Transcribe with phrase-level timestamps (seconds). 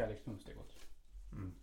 [0.00, 0.74] Kärleksmums, det är gott.
[1.32, 1.54] Mm.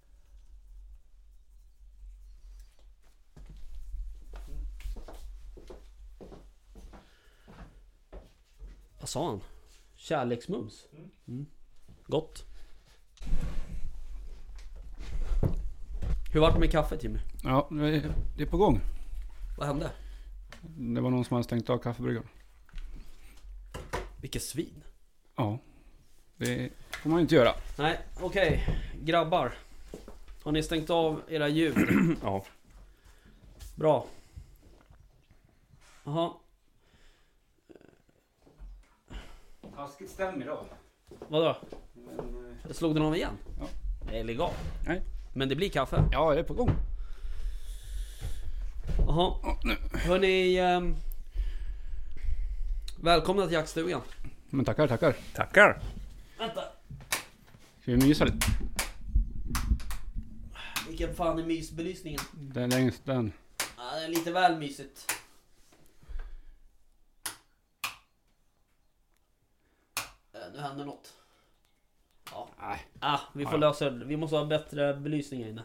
[9.00, 9.42] Vad sa han?
[9.96, 10.88] Kärleksmums?
[11.28, 11.46] Mm.
[12.06, 12.46] Gott.
[16.34, 17.20] Hur vart det med kaffet Jimmy?
[17.44, 18.80] Ja, det är, är på gång.
[19.58, 19.92] Vad hände?
[20.62, 22.28] Det var någon som hade stängt av kaffebryggaren.
[24.22, 24.84] Vilket svin.
[25.36, 25.60] Ja.
[26.38, 26.72] Det
[27.08, 27.54] får man ju inte göra.
[27.78, 28.68] Nej, okej.
[29.02, 29.54] Grabbar.
[30.44, 31.76] Har ni stängt av era ljud?
[32.24, 32.46] Ja.
[33.76, 34.06] Bra.
[36.04, 36.32] Jaha.
[39.76, 40.66] Taskigt stämmer idag.
[41.28, 41.56] Vadå?
[41.94, 43.38] Men, eh, Slog den av igen?
[43.60, 43.68] Ja.
[44.12, 44.52] Nej, lägg av.
[44.88, 45.02] Nej.
[45.34, 46.04] Men det blir kaffe?
[46.12, 46.72] ja, det är på gång.
[49.08, 49.34] Jaha.
[49.94, 50.58] Hörni.
[50.58, 50.96] ehm,
[53.02, 54.02] välkomna till jaktstugan.
[54.50, 55.16] Men tackar, tackar.
[55.36, 55.82] Tackar!
[57.88, 58.48] Ska vi mysa lite?
[60.88, 62.20] Vilken fan är mysbelysningen?
[62.34, 63.32] Den längst den.
[63.78, 65.12] Ja, det är lite väl mysigt.
[70.34, 71.14] Eh, Nu händer något.
[72.32, 72.50] Ja.
[72.60, 72.80] Nej.
[73.00, 74.06] Ah, vi får lösa det.
[74.06, 75.64] Vi måste ha bättre belysning här inne.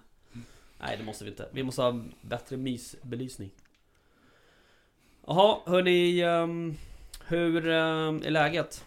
[0.81, 1.49] Nej, det måste vi inte.
[1.53, 3.51] Vi måste ha bättre mysbelysning.
[5.27, 6.21] Jaha, hörni.
[6.23, 6.77] ehm,
[7.27, 8.85] hur ehm, är läget?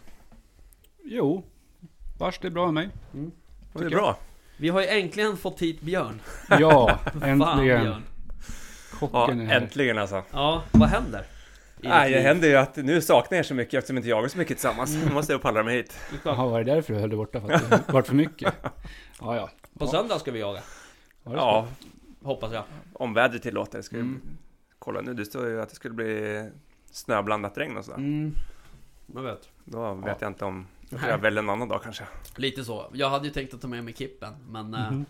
[1.04, 1.44] Jo.
[2.18, 2.88] Vars det är bra med mig.
[3.14, 3.32] Mm.
[3.72, 4.16] Det är bra.
[4.56, 6.20] Vi har ju äntligen fått hit Björn.
[6.48, 7.82] Ja, Fan äntligen.
[7.82, 8.02] Björn.
[9.00, 10.22] Ja, Kocken är äntligen alltså.
[10.32, 11.24] Ja, vad händer?
[11.80, 14.56] Nej, det händer ju att nu saknar jag så mycket eftersom inte jagar så mycket
[14.56, 14.94] tillsammans.
[15.06, 15.98] Nu måste jag pallra mig hit.
[16.12, 16.18] Är.
[16.28, 17.40] Jaha, var det därför du höll dig borta?
[17.40, 18.54] För att det varit för mycket?
[19.20, 19.50] Ja, ja.
[19.78, 20.60] På söndag ska vi jaga.
[21.24, 21.66] Det Ja,
[22.22, 22.62] Hoppas jag.
[22.92, 23.82] om vädret tillåter.
[23.82, 24.20] Ska Mm.
[24.78, 26.50] Kolla nu, det står ju att det skulle bli
[26.90, 27.98] snöblandat regn och sådär.
[27.98, 28.32] Mm.
[29.14, 29.48] Jag vet.
[29.64, 30.16] Då vet Ja.
[30.20, 30.66] jag inte om...
[30.90, 32.04] Då får jag välja en annan dag kanske.
[32.36, 32.90] Lite så.
[32.94, 34.74] Jag hade ju tänkt att ta med mig Kippen, men...
[34.74, 35.04] eh, Mhm.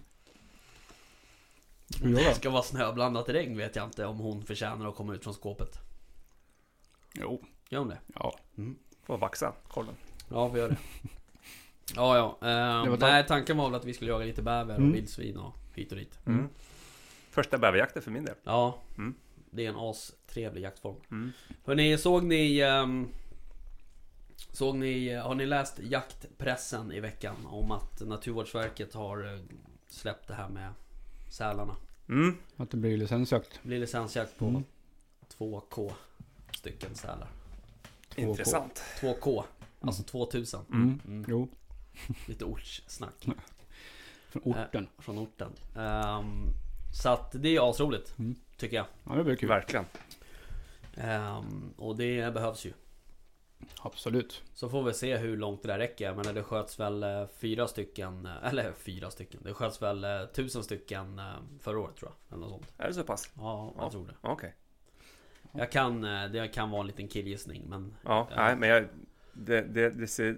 [2.15, 5.35] Det ska vara snöblandat regn vet jag inte om hon förtjänar att komma ut från
[5.35, 5.79] skåpet.
[7.15, 7.43] Jo.
[7.69, 7.99] Gör hon det?
[8.15, 8.39] Ja.
[9.03, 9.95] Får vaxa kollen.
[10.31, 10.77] Ja, vi gör det.
[11.97, 12.37] Ja, ja.
[12.41, 14.93] Det Ehm, var nej, tanken var väl att vi skulle jaga lite bäver och Mm.
[14.93, 16.19] vildsvin och hit och dit.
[16.27, 16.49] Mm.
[17.31, 18.35] Första bäverjakten för min del.
[18.45, 19.15] Ja, Mm.
[19.51, 20.97] det är en astrevlig jaktform.
[21.11, 21.33] Mm.
[21.65, 22.59] Hörni, såg ni...
[22.61, 23.09] ehm,
[24.57, 25.15] såg ni...
[25.15, 27.37] Har ni läst jaktpressen i veckan?
[27.47, 29.41] Om att Naturvårdsverket har eh,
[29.89, 30.73] släppt det här med
[31.31, 31.77] sälarna.
[32.09, 32.37] Mm.
[32.57, 33.59] Att det blir licensjakt.
[33.63, 34.65] Det blir licensjakt på Mm.
[35.39, 35.93] 2K
[36.57, 37.29] stycken sälar.
[38.17, 38.83] Intressant.
[39.01, 39.45] 2K,
[39.81, 40.61] alltså 2000.
[40.73, 41.01] Mm.
[41.07, 41.25] Mm.
[41.29, 41.49] Jo.
[42.29, 43.27] Lite ortssnack
[44.29, 44.89] Från orten.
[44.99, 45.53] från orten.
[45.77, 46.47] Ehm,
[47.03, 48.35] så att det är asroligt, Mm.
[48.57, 48.87] tycker jag.
[49.05, 49.49] Ja, det blir kul.
[49.49, 49.85] Verkligen.
[50.97, 52.73] Ehm, och det behövs ju.
[53.83, 54.43] Absolut.
[54.55, 56.15] Så får vi se hur långt det där räcker.
[56.15, 59.41] Men det sköts väl eh, fyra stycken, eh, eller fyra stycken.
[59.45, 61.25] Det sköts väl eh, tusen stycken eh,
[61.61, 62.37] förra året tror jag.
[62.39, 62.73] Eller något sånt.
[62.79, 63.31] Är det så pass?
[63.37, 63.91] Ja, jag Ja.
[63.91, 64.15] tror det.
[64.21, 64.55] Okej.
[65.53, 67.95] Jag kan, eh, det kan vara en liten killgissning men...
[68.05, 68.37] Ja, Ja.
[68.37, 68.89] nej men jag...
[69.33, 70.37] Det, det, det ser...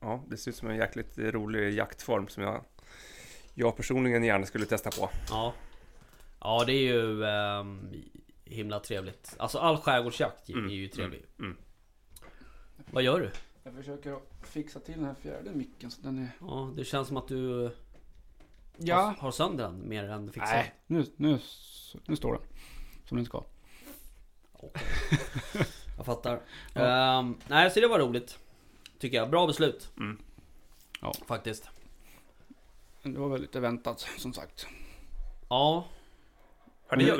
[0.00, 2.64] Ja, det ser ut som en jäkligt rolig jaktform som jag...
[3.54, 5.10] Jag personligen gärna skulle testa på.
[5.30, 5.54] Ja.
[6.40, 7.90] Ja det är ju ehm,
[8.44, 9.34] himla trevligt.
[9.38, 11.24] Alltså all skärgårdsjakt är Mm, ju trevlig.
[11.38, 11.56] mm.
[12.76, 13.30] Vad gör du?
[13.62, 16.30] Jag försöker fixa till den här fjärde micken så den är...
[16.40, 17.72] Ja, det känns som att du har,
[18.76, 19.14] Ja.
[19.18, 20.52] har sönder den mer än fixar.
[20.56, 21.38] Nej, nu, nu,
[22.06, 22.42] nu står den.
[23.08, 23.44] Som den ska.
[24.52, 24.82] Okej.
[25.96, 26.40] Jag fattar.
[26.74, 27.18] Ja.
[27.18, 28.38] Ehm, nej, så det var roligt.
[28.98, 29.30] Tycker jag.
[29.30, 29.90] Bra beslut.
[29.96, 30.18] Mm.
[31.00, 31.12] Ja.
[31.26, 31.68] Faktiskt.
[33.02, 34.66] Det var väl lite väntat som sagt.
[35.48, 35.84] Ja.
[36.88, 37.18] Har ni Mm.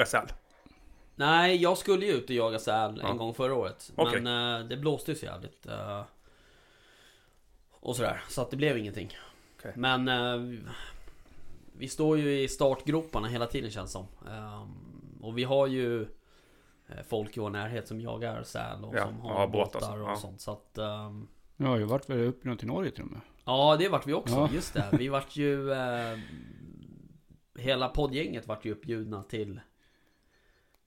[1.16, 3.08] Nej, jag skulle ju ut och jaga säl Ja.
[3.08, 3.93] en gång förra året.
[3.96, 4.20] Okej.
[4.20, 5.66] Men eh, det blåste ju så jävligt.
[5.66, 6.02] eh,
[7.70, 8.22] och sådär.
[8.28, 9.11] Så att det blev ingenting.
[9.58, 9.72] Okej.
[9.76, 10.61] Men eh,
[11.78, 14.06] vi- står ju i startgroparna hela tiden känns som.
[14.31, 14.69] Ehm,
[15.22, 16.02] och vi har ju
[16.88, 19.81] eh, folk i vår närhet som jagar säl och Ja, som har ja, och båtar
[19.81, 20.16] så, och ja.
[20.16, 20.40] sånt.
[20.40, 20.78] Så att...
[20.78, 23.20] ehm, Jag har ju varit väl uppe nu till Norge till och med.
[23.44, 24.34] Ja, det vart vi också.
[24.34, 24.49] Ja.
[24.55, 24.84] Just det.
[24.93, 25.72] Vi vart ju...
[25.72, 26.19] Eh,
[27.58, 29.61] hela poddgänget vart ju uppbjudna till...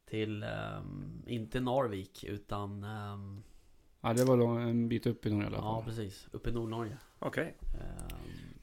[0.09, 0.43] Till...
[0.43, 2.83] ehm, inte Narvik, utan...
[2.83, 3.43] ehm,
[4.01, 5.83] Ja, det var en bit upp i Norge i alla ja, fall.
[5.83, 6.27] precis.
[6.31, 6.97] Uppe i Nordnorge.
[7.19, 7.57] Okej.
[7.73, 8.17] Ehm,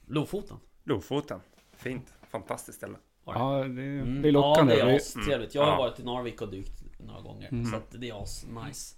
[0.07, 0.57] Lofoten.
[0.83, 1.39] Lofoten.
[1.73, 2.13] Fint.
[2.21, 2.97] Fantastiskt ställe.
[3.25, 4.21] Ja, det, Mm.
[4.21, 4.75] det är lockande.
[4.77, 5.55] Ja, det är astrevligt.
[5.55, 5.77] Jag har Ja.
[5.77, 7.49] varit i Narvik och dykt några gånger.
[7.51, 7.65] Mm.
[7.65, 8.95] Så att det är as nice.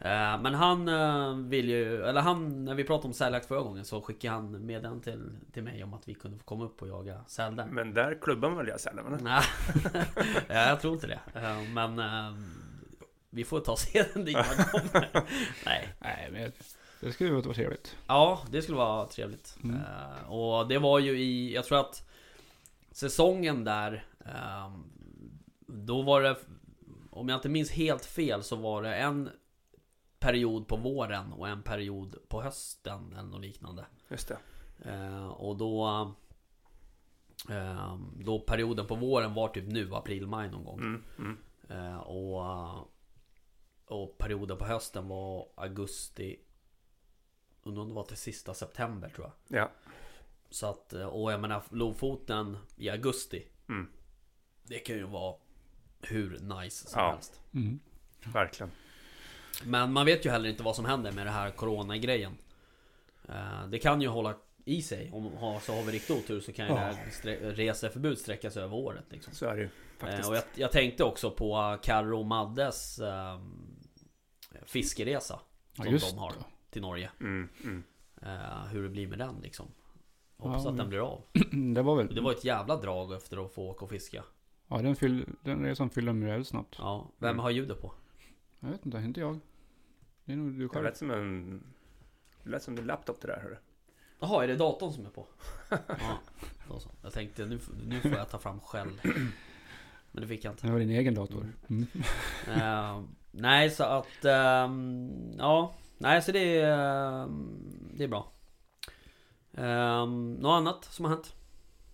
[0.00, 3.84] Eh, Men han eh, vill ju, eller han, när vi pratade om säljakt förra gången
[3.84, 6.88] så skickade han meddelande till, till mig om att vi kunde få komma upp och
[6.88, 7.66] jaga säl där.
[7.66, 9.18] Men där klubbar man väl jag sälen?
[9.22, 9.42] Nej,
[10.48, 11.20] ja, jag tror inte det.
[11.34, 12.00] Eh, Men
[13.30, 15.08] vi får ta seden dit man kommer.
[15.66, 16.52] Nej, Nej, men
[17.00, 17.96] Det skulle vara trevligt.
[18.06, 19.56] Ja, det skulle vara trevligt.
[19.64, 19.80] Mm.
[20.28, 22.08] Och det var ju i, jag tror att
[22.92, 24.04] säsongen där,
[25.66, 26.36] då var det,
[27.10, 29.30] om jag inte minns helt fel, så var det en
[30.20, 33.86] period på våren och en period på hösten eller något liknande.
[34.08, 34.38] Just det.
[34.90, 35.86] Eh, och då,
[37.50, 40.80] eh, då perioden på våren var typ nu, april, maj någon gång.
[40.80, 41.38] Mm, mm.
[41.68, 42.42] Eh, och,
[43.86, 46.40] och perioden på hösten var augusti
[47.62, 49.70] Undrar om det var till sista september tror jag Ja.
[50.50, 53.88] Så att, och jag menar Lofoten i augusti Mm.
[54.62, 55.36] Det kan ju vara
[56.00, 57.10] hur nice som Ja.
[57.10, 57.80] helst Mm.
[58.32, 58.70] Verkligen.
[59.64, 62.32] Men man vet ju heller inte vad som händer med det här corona-grejen
[63.28, 64.34] Eh, Det kan ju hålla
[64.64, 65.30] i sig Om
[65.62, 66.78] så har vi riktigt otur så kan ju Ja.
[66.78, 69.34] det här strä- reseförbud sträcka sig över året liksom.
[69.34, 69.68] Så är det ju
[69.98, 70.22] faktiskt.
[70.24, 73.40] Eh, Och jag, jag tänkte också på Carro och Maddes eh,
[74.64, 75.40] fiskeresa
[75.76, 76.32] Ja, Som just de har
[76.70, 77.82] till Norge Mm, mm.
[78.22, 79.66] eh, Hur det blir med den liksom
[80.36, 81.22] Hoppas Ja, att den blir av
[81.74, 82.14] Det var väl...
[82.14, 84.24] Det var ett jävla drag efter att få åka och fiska
[84.68, 86.76] Ja, den, fyll, den resan fyllde de väldigt snabbt.
[86.78, 87.38] Ja, vem Mm.
[87.42, 87.92] har ljudet på?
[88.60, 89.38] Jag vet inte, inte jag.
[90.24, 90.84] Det är nog du Det själv.
[90.84, 91.62] lät som en...
[92.42, 93.56] Det lät som din laptop det där hörru.
[94.20, 95.26] Jaha, är det datorn som är på?
[95.70, 96.18] Ja,
[96.68, 96.90] då så.
[97.02, 99.00] Jag tänkte nu, nu får jag ta fram skäll
[100.12, 101.52] Men det fick jag inte Det var din egen dator.
[101.68, 101.86] Mm.
[102.48, 103.02] Eh,
[103.32, 104.24] Nej, så att...
[104.24, 107.22] ehm, ja, nej så det är...
[107.22, 107.58] ehm,
[107.94, 108.32] det är bra.
[109.52, 111.34] Um, något annat som har hänt?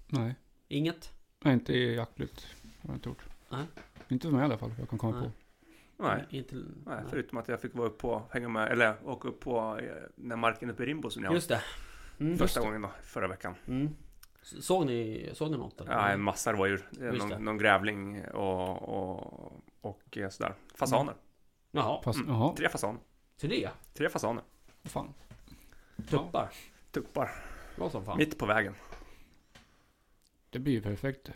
[0.07, 0.35] Nej.
[0.69, 1.13] Inget?
[1.45, 2.47] Nej, inte i jaktlyft.
[2.83, 3.25] Har jag inte gjort.
[3.49, 3.65] Nej.
[4.09, 5.29] Inte för mig i alla fall, jag kan komma Nej.
[5.29, 5.35] på.
[5.99, 6.25] Nej.
[6.31, 6.55] Inte,
[6.87, 9.95] Nej, förutom att jag fick vara upp på, hänga med, eller åka upp på eh,
[10.15, 11.63] när marken uppe i Rimbo som jag Just det.
[12.21, 12.39] Mm.
[12.39, 13.55] första gången då, förra veckan.
[13.67, 13.97] Mm.
[14.43, 15.81] Såg ni, såg ni något?
[15.81, 15.93] Eller?
[15.93, 16.89] Ja, en massa rådjur.
[17.01, 17.19] Just.
[17.29, 20.55] Någon, någon grävling och, och, och eh, sådär.
[20.75, 21.15] Fasaner.
[21.71, 22.31] Jaha, Fast, Mm.
[22.33, 23.01] jaha, Tre fasaner.
[23.41, 23.69] tre?
[23.95, 24.43] Tre fasaner.
[24.83, 25.15] vad fan.
[26.09, 26.51] Tuppar?
[26.91, 27.31] Tuppar.
[27.77, 28.19] Bra som fan.
[28.19, 28.75] Mitt på vägen.
[30.51, 31.31] Det blir ju perfekt.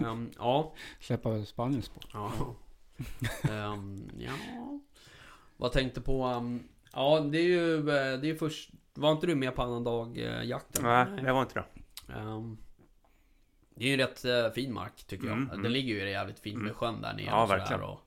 [0.00, 0.74] Ehm, ja.
[1.00, 2.00] Släppa Spaniens på.
[2.12, 2.32] Ja.
[3.50, 4.32] Ehm, ja.
[5.56, 6.22] Vad tänkte på?
[6.22, 6.62] ehm,
[6.92, 7.76] ja, det är ju...
[7.78, 8.70] eh, Det är först...
[8.94, 10.84] Var inte du med på annan dag eh, jakten?
[10.84, 11.64] Nej, jag var inte det.
[12.14, 12.56] Ehm,
[13.74, 15.36] det är ju rätt eh, fin mark tycker jag.
[15.36, 15.72] Mm, Den mm.
[15.72, 16.74] ligger ju jävligt fint med Mm.
[16.74, 17.82] sjön där nere Ja, och verkligen.
[17.82, 18.00] Och,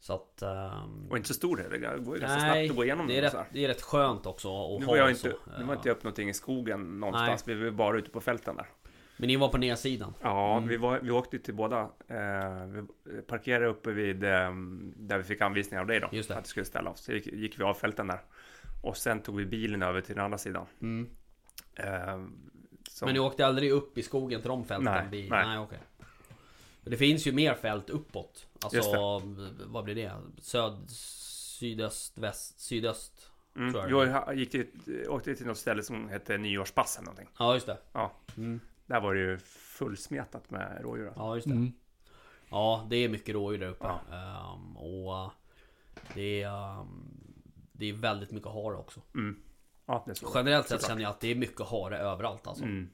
[0.00, 0.42] så att...
[0.42, 1.78] ehm, Och inte så stor heller.
[1.78, 3.82] Det går ju ganska Nej, snabbt att gå igenom det är, rätt, det är rätt
[3.82, 5.50] skönt också att Nu ha jag inte, så.
[5.58, 7.48] nu var inte jag upp någonting i skogen någonstans.
[7.48, 8.66] Vi var bara ute på fälten där.
[9.16, 10.14] Men ni var på nedsidan?
[10.22, 10.68] Ja, Mm.
[10.68, 11.80] vi, var, vi åkte till båda.
[12.08, 12.82] Eh, vi
[13.22, 14.50] parkerade uppe vid eh,
[14.96, 16.08] där vi fick anvisningar av dig då.
[16.12, 16.36] Just det.
[16.36, 17.00] Att vi skulle ställa oss.
[17.00, 18.20] Så gick, gick vi av fälten där.
[18.82, 20.66] Och sen tog vi bilen över till den andra sidan.
[20.82, 21.10] Mm.
[21.74, 22.16] Eh,
[23.02, 24.84] Men ni åkte aldrig upp i skogen till de fälten?
[24.92, 25.46] Nej, vid, nej.
[25.46, 25.66] nej.
[26.80, 28.46] Men Det finns ju mer fält uppåt.
[28.72, 29.22] Just Alltså,
[29.66, 30.12] vad blir det?
[30.38, 33.30] Söd, sydöst, väst, sydöst?
[33.56, 34.66] mm, jag jag gick till,
[35.08, 37.28] åkte till något ställe som hette Nyårspass eller någonting.
[37.38, 37.78] Ja, just det.
[37.92, 38.12] Ja.
[38.36, 38.60] Mm.
[38.86, 41.06] Där var det ju fullsmetat med rådjur.
[41.06, 41.20] Alltså.
[41.22, 41.54] Ja, just det.
[41.54, 41.72] Mm.
[42.50, 43.86] Ja, det är mycket rådjur där uppe.
[43.86, 44.00] Ja.
[44.16, 45.30] Ehm, och
[46.14, 47.10] det är, ehm,
[47.72, 49.00] det är väldigt mycket hare också.
[49.14, 49.42] Mm.
[49.86, 50.30] Ja, det är så.
[50.34, 52.64] Generellt sett känner jag att det är mycket hare överallt alltså.
[52.64, 52.90] Mm.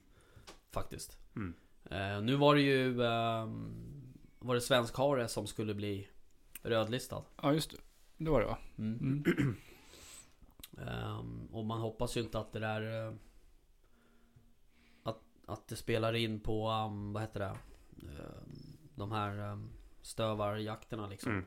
[0.71, 1.17] Faktiskt.
[1.35, 1.53] Mm.
[1.91, 6.07] Eh, nu var det ju ehm, Var det svensk hare som skulle bli
[6.63, 7.23] rödlistad.
[7.41, 7.77] Ja, just det.
[8.17, 8.57] Det var det va?
[8.77, 9.23] Mm.
[9.27, 9.55] Mm.
[11.51, 13.13] Och man hoppas ju inte att det där eh,
[15.51, 17.57] att, det spelar in på, um, vad heter det?
[18.07, 19.69] Ehm, de här um,
[20.01, 21.31] stövarjakterna liksom.
[21.31, 21.45] Mm.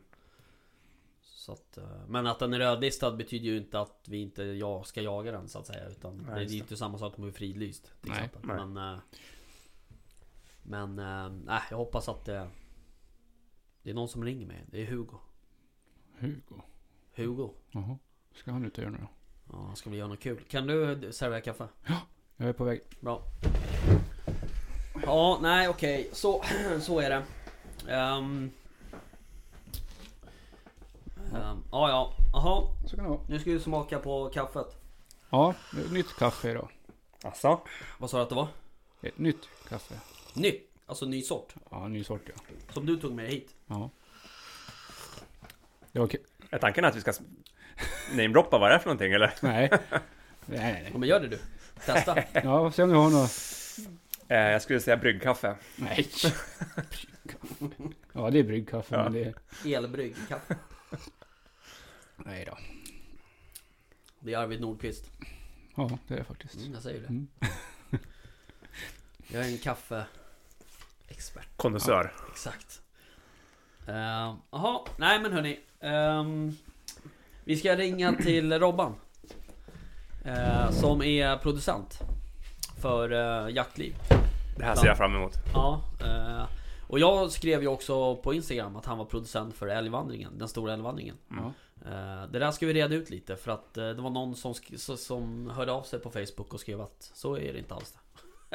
[1.22, 4.84] Så att, eh, men att den är rödlistad betyder ju inte att vi inte ja,
[4.84, 5.88] ska jaga den så att säga.
[5.88, 7.92] Utan Nej, det är ju inte samma sak om vi är fridlyst.
[8.00, 8.40] Till Nej, exempel.
[8.44, 8.66] nej.
[8.66, 9.00] Men, eh,
[10.62, 10.96] men
[11.44, 12.48] nej, jag hoppas att det,
[13.82, 14.64] det är någon som ringer mig.
[14.66, 15.16] Det är Hugo.
[16.18, 16.62] Hugo.
[17.14, 17.50] Hugo.
[17.70, 17.98] Jaha.
[18.32, 19.08] Ska han ut och göra nu då?
[19.52, 20.44] Ja, han ska väl göra något kul.
[20.48, 21.68] Kan du servera kaffe?
[22.36, 22.80] Jag är på väg.
[23.00, 23.22] Bra.
[25.06, 26.08] Ja, nej okej.
[26.12, 26.44] Så,
[26.80, 27.22] så är det.
[27.92, 28.50] Ehm.
[31.34, 32.14] Ehm, ja, ja.
[32.32, 32.62] Jaha.
[32.86, 33.20] Så kan det vara.
[33.28, 34.76] Nu ska vi smaka på kaffet.
[35.30, 35.54] Ja,
[35.90, 36.68] nytt kaffe idag.
[37.22, 37.60] Alltså?
[37.98, 38.48] Vad sa du att det var?
[39.02, 39.94] Ett nytt kaffe.
[40.34, 40.70] Nytt.
[40.86, 41.54] Alltså ny sort.
[41.70, 42.54] Ja, ny sort ja.
[42.72, 43.54] Som du tog med hit.
[43.66, 43.90] Ja.
[45.92, 46.22] Det var okej.
[46.50, 47.12] Är tanken att vi ska
[48.12, 49.34] namedroppa vad det är för någonting eller?
[49.42, 49.70] Nej.
[49.90, 50.00] nej,
[50.46, 51.38] nej, Ja, men gör det du.
[51.86, 52.22] Testa.
[52.32, 53.30] Ja, se om du har något.
[54.28, 55.56] Eh, jag skulle säga bryggkaffe.
[55.76, 56.08] Nej.
[58.12, 59.02] Ja, det är bryggkaffe, Ja.
[59.02, 59.34] men det är...
[59.76, 60.56] Elbrygg kaffe.
[62.16, 62.58] Nej då.
[64.20, 65.04] Det är Arvid Nordqvist.
[65.76, 66.54] Ja, det är det faktiskt.
[66.56, 67.06] Mm, jag säger det.
[67.06, 67.28] Mm.
[69.28, 71.48] Jag är en kaffeexpert.
[71.56, 72.12] Kondensör.
[72.32, 72.80] Exakt.
[73.88, 75.60] Ehm, Jaha, nej men hörni.
[75.80, 76.56] Um,
[77.44, 78.94] Vi ska ringa till Robban.
[80.24, 82.00] Eh, som är producent.
[82.80, 83.12] För
[83.46, 83.94] eh, Jaktliv.
[84.58, 85.32] Det här ser jag fram emot.
[85.54, 85.80] Ja.
[86.00, 86.44] Eh,
[86.88, 90.38] och jag skrev ju också på Instagram att han var producent för älgvandringen.
[90.38, 91.16] Den stora älgvandringen.
[91.28, 91.52] Ja.
[91.90, 94.54] Eh, det där ska vi reda ut lite för att eh, det var någon som,
[94.76, 97.92] så- som hörde av sig på Facebook och skrev att så är det inte alls
[97.92, 97.98] det.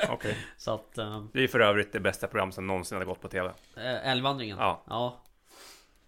[0.09, 0.38] Okej.
[0.57, 3.27] Så att eh, Det är för övrigt det bästa program som någonsin har gått på
[3.27, 3.49] TV.
[3.77, 4.57] eh, älgvandringen.
[4.59, 4.83] Ja.
[4.89, 5.17] Ja.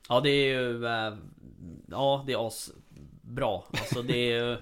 [0.10, 0.84] Ja det är ju
[1.88, 3.62] Ja det är asbra.
[3.72, 4.58] Alltså det är ju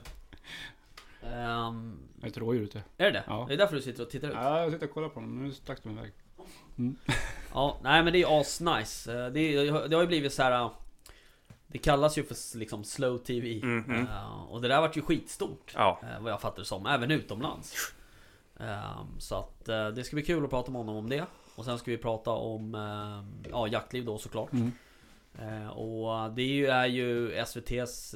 [1.21, 2.83] Det är ett rådjur ute.
[2.97, 3.23] Är det det?
[3.27, 3.45] Ja.
[3.47, 4.33] Det är därför du sitter och tittar ut?
[4.37, 5.43] Ja, jag sitter och kollar på dem.
[5.43, 6.11] Nu stack de iväg.
[7.53, 9.07] Ja, nej men det är asnice.
[9.25, 10.51] Eh, Det, det har ju blivit så här.
[10.61, 10.71] eh,
[11.67, 13.59] Det kallas ju för liksom slow TV.
[13.63, 14.07] Mhm.
[14.11, 15.71] Eh, Och det där vart ju skitstort.
[15.75, 15.99] Ja.
[16.03, 17.73] eh, Vad jag fattar det som, även utomlands.
[18.59, 21.25] Eh, Så att det ska bli kul att prata med honom om det.
[21.55, 22.73] Och sen ska vi prata om
[23.51, 24.51] ja, jaktliv då såklart.
[24.53, 24.71] Mm.
[25.69, 28.15] Och det är ju, är ju SVT's,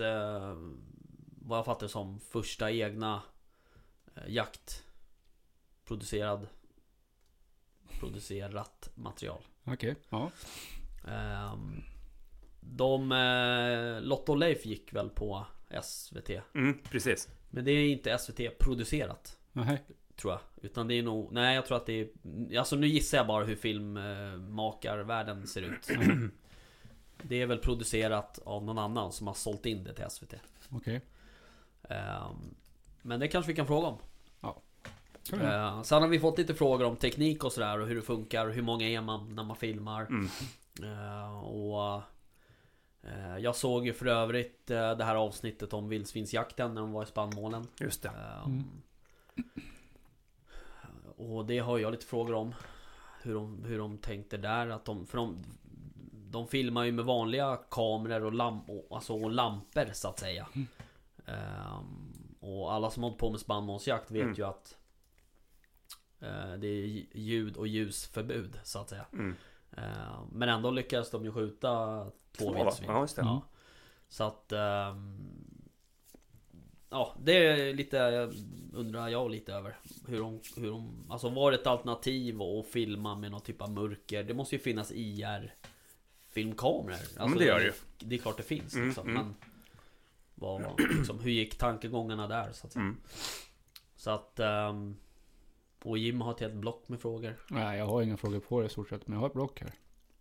[1.44, 3.22] vad jag fattar som, första egna
[4.16, 6.48] eh, jaktproducerad
[8.00, 9.42] Producerat material.
[9.64, 10.32] Okej, ja.
[11.08, 11.84] Ehm,
[12.60, 15.46] De, eh, Lotta och Leif gick väl på
[15.84, 16.30] SVT.
[16.56, 17.30] Mm, precis.
[17.50, 19.38] Men det är inte SVT producerat.
[19.52, 19.84] Nej.
[20.16, 20.40] Tror jag.
[20.62, 22.10] Utan det är nog, nej jag tror att det är
[22.58, 25.88] Alltså nu gissar jag bara hur filmmakarvärlden ser ut.
[27.22, 30.34] Det är väl producerat av någon annan som har sålt in det till SVT.
[30.70, 30.96] Okej.
[30.96, 31.02] Ehm,
[33.02, 33.98] Men det kanske vi kan fråga om.
[35.32, 35.68] Göra.
[35.68, 38.48] Eh, Sen har vi fått lite frågor om teknik och sådär och hur det funkar
[38.48, 40.02] och hur många är man när man filmar.
[40.06, 40.30] Mm.
[40.84, 42.02] Eh, Och
[43.04, 47.04] eh, Jag såg ju för övrigt eh, det här avsnittet om vildsvinsjakten när de var
[47.04, 47.68] i spannmålen.
[47.80, 48.12] Just det.
[48.46, 48.64] Mm.
[51.18, 52.56] Och det har jag lite frågor om.
[53.22, 54.68] Hur de, hur de tänkte där.
[54.70, 55.38] Att de, för de,
[56.12, 60.48] de filmar ju med vanliga kameror och, lamp, alltså, och lampor så att säga.
[61.26, 64.36] Ehm, och alla som har hållit på med spannmålsjakt vet Mm.
[64.36, 64.78] ju att
[66.20, 69.06] eh, det är ljud och ljusförbud så att säga.
[69.14, 69.36] Mm.
[69.78, 72.06] Ehm, men ändå lyckades de ju skjuta
[72.38, 72.90] två, vildsvin.
[72.90, 73.22] Ja, just det.
[73.22, 73.42] Ja.
[74.10, 75.20] Så att ehm,
[76.90, 78.32] Ja, det är lite
[78.74, 79.76] undrar jag lite över
[80.08, 83.72] hur de, hur de Alltså var det ett alternativ att filma med någon typ av
[83.72, 84.24] mörker?
[84.24, 85.56] Det måste ju finnas IR
[86.30, 87.72] Filmkameror alltså, men det gör det ju.
[88.00, 89.22] Det är klart det finns Mm, liksom, mm.
[89.26, 89.36] men
[90.44, 92.84] vad, liksom, Hur gick tankegångarna där så att säga?
[92.84, 92.98] Mm.
[93.96, 94.98] Så att ehm,
[95.84, 98.66] Och Jim har ett helt block med frågor Nej, jag har inga frågor på det
[98.66, 99.08] i stort sett.
[99.08, 99.72] Men jag har ett block här.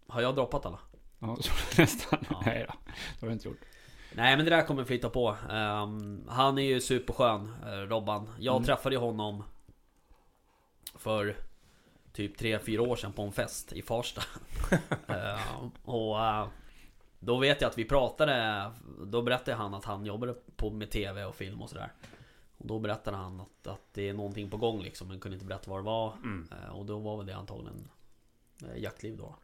[0.07, 0.79] Har jag droppat alla?
[1.19, 2.25] Ja, så nästan.
[2.31, 2.43] Ja.
[2.47, 2.75] Nej då.
[2.87, 3.61] Det har jag inte gjort.
[4.15, 8.57] Nej men det där kommer flytta på Ehm, Han är ju superskön, eh, Robban Jag
[8.57, 8.65] Mm.
[8.67, 9.45] träffade honom
[10.95, 11.37] För
[12.13, 14.23] Typ 3-4 år sedan på en fest i Farsta
[15.07, 16.47] Ehm, Och eh,
[17.25, 18.71] Då vet jag att vi pratade
[19.07, 21.93] Då berättade han att han jobbade på med TV och film och sådär
[22.59, 25.47] Och då berättade han att, att det är någonting på gång liksom Men kunde inte
[25.47, 26.49] berätta vad det var Mm.
[26.53, 27.89] Eh, Och då var väl det antagligen
[28.63, 29.37] eh, Jaktliv då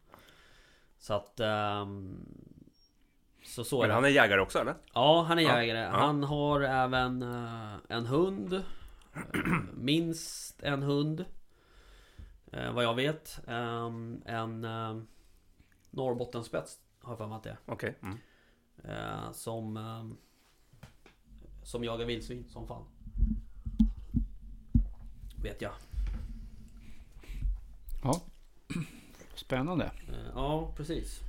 [0.98, 2.16] Så att ehm,
[3.44, 4.74] Så så är Men han är jägare också eller?
[4.94, 5.78] Ja, han är Ja, jägare.
[5.78, 5.90] ja.
[5.90, 8.52] Han har även eh, en hund.
[8.54, 8.60] Eh,
[9.74, 11.24] minst en hund.
[12.52, 13.40] Eh, vad jag vet.
[13.46, 15.02] Ehm, en uh,
[15.90, 17.58] Norrbottenspets har jag för mig att det är.
[17.66, 17.94] Okej.
[18.02, 18.18] Mm.
[18.84, 20.16] Eh, som, ehm,
[21.62, 22.84] som jagar vildsvin som fan.
[25.42, 25.72] Vet jag.
[28.02, 28.20] Ja.
[29.34, 29.84] Spännande.
[30.08, 31.20] Eh, ja, precis.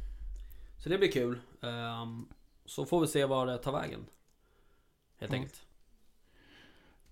[0.78, 1.40] Så det blir kul.
[1.62, 2.26] Ehm,
[2.66, 4.06] så får vi se var det tar vägen.
[5.18, 5.38] Helt Ja.
[5.38, 5.66] enkelt.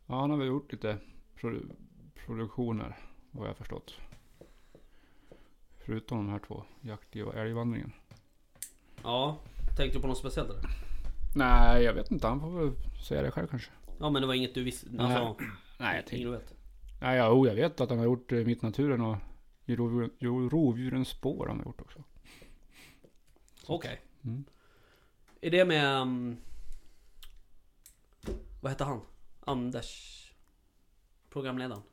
[0.06, 0.98] Ja, han har väl gjort lite
[1.36, 1.76] produ-
[2.16, 2.98] produktioner.
[3.32, 3.94] Vad jag har förstått.
[5.86, 6.64] Förutom de här två.
[6.82, 7.94] Jaktliv och älgvandringen.
[9.04, 9.40] Ja,
[9.78, 10.62] tänkte du på något speciellt eller?
[11.36, 12.28] Nej, jag vet inte.
[12.28, 12.72] Han får väl
[13.08, 13.72] säga det själv kanske.
[14.00, 14.90] Ja men det var inget du visste?
[15.00, 15.36] Alltså,
[15.78, 16.30] Nej, jag tänkte...
[16.30, 16.54] vet?
[17.02, 19.18] Nej, ja, oh, jag vet att han har gjort eh, Mitt Naturen och
[19.66, 22.04] i Rovdjurens spår har han gjort också.
[23.68, 24.02] Okej.
[24.24, 24.46] Mm.
[25.42, 26.02] Är det med...
[26.02, 26.38] Um,
[28.62, 29.02] vad hette han?
[29.40, 30.24] Anders?
[31.30, 31.84] Programledaren?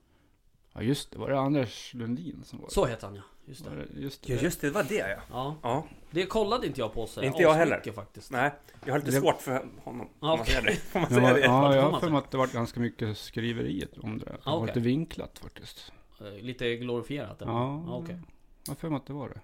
[0.75, 1.19] Ja, just det.
[1.19, 2.75] Var det Anders Lundin som var det?
[2.75, 3.23] Så heter han ja.
[3.47, 3.85] Just Var det.
[3.95, 4.33] det just det.
[4.35, 5.17] Ja just det, det var det ja.
[5.31, 5.57] Ja.
[5.63, 5.85] Ja.
[6.11, 7.27] Det kollade inte jag på sig.
[7.27, 7.93] Inte jag heller.
[7.93, 8.31] faktiskt.
[8.33, 8.51] Nej,
[8.85, 10.09] jag har lite Det- svårt för honom.
[10.21, 10.95] Ja, man säga det?
[10.95, 11.41] Man Ja, säga det?
[11.41, 14.25] ja, jag har för mig att det var ganska mycket skriveriet om det.
[14.25, 14.67] Det Ja, var okej.
[14.67, 15.93] lite vinklat faktiskt.
[16.21, 17.53] Eh, Lite glorifierat eller?
[17.53, 18.19] Ja, ja okej.
[18.65, 19.41] jag har för mig att det var det.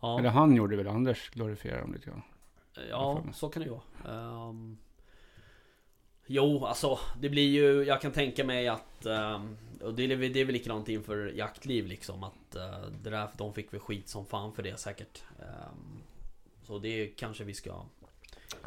[0.00, 0.18] Ja.
[0.18, 2.22] Eller han gjorde väl, Anders glorifierade dem lite grann.
[2.90, 3.34] Ja, för mig.
[3.34, 3.74] så kan det ju
[4.04, 4.48] vara.
[4.48, 4.78] Ehm,
[6.26, 10.32] jo, alltså det blir ju, jag kan tänka mig att ehm, och det är, väl-
[10.32, 14.08] det är väl likadant inför jaktliv liksom att eh, det där, de fick väl skit
[14.08, 15.22] som fan för det säkert.
[15.40, 16.02] Ehm,
[16.66, 17.82] så det kanske vi ska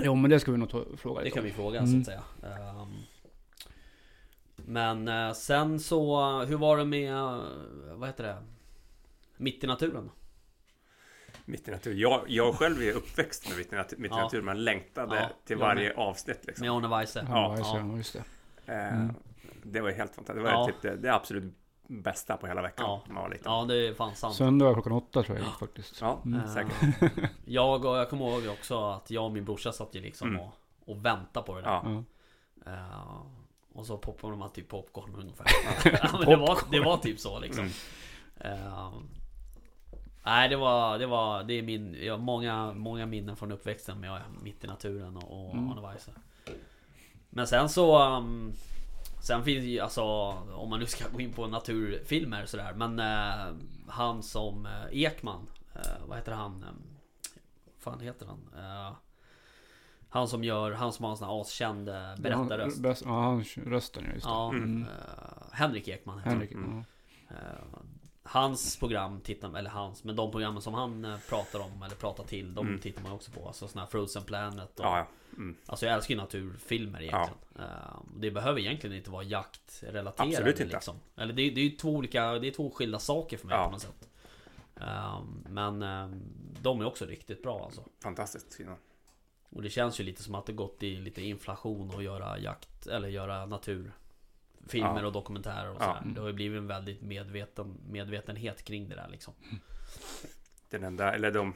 [0.03, 1.91] Jo men det ska vi nog ta, fråga Det kan vi fråga Mm.
[1.91, 2.23] så att säga.
[2.57, 2.93] Ehm,
[4.55, 7.13] men eh, sen så, hur var det med,
[7.91, 8.37] vad heter det?
[9.37, 10.09] Mitt i naturen?
[11.49, 11.93] Mitt i natur.
[11.95, 15.29] Jag, jag själv är uppväxt med Mitt i natur, mitt i natur men längtade Ja,
[15.45, 15.97] till varje med.
[15.97, 16.67] avsnitt liksom.
[16.67, 17.25] Med Arne Weise?
[17.29, 17.97] Ja, Ja, ja.
[17.97, 18.13] just
[18.65, 18.73] det.
[18.73, 19.13] Eh, Mm.
[19.63, 20.45] Det var ju helt fantastiskt.
[20.45, 20.65] Det var Ja.
[20.67, 21.53] typ det, det absolut
[21.87, 23.01] bästa på hela veckan Ja.
[23.07, 23.51] när man var liten.
[23.51, 24.35] Ja, det är fan sant.
[24.35, 26.01] Söndag klockan åtta tror jag faktiskt.
[26.01, 26.39] Ja, Mm.
[26.39, 27.29] Eh, säkert.
[27.45, 30.41] Jag och jag kommer ihåg också att jag och min brorsa satt ju liksom Mm.
[30.41, 30.53] och,
[30.85, 31.69] och väntade på det där.
[31.83, 32.03] Ja.
[32.65, 33.21] Eh,
[33.73, 35.45] och så poppade man typ popcorn ungefär.
[36.03, 37.69] ja, men det, var, det var typ så liksom.
[38.39, 39.07] Mm.
[40.27, 43.99] Nej, det var, det var, det är min, jag har många, många minnen från uppväxten
[43.99, 45.71] med Mitt i naturen och, och Mm.
[45.71, 46.11] Arne Weise.
[47.29, 48.53] Men sen så um,
[49.21, 50.03] Sen finns ju alltså
[50.55, 53.55] Om man nu ska gå in på naturfilmer sådär Men eh,
[53.87, 56.63] Han som eh, Ekman eh, Vad heter han?
[56.63, 56.69] Eh,
[57.65, 58.39] vad fan heter han?
[58.57, 58.93] Eh,
[60.09, 61.85] han som gör, han som har en sån här askänd
[62.17, 63.03] berättarröst.
[63.05, 64.29] Ja, han rösten ja, just det.
[64.31, 64.81] Ja, Mm.
[64.83, 64.87] eh,
[65.51, 66.39] Henrik Ekman heter han.
[66.39, 66.51] Henrik.
[66.51, 66.83] Mm.
[68.33, 68.39] Ja.
[68.39, 72.23] Hans program tittar eller hans, men de programmen som han eh, pratar om eller pratar
[72.23, 72.79] till, de Mm.
[72.79, 73.47] tittar man också på.
[73.47, 75.07] Alltså såna här Frozen Planet och, Ja, ja.
[75.37, 75.55] Mm.
[75.65, 77.37] Alltså jag älskar ju naturfilmer egentligen.
[77.59, 77.65] Eh,
[78.17, 80.27] Det behöver egentligen inte vara jaktrelaterat.
[80.27, 80.73] Absolut inte.
[80.73, 80.95] Liksom.
[81.15, 83.65] Eller det, är- det är två olika, det är två skilda saker för mig Ja.
[83.65, 84.09] på något sätt.
[84.75, 86.09] Eh, Men eh,
[86.61, 87.81] de är också riktigt bra alltså.
[88.03, 88.75] Fantastiskt fina.
[89.49, 92.87] Och det känns ju lite som att det gått i lite inflation att göra jakt
[92.87, 93.45] eller göra
[94.67, 95.07] naturfilmer Ja.
[95.07, 95.97] och dokumentärer och Ja.
[95.99, 96.13] sådär.
[96.15, 99.33] Det har ju blivit en väldigt medveten, medvetenhet kring det där liksom.
[100.69, 101.53] Den enda, eller de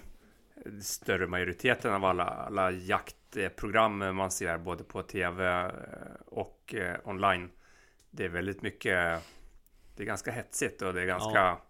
[0.82, 5.72] större majoriteten av alla, alla jaktprogram man ser både på tv eh,
[6.26, 7.50] och eh, online.
[8.12, 9.22] Det är väldigt mycket,
[9.96, 11.62] det är ganska hetsigt och det är ganska, Ja.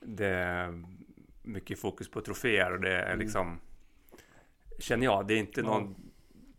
[0.00, 0.84] det är
[1.42, 3.18] mycket fokus på troféer och det är Mm.
[3.18, 3.60] liksom,
[4.78, 5.66] känner jag, det är inte Ja.
[5.66, 5.94] någon,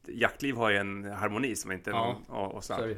[0.07, 1.97] jaktliv har ju en harmoni som inte Ja.
[2.05, 2.93] någon, och, och så Så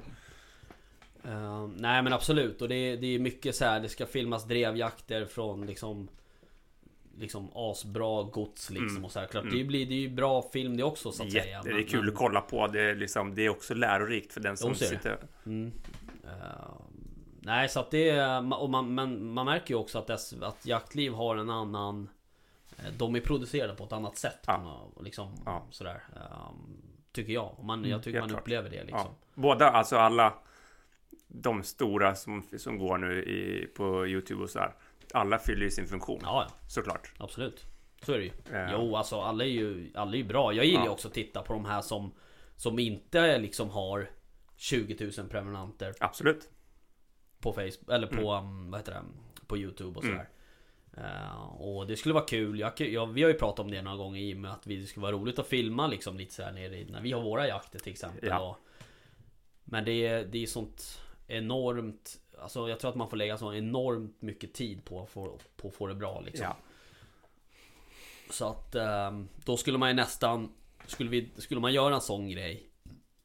[1.25, 3.79] Eh, nej men absolut och det, är- det är mycket så här.
[3.79, 6.07] det ska filmas drevjakter från liksom
[7.19, 9.05] Liksom asbra gods liksom Mm.
[9.05, 9.27] och så här.
[9.27, 9.57] Klart Mm.
[9.57, 11.73] det blir det är ju bra film det också så att Jätte, säga det är
[11.73, 12.67] men- kul men- att kolla på.
[12.67, 15.17] Det är, liksom, det är också lärorikt för den som sitter...
[15.45, 15.71] Mm.
[16.23, 16.73] Eh,
[17.39, 20.65] nej så att det är, och man, men man märker ju också att, dess, att
[20.65, 22.09] jaktliv har en annan
[22.77, 24.57] eh, De är producerade på ett annat sätt Ja.
[24.57, 25.63] något, liksom, Ja.
[25.71, 26.51] sådär eh,
[27.11, 29.15] Tycker jag, och man, Mm, jag tycker helt man upplever det liksom Ja.
[29.33, 30.33] Båda, alltså alla
[31.33, 34.73] de stora som, som går nu i, på Youtube och så här.
[35.13, 37.11] Alla fyller ju sin funktion, Ja, ja, såklart.
[37.17, 37.65] absolut
[38.05, 40.65] Så är det ju Eh, Jo, alltså alla är ju, alla är ju bra Jag
[40.65, 40.91] gillar ju Ja.
[40.91, 42.11] också att titta på de här som
[42.55, 44.09] Som inte liksom har
[44.57, 46.49] 20 000 prenumeranter Absolut.
[47.39, 49.01] på Facebook, eller på, um, vad heter det,
[49.47, 50.15] på Youtube och Mm.
[50.17, 50.29] sådär.
[50.97, 53.97] Eh, och det skulle vara kul, jag, jag, vi har ju pratat om det några
[53.97, 56.51] gånger i och med att vi, det skulle vara roligt att filma liksom lite såhär
[56.51, 58.29] nere i, när vi har våra jakter till exempel.
[58.29, 58.39] Ja.
[58.49, 58.57] Och,
[59.63, 61.00] men det är, det är sånt
[61.37, 65.39] enormt, alltså jag tror att man får lägga så enormt mycket tid på, att få-
[65.57, 66.43] på att få det bra liksom.
[66.45, 66.57] Ja.
[68.29, 70.51] Så att ehm, då skulle man ju nästan
[70.87, 72.69] skulle, vi, skulle man göra en sån grej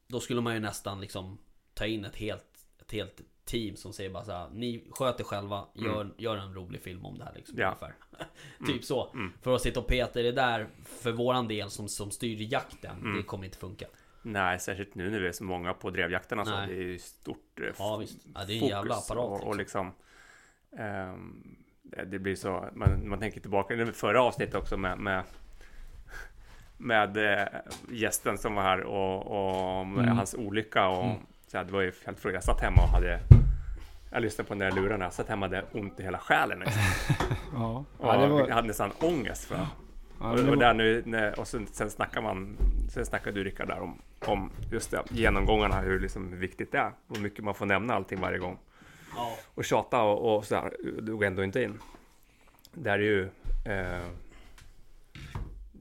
[0.08, 1.38] Då skulle man ju nästan liksom
[1.74, 5.64] Ta in ett helt, ett helt team som säger bara så här, Ni sköter själva,
[5.74, 7.66] gör, gör en rolig film om det här liksom Ja.
[7.66, 7.94] ungefär
[8.66, 9.32] Typ så Mm.
[9.42, 12.96] För att sitta och peta i det där För våran del som, som styr jakten
[13.00, 13.16] Mm.
[13.16, 13.86] Det kommer inte funka
[14.32, 17.60] Nej, särskilt nu när vi är så många på drevjakterna så det är ju stort
[17.60, 19.92] eh, Ja visst, ja, det är en fokus jävla apparat och, och liksom.
[20.72, 21.56] liksom ehm,
[22.06, 25.22] Det blir så, man, man tänker tillbaka det förra avsnittet också med, med
[26.78, 27.46] med eh,
[27.90, 30.16] gästen som var här och, och Mm.
[30.16, 31.16] hans olycka och Mm.
[31.46, 32.34] så här, det var ju helt fruktansvärt.
[32.34, 33.20] Jag satt hemma och hade
[34.10, 36.58] jag lyssnade på den där lurarna, jag satt hemma och hade ont i hela själen.
[36.58, 36.82] Liksom.
[37.52, 38.48] Ja, Och ja det var...
[38.48, 39.66] Hade nästan ångest för
[40.20, 42.56] Ja, och, och, var- där nu, när, och sen, sen snackar man,
[42.90, 46.92] sen snackar du Rickard där om, om just det, genomgångarna, hur liksom viktigt det är.
[47.08, 48.58] Hur mycket man får nämna allting varje gång.
[49.16, 51.78] Ja, Och tjata och, och sådär, du går ändå inte in.
[52.72, 53.22] Där är ju
[53.64, 54.06] eh,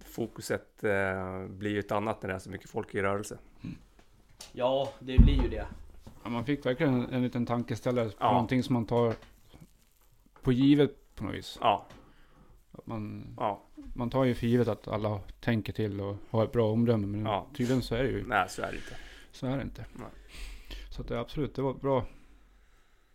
[0.06, 3.38] fokuset eh, blir ju ett annat när det är så mycket folk i rörelse.
[4.52, 5.66] ja det blir ju det
[6.24, 8.32] Ja, man fick verkligen en, en liten tankeställare på Ja.
[8.32, 9.14] någonting som man tar
[10.42, 11.58] på givet på något vis.
[11.62, 11.86] Ja,
[12.72, 13.62] Att man, ja,
[13.98, 17.08] man tar ju för givet att alla tänker till och har ett bra omdöme.
[17.08, 17.48] Men Ja.
[17.58, 18.96] tydligen så är det ju nej så är det inte.
[19.32, 19.86] så är det inte.
[19.94, 20.08] Nej.
[20.90, 22.06] Så att det absolut, det var ett bra,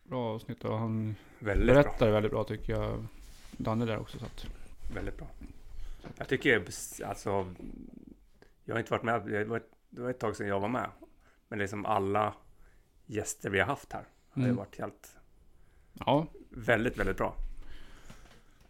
[0.02, 1.74] bra avsnitt och han Väldigt bra.
[1.82, 3.06] berättar väldigt bra tycker jag.
[3.52, 4.18] Danne där också.
[4.18, 4.46] Så att,
[4.94, 5.26] Väldigt bra.
[6.18, 6.64] Jag tycker
[7.06, 7.54] alltså,
[8.64, 10.68] jag har inte varit med, det var, ett, det var ett tag sedan jag var
[10.68, 10.90] med.
[11.48, 12.34] Men liksom alla
[13.06, 14.56] gäster vi har haft här har ju Mm.
[14.56, 15.16] varit helt,
[15.92, 17.34] ja, väldigt, väldigt bra.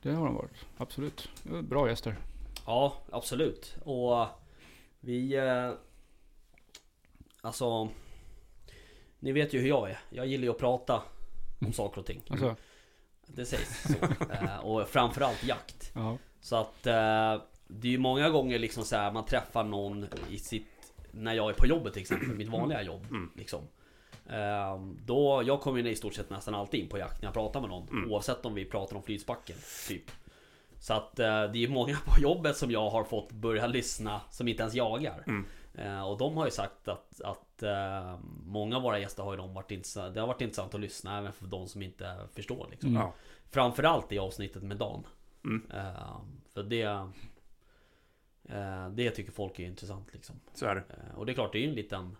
[0.03, 0.67] Det har de varit.
[0.77, 1.29] Absolut.
[1.63, 2.17] Bra gäster.
[2.67, 3.77] Ja, absolut.
[3.85, 4.27] Och
[5.01, 5.37] Vi...
[5.37, 5.73] Eh,
[7.41, 7.89] alltså...
[9.19, 9.99] Ni vet ju hur jag är.
[10.11, 11.03] Jag gillar ju att prata
[11.61, 12.23] om saker och ting.
[12.29, 12.57] Alltså,
[13.27, 14.07] Det sägs så.
[14.33, 15.93] Eh, och framförallt jakt.
[15.95, 16.19] ja.
[16.41, 20.39] Så att eh, det är ju många gånger liksom så här, man träffar någon i
[20.39, 20.67] sitt
[21.11, 23.63] När jag är på jobbet till exempel, mitt vanliga jobb liksom.
[24.33, 27.35] Eh, då, jag kommer ju i stort sett nästan alltid in på jakt när jag
[27.35, 29.57] pratar med någon Oavsett om vi pratar om flytbacken
[29.89, 30.11] typ
[30.79, 34.49] Så att eh, det är många på jobbet som jag har fått börja lyssna som
[34.49, 35.25] inte ens jagar
[35.75, 39.37] eh, Och de har ju sagt att, att eh, Många av våra gäster har ju
[39.37, 42.69] de varit intressant, Det har varit intressant att lyssna även för de som inte förstår
[42.71, 42.95] liksom.
[42.95, 43.13] Ja.
[43.51, 45.07] Framförallt i avsnittet med Dan
[45.45, 45.63] Mm.
[46.55, 46.83] För det
[48.45, 50.85] eh, Det tycker folk är intressant liksom Så är det.
[51.17, 52.17] Och det är klart, det är ju en liten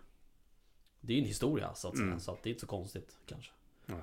[1.01, 2.19] Det är ju en historia så att säga, Mm.
[2.19, 3.51] så att det är inte så konstigt kanske
[3.85, 3.99] Nej.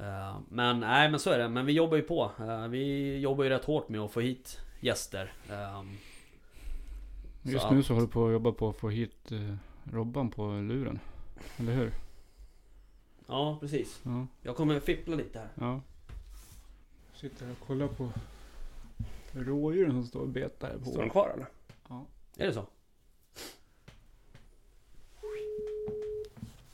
[0.00, 3.44] Eh, Men nej men så är det, men vi jobbar ju på Eh, Vi jobbar
[3.44, 5.82] ju rätt hårt med att få hit gäster Eh,
[7.42, 9.54] Just Så- nu så håller du på att jobba på att få hit eh,
[9.92, 10.98] Robban på luren.
[11.56, 11.92] Eller hur?
[13.26, 14.26] Ja precis Ja.
[14.42, 15.80] Jag kommer fippla lite här ja.
[17.14, 18.10] Sitter här och kollar på
[19.32, 20.84] rådjuren som står och betar på.
[20.90, 21.46] Står den kvar eller?
[22.36, 22.66] Är det så?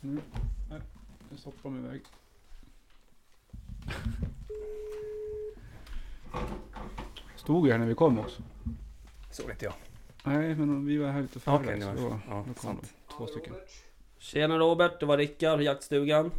[0.06, 0.20] Nu,
[0.70, 0.80] nej,
[1.30, 2.02] nu stoppar de iväg.
[7.36, 8.42] Stod ju här när vi kom också.
[9.30, 9.74] Såg inte jag.
[10.24, 11.56] Nej, men vi var här lite före.
[11.56, 12.94] Okej, så då, ja, då kom sant.
[13.08, 13.54] de, två stycken.
[14.18, 16.30] Tjena Robert, det var Rickard, jaktstugan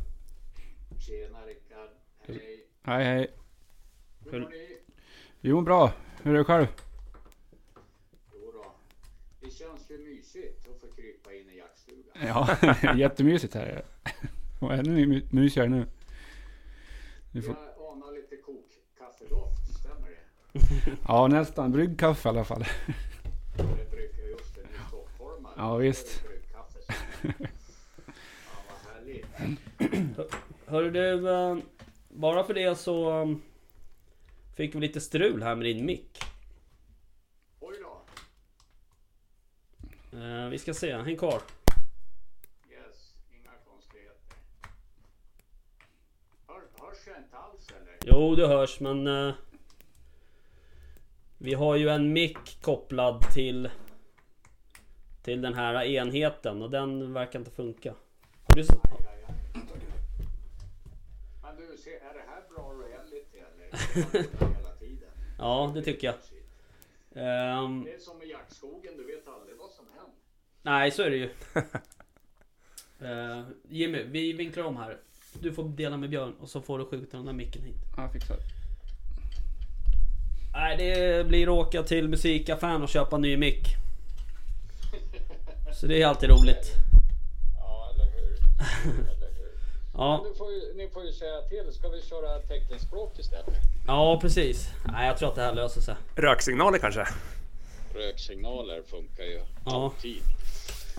[1.07, 1.89] Tjena Rickard.
[2.19, 2.67] Hej.
[2.81, 3.31] Hej, hej.
[4.19, 4.77] Hur mår ni?
[5.41, 5.93] Jo, bra.
[6.23, 6.67] Hur är det själv?
[8.33, 8.73] Jo då.
[9.41, 11.47] Det känns ju mysigt att få krypa in
[12.25, 12.57] Ja,
[12.97, 13.83] jättemysigt här.
[14.59, 15.85] Och ännu my- mysigare nu.
[17.31, 20.97] Vi får, Jag anar lite kokkaffedoft, stämmer det?
[21.07, 21.71] ja, nästan.
[21.71, 22.65] Bryggkaffe i alla fall.
[23.57, 25.53] Det brukar just det, ni stockholmare.
[25.57, 26.23] Ja, visst.
[30.65, 31.57] Hörru du, eh,
[32.09, 33.35] bara för det så eh,
[34.55, 36.19] Fick vi lite strul här med din mick
[37.59, 38.01] Oj då.
[40.17, 41.41] Eh, Vi ska se, häng kvar
[42.71, 44.37] Yes, inga konstigheter.
[46.47, 46.55] Hör,
[46.87, 47.96] hörs jag inte alls eller?
[48.09, 49.33] Jo, det hörs men eh,
[51.37, 53.69] Vi har ju en mick kopplad till
[55.23, 57.93] Till den här enheten och den verkar inte funka
[58.43, 58.63] Har du.
[61.43, 64.25] Men du, se, är det här bra reality eller?
[65.39, 66.15] Ja, det tycker jag
[67.15, 70.13] Ehm, Det är som i jaktskogen, du vet aldrig vad som händer.
[70.61, 71.29] Nej, så är det ju
[72.99, 74.97] Eh, Jimmy, vi vinklar om här
[75.41, 78.01] Du får dela med Björn och så får du skjuta den där micken hit Ja,
[78.03, 78.37] jag fixar.
[80.53, 83.63] Nej, det blir att åka till musikaffären och köpa ny mick.
[85.73, 86.71] Så det är alltid roligt.
[87.59, 88.37] Ja, eller hur?
[88.99, 89.51] eller hur?
[89.93, 91.73] Ja, Du får ju, ni får ju säga till.
[91.73, 93.55] Ska vi köra teckenspråk istället?
[93.87, 94.69] ja precis.
[94.91, 95.95] Nej, jag tror att det här löser sig.
[96.15, 97.07] Röksignaler kanske?
[97.95, 99.83] Röksignaler funkar ju Ja.
[99.85, 100.17] alltid.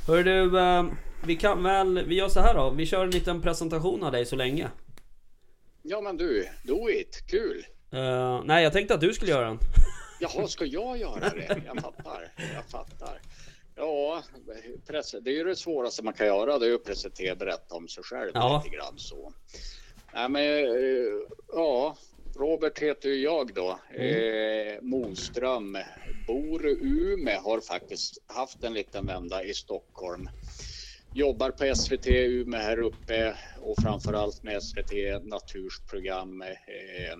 [0.07, 0.85] Hör du, eh,
[1.27, 2.71] vi kan väl, vi gör så här då.
[2.71, 4.71] Vi kör en liten presentation av dig så länge.
[5.83, 7.23] Ja men du, do it.
[7.31, 7.67] Kul.
[7.93, 9.59] Eh, nej, jag tänkte att du skulle göra den.
[10.21, 11.63] Jaha, ska jag göra det?
[11.67, 12.33] Jag fattar.
[12.55, 13.21] Jag fattar.
[13.77, 14.23] Ja,
[15.23, 16.59] det är ju det svåraste man kan göra.
[16.59, 18.63] Det är att presentera, berätta om sig själv Ja.
[18.65, 19.33] lite grann så.
[20.15, 21.13] Nej men, eh,
[21.53, 21.97] ja.
[22.37, 23.79] Robert heter ju jag då.
[24.03, 25.79] Eh, Moström.
[26.27, 27.41] Bor i Umeå.
[27.41, 30.29] Har faktiskt haft en liten vända i Stockholm.
[31.13, 34.93] Jobbar på SVT Umeå här uppe och framförallt med SVT
[35.23, 36.43] Natursprogram.
[36.43, 37.19] Eh,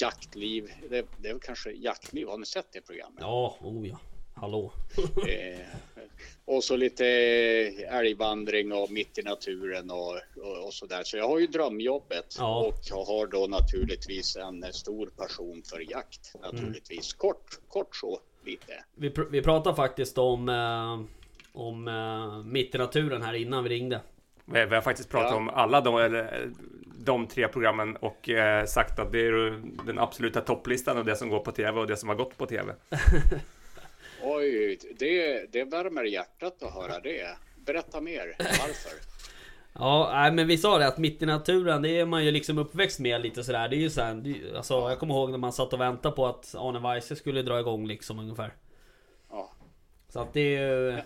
[0.00, 0.70] jaktliv.
[0.90, 2.26] Det, det är väl kanske jaktliv.
[2.28, 3.18] Har ni sett det programmet?
[3.20, 3.98] Ja, oh ja.
[4.34, 4.72] Hallå.
[5.28, 5.58] Eh,
[6.44, 7.06] och så lite
[7.90, 11.02] älgvandring och mitt i naturen och, och, och så där.
[11.04, 12.66] Så jag har ju drömjobbet Ja.
[12.66, 16.32] och jag har då naturligtvis en stor passion för jakt.
[16.42, 18.84] Naturligtvis kort, kort så lite.
[18.94, 21.00] Vi, pr- vi pratade faktiskt om, eh,
[21.52, 24.00] om eh, mitt i naturen här innan vi ringde.
[24.44, 25.36] Vi vi har faktiskt pratat Ja.
[25.36, 26.48] om alla de, eller,
[27.04, 31.28] de tre programmen och eh, sagt att det är den absoluta topplistan av det som
[31.28, 32.74] går på tv och det som har gått på tv.
[34.22, 37.36] Oj, det, det värmer hjärtat att höra det.
[37.66, 38.92] Berätta mer, varför?
[39.74, 43.00] Ja, men vi sa det att mitt i naturen, det är man ju liksom uppväxt
[43.00, 43.68] med lite sådär.
[43.68, 46.16] Det är ju såhär, det, är- alltså jag kommer ihåg när man satt och väntade
[46.16, 48.52] på att Arne Weise skulle dra igång liksom ungefär.
[49.30, 49.50] Ja.
[50.08, 50.90] Så att det är ju...
[50.90, 51.02] Ja,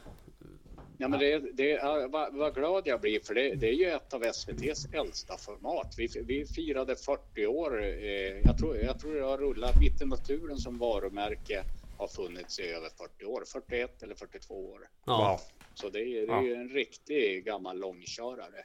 [0.98, 4.14] men det, det, ja, vad, vad glad jag blir för det, det är ju ett
[4.14, 5.94] av SVTs äldsta format.
[5.96, 7.82] Vi, vi firade 40 år.
[7.82, 11.64] Eh, jag, tror, jag tror det har rullat Mitt i naturen som varumärke
[11.98, 14.80] har funnits i över 40 år, 41 eller 42 år.
[15.06, 15.40] Ja.
[15.74, 18.64] Så det är, det är ju en riktig gammal långkörare.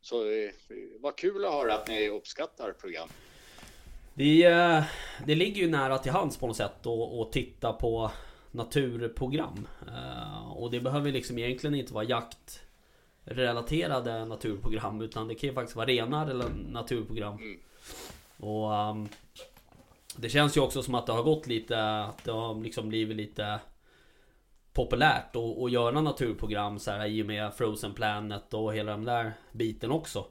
[0.00, 0.50] Så eh,
[1.00, 3.08] vad kul att höra att ni uppskattar program.
[4.14, 4.82] Det, eh,
[5.26, 8.10] det ligger ju nära till hands på något sätt att titta på
[8.50, 9.66] naturprogram.
[9.86, 12.04] Eh, Och det behöver liksom egentligen inte vara
[13.24, 17.36] jaktrelaterade naturprogram utan det kan ju faktiskt vara rena rela- naturprogram.
[17.36, 17.58] Mm.
[18.36, 19.08] Och ehm,
[20.16, 23.16] det känns ju också som att det har gått lite, att det har liksom blivit
[23.16, 23.60] lite
[24.72, 29.04] populärt att, att göra naturprogram så här, i och med Frozen Planet och hela den
[29.04, 30.24] där biten också.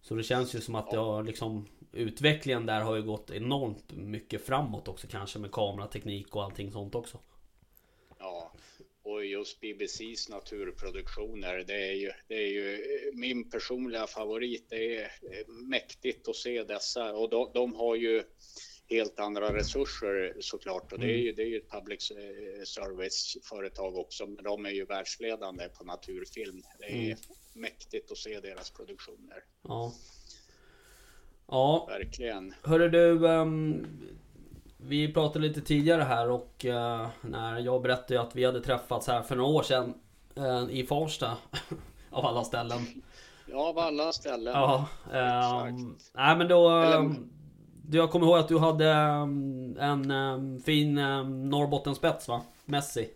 [0.00, 3.92] Så det känns ju som att det har liksom Utvecklingen där har ju gått enormt
[3.92, 7.18] mycket framåt också kanske med kamerateknik och allting sånt också.
[8.18, 8.52] Ja,
[9.02, 12.78] och just BBCs naturproduktioner, det är ju, det är ju
[13.14, 14.66] min personliga favorit.
[14.68, 15.10] Det är
[15.68, 18.22] mäktigt att se dessa och de, de har ju
[18.90, 23.96] helt andra resurser såklart och det är ju, det är ju ett public eh, service-företag
[23.96, 26.62] också, men de är ju världsledande på naturfilm.
[26.78, 27.18] Det är Mm.
[27.54, 29.92] mäktigt att se deras produktioner, Ja.
[31.48, 32.54] Ja, verkligen.
[32.62, 33.28] hörru du.
[33.28, 33.86] ehm,
[34.76, 39.06] vi pratade lite tidigare här och eh, när jag berättade ju att vi hade träffats
[39.06, 39.94] här för några år sedan
[40.36, 41.36] eh, i Farsta.
[42.10, 43.02] av alla ställen.
[43.46, 44.52] Ja, av alla ställen.
[44.54, 44.86] Ja.
[45.12, 46.70] Ehm, nej men då.
[46.70, 47.30] Eller- ehm,
[47.82, 48.88] du, jag kommer ihåg att du hade
[49.80, 52.40] en fin um, Norrbottenspets va?
[52.64, 53.10] Messi.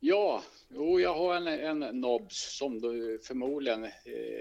[0.00, 1.46] Ja, jo, jag har en,
[1.80, 2.88] en Nobs som då,
[3.22, 3.90] förmodligen eh,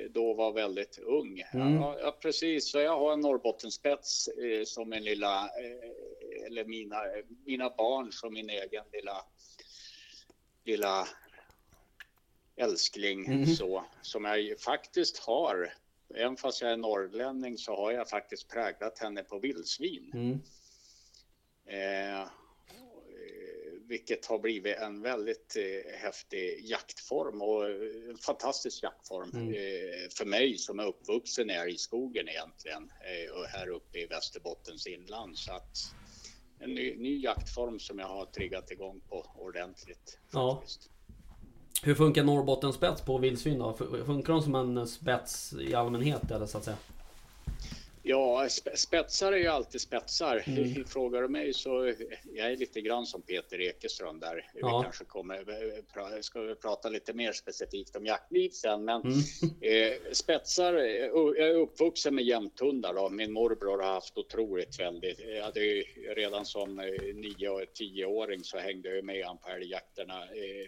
[0.10, 1.44] då var väldigt ung.
[1.54, 1.74] Mm.
[1.76, 2.72] Ja, ja, precis.
[2.72, 7.02] Så jag har en Norrbottenspets eh, som min lilla, eh, eller mina,
[7.46, 9.26] mina barn som min egen lilla,
[10.66, 11.08] lilla
[12.56, 13.46] älskling Mhm.
[13.46, 15.74] så, som jag faktiskt har.
[16.16, 20.12] Även fast jag är norrlänning så har jag faktiskt präglat henne på vildsvin.
[20.14, 20.40] Mm.
[23.90, 29.48] Vilket har blivit en väldigt eh, häftig jaktform och eh, en fantastisk jaktform Mm.
[29.50, 34.88] eh, för mig som är uppvuxen i älgskogen egentligen eh, och här uppe i Västerbottens
[34.88, 35.38] inland.
[35.38, 35.78] Så att
[36.60, 40.20] en ny, ny jaktform som jag har triggat igång på ordentligt.
[40.32, 40.64] Ja.
[41.84, 43.76] Hur funkar Norrbottenspets på vildsvin då?
[43.80, 46.78] Fun- Funkar de som en spets i allmänhet eller så att säga?
[48.10, 50.44] Ja, spe- spetsar är ju alltid spetsar.
[50.48, 50.86] Mm.
[50.86, 51.94] Frågar du mig så
[52.34, 54.52] jag är lite grann som Peter Ekeström där.
[54.54, 54.78] Ja.
[54.78, 55.38] Vi kanske kommer
[55.94, 59.14] pra- ska vi prata lite mer specifikt om jaktliv sen, men Mm.
[59.62, 60.74] eh, spetsar.
[60.74, 63.10] eh, Jag är uppvuxen med jämthundar då.
[63.10, 65.20] Min morbror har haft otroligt väldigt.
[65.20, 65.84] Jag hade ju
[66.16, 70.24] redan som eh, nio och tioåring så hängde jag med han på älgjakterna.
[70.24, 70.68] Eh,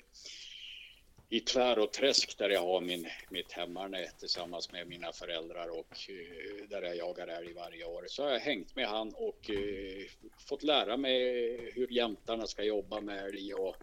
[1.31, 6.09] i Tvär och Träsk där jag har min, mitt hemmarne tillsammans med mina föräldrar och
[6.09, 8.05] eh, där jag jagar älg varje år.
[8.07, 10.05] Så har jag hängt med han och uh,
[10.47, 13.75] fått lära mig hur jämtarna ska jobba med älg och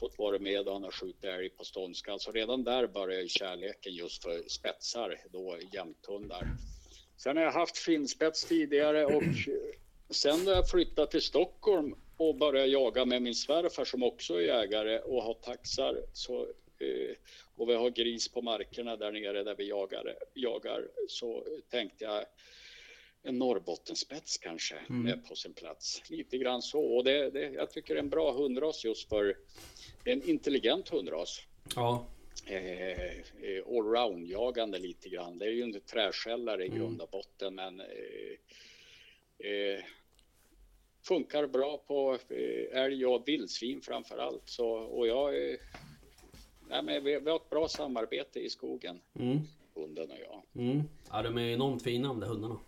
[0.00, 2.20] fått vara med och han har skjutit älg på ståndskall.
[2.20, 6.48] Så redan där började kärleken just för spetsar, då jämthundar.
[7.16, 9.74] Sen har jag haft finspets tidigare och eh,
[10.10, 14.40] sen när jag flyttade till Stockholm och började jaga med min svärfar som också är
[14.40, 16.46] jägare och har taxar så
[17.56, 22.24] och vi har gris på markerna där nere där vi jagar, jagar så tänkte jag
[23.22, 25.06] en Norrbottenspets kanske Mm.
[25.06, 26.02] är på sin plats.
[26.10, 26.80] Lite grann så.
[26.96, 29.36] Och det, det, jag tycker det är en bra hundras just för
[30.04, 31.40] en intelligent hundras.
[31.76, 32.06] Ja.
[32.46, 35.38] Eh, eh, allround-jagande lite grann.
[35.38, 36.78] Det är ju en träskällare i Mm.
[36.78, 39.84] grund och botten men eh, eh,
[41.02, 44.48] funkar bra på eh, älg och vildsvin framför allt.
[44.48, 45.56] Så, och jag, eh,
[46.70, 49.38] nej, men vi, vi har ett bra samarbete i skogen, Mm.
[49.74, 50.62] hunden och jag.
[50.64, 50.82] Mm.
[51.10, 52.58] Ja de är enormt fina de där hundarna.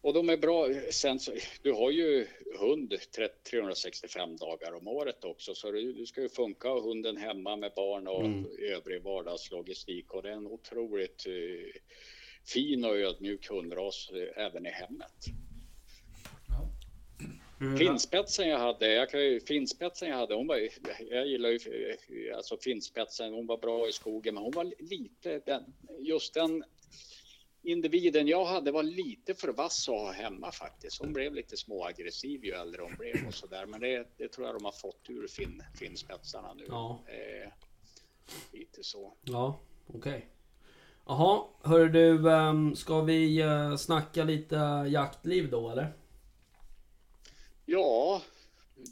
[0.00, 0.66] Och de är bra.
[0.90, 2.26] Sen så, du har ju
[2.58, 7.16] hund 30, 365 dagar om året också, så du, du ska ju funka och hunden
[7.16, 8.46] hemma med barn och Mm.
[8.58, 10.14] övrig vardagslogistik.
[10.14, 11.80] Och det är en otroligt eh,
[12.44, 15.24] fin och ödmjuk hundras eh, även i hemmet.
[17.78, 20.68] Finspetsen jag hade, jag kan ju, finspetsen jag hade, hon var,
[21.10, 25.64] jag gillar ju alltså finspetsen, hon var bra i skogen, men hon var lite, den,
[25.98, 26.64] just den
[27.62, 31.00] individen jag hade var lite för vass att ha hemma faktiskt.
[31.00, 34.56] Hon blev lite småaggressiv ju äldre hon blev och sådär, men det, det tror jag
[34.56, 36.64] de har fått ur fin, finspetsarna nu.
[36.68, 37.04] Ja.
[37.06, 37.52] Eh,
[38.52, 39.12] lite så.
[39.22, 40.28] Ja, okej.
[41.06, 44.56] Jaha, hör du, ehm, ska vi eh, snacka lite
[44.88, 45.92] jaktliv då eller?
[47.70, 48.22] Ja,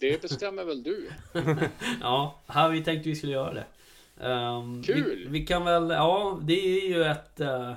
[0.01, 1.11] det bestämmer väl du.
[2.01, 3.67] Ja, här vi tänkte vi skulle göra det.
[4.27, 5.17] Ehm, Kul!
[5.19, 7.41] Vi, vi kan väl, ja det är ju ett...
[7.41, 7.73] eh,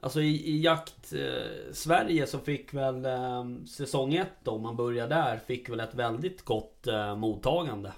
[0.00, 4.76] Alltså i, i jakt eh, Sverige så fick väl eh, säsong 1 då, om man
[4.76, 7.92] börjar där, fick väl ett väldigt gott eh, mottagande.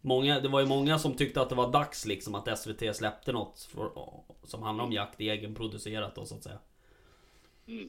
[0.00, 3.32] Många, det var ju många som tyckte att det var dags liksom att SVT släppte
[3.32, 3.90] något för,
[4.44, 6.58] som handlar om jakt egenproducerat då så att säga.
[7.68, 7.88] Mm.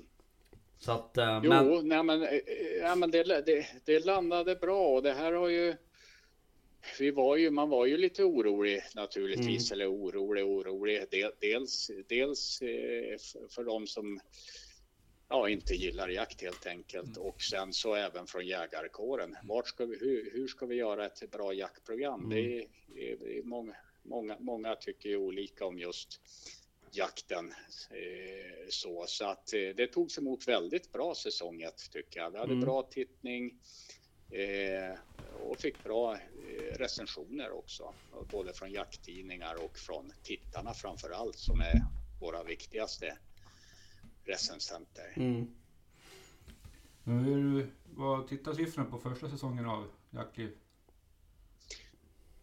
[0.80, 2.40] Så att, eh, Jo, men, nej, men, eh,
[2.82, 5.76] ja, men det, det, det landade bra och det här har ju
[7.00, 11.04] vi var ju, man var ju lite orolig naturligtvis, eller orolig, orolig.
[11.12, 13.18] Del- Dels, dels eh,
[13.50, 14.20] för de som
[15.30, 19.36] ja, inte gillar jakt helt enkelt och sen så även från jägarkåren.
[19.44, 22.30] Vart ska vi, hur, hur ska vi göra ett bra jaktprogram?
[22.30, 26.22] Det är, det är många, många, många tycker ju olika om just
[26.92, 27.54] jakten.
[27.90, 32.32] Eh, så så att eh, det togs emot väldigt bra säsong ett tycker jag.
[32.32, 32.66] Vi hade Mm.
[32.66, 33.60] bra tittning
[34.30, 35.00] eh,
[35.34, 36.18] och fick bra
[36.78, 37.96] recensioner också.
[38.32, 41.82] Både från jakttidningar och från tittarna framför allt som är
[42.22, 43.18] våra viktigaste
[44.26, 45.14] recensenter.
[45.16, 45.56] mm,
[47.04, 50.58] hur var tittarsiffrorna på första säsongen av Jaktliv?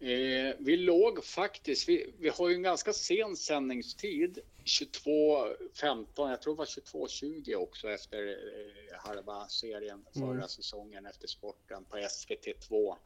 [0.04, 6.54] Eh, vi låg faktiskt, vi, vi har ju en ganska sen sändningstid, 22.15, jag tror
[6.54, 10.48] det var 22.20 också efter eh, halva serien förra Mm.
[10.48, 12.96] säsongen efter sporten på SVT2.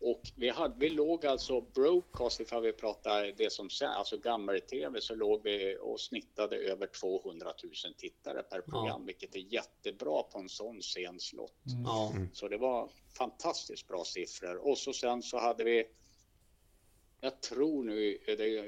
[0.00, 5.14] Och vi, hade, vi låg alltså broadcast, ifall vi pratar det som alltså gammel-tv, så
[5.14, 10.48] låg vi och snittade över 200 000 tittare per program, vilket är jättebra på en
[10.48, 11.52] sån sen slott.
[11.84, 14.56] ja, Så det var fantastiskt bra siffror.
[14.68, 15.84] Och så sen så hade vi,
[17.24, 18.64] jag tror nu, det eh,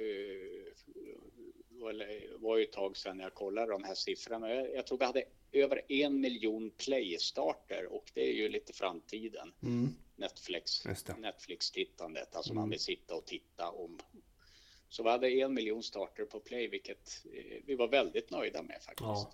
[2.39, 4.55] var- ju ett tag sedan jag kollade de här siffrorna.
[4.55, 9.53] Jag, jag tror vi hade över en miljon play-starter och det är ju lite framtiden.
[9.63, 10.85] mm, Netflix.
[11.19, 13.99] Netflix-tittandet, alltså man vill sitta och titta om.
[14.89, 18.83] Så vi hade en miljon starter på play, vilket eh, vi var väldigt nöjda med
[18.83, 19.01] faktiskt.
[19.01, 19.33] ja.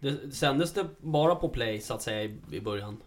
[0.00, 3.02] Det, sändes det bara på play så att säga i, i början?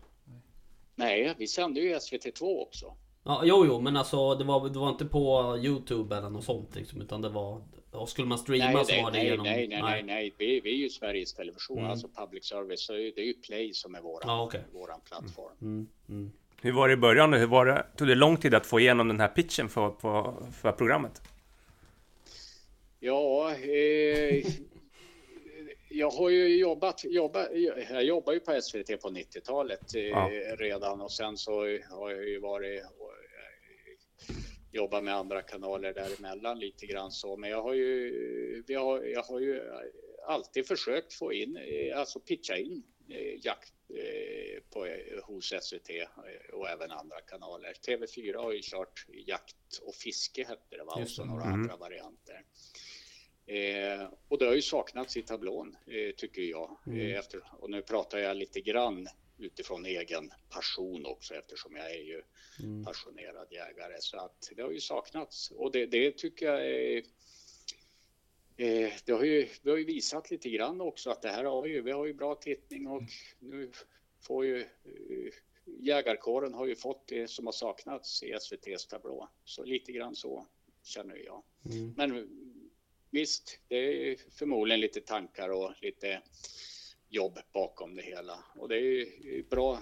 [0.95, 2.97] Nej, vi sände ju SVT2 också.
[3.23, 6.75] Ja, jo, jo, men alltså det var, det var inte på Youtube eller något sånt
[6.75, 7.61] liksom, utan det var...
[7.91, 9.43] Och skulle man streama Nej, så nej, var det nej, genom...
[9.45, 10.33] nej, nej, nej, nej.
[10.37, 11.91] Vi, vi är ju Sveriges Television, Mm.
[11.91, 12.81] alltså public service.
[12.85, 14.61] Så det är ju Play som är våran, Ja, okej.
[14.73, 15.53] våran plattform.
[15.61, 16.31] Mm, mm.
[16.61, 17.33] Hur var det i början?
[17.33, 17.85] Hur var det?
[17.97, 21.21] Tog det lång tid att få igenom den här pitchen för, på, för programmet?
[22.99, 24.45] Ja, eh,
[25.91, 27.49] jag har ju jobbat, jobbat,
[27.89, 30.29] jag jobbar ju på SVT på 90-talet eh, Ja.
[30.57, 31.51] redan och sen så
[31.89, 32.87] har jag ju varit eh,
[34.71, 37.37] jobbat med andra kanaler däremellan lite grann så.
[37.37, 39.61] Men jag har ju, vi har, jag har ju
[40.27, 42.83] alltid försökt få in, eh, alltså pitcha in
[43.43, 43.73] jakt
[44.73, 44.87] på,
[45.23, 45.89] hos SVT
[46.53, 47.73] och även andra kanaler.
[47.87, 50.93] TV4 har ju kört jakt och fiske hette det va?
[51.01, 51.53] Och så några Mm.
[51.53, 52.41] andra varianter.
[53.45, 56.77] Eh, och det har ju saknats i tablån, eh, tycker jag.
[56.87, 62.03] Eh, efter, och nu pratar jag lite grann utifrån egen passion också eftersom jag är
[62.03, 62.21] ju
[62.63, 62.85] Mm.
[62.85, 63.95] passionerad jägare.
[63.99, 67.03] Så att det har ju saknats och det, det tycker jag är
[68.57, 71.65] Eh, det har ju, vi har ju visat lite grann också att det här har
[71.65, 73.01] ju, vi har ju bra tittning och
[73.39, 73.71] nu
[74.21, 75.33] får ju eh,
[75.65, 79.29] jägarkåren har ju fått det som har saknats i SVTs tablå.
[79.45, 80.47] Så lite grann så
[80.83, 81.43] känner jag.
[81.65, 81.93] Mm.
[81.97, 82.29] Men
[83.11, 86.21] visst, det är förmodligen lite tankar och lite
[87.09, 88.43] jobb bakom det hela.
[88.55, 89.79] Och det är ju bra.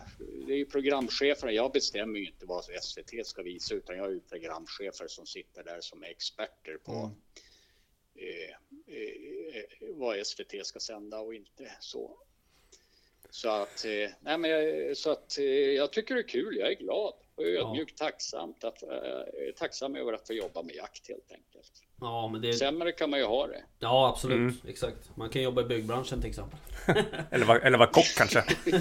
[0.47, 1.49] Det är ju programchefer.
[1.49, 5.63] Jag bestämmer ju inte vad SVT ska visa utan jag är ju programchefer som sitter
[5.63, 7.15] där som är experter på Mm.
[8.15, 8.49] eh,
[8.95, 9.63] eh,
[9.95, 12.21] vad SVT ska sända och inte så.
[13.29, 16.57] Så att, eh, nej men jag, så att eh, jag tycker det är kul.
[16.57, 19.23] Jag är glad och ödmjukt tacksamt att, eh,
[19.55, 21.71] tacksam över att få jobba med jakt helt enkelt.
[22.01, 22.53] Ja, men det...
[22.53, 23.63] Sämre kan man ju ha det.
[23.79, 24.37] Ja, absolut.
[24.37, 24.55] Mm.
[24.67, 25.11] Exakt.
[25.15, 26.59] Man kan jobba i byggbranschen till exempel.
[27.31, 28.43] Eller var, eller var kock kanske?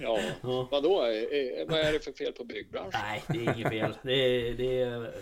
[0.00, 0.68] Ja, Ja.
[0.70, 1.02] vadå?
[1.02, 3.00] Eh, vad är det för fel på byggbranschen?
[3.02, 3.96] Nej, det är inget fel.
[4.02, 5.12] Det är, det är,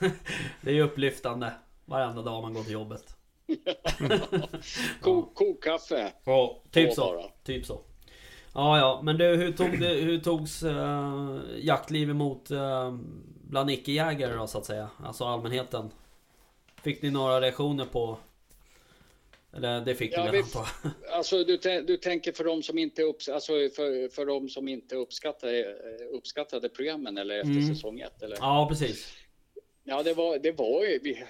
[0.60, 1.52] det är upplyftande
[1.84, 3.16] varenda dag man går till jobbet.
[5.00, 6.12] Ko, Kokkaffe.
[6.24, 7.00] Ja, typ så.
[7.00, 7.22] bara.
[7.44, 7.80] Typ så.
[8.54, 12.94] Ja, ja, men du, hur, tog det, hur togs uh, jaktliv emot uh,
[13.44, 14.90] bland icke-jägare då så att säga?
[15.04, 15.90] Alltså allmänheten.
[16.84, 18.18] Fick ni några reaktioner på...
[19.56, 20.66] Eller det fick Ja, ni vi- väl jag?
[21.12, 24.96] Alltså du, du tänker för de som inte, upps alltså för, för de som inte
[24.96, 27.74] uppskattade, eh, uppskattade programmen eller efter Mm.
[27.74, 28.22] säsong ett?
[28.22, 28.36] Eller?
[28.40, 29.14] Ja, precis.
[29.84, 31.24] Ja, det var, det var ju, vi,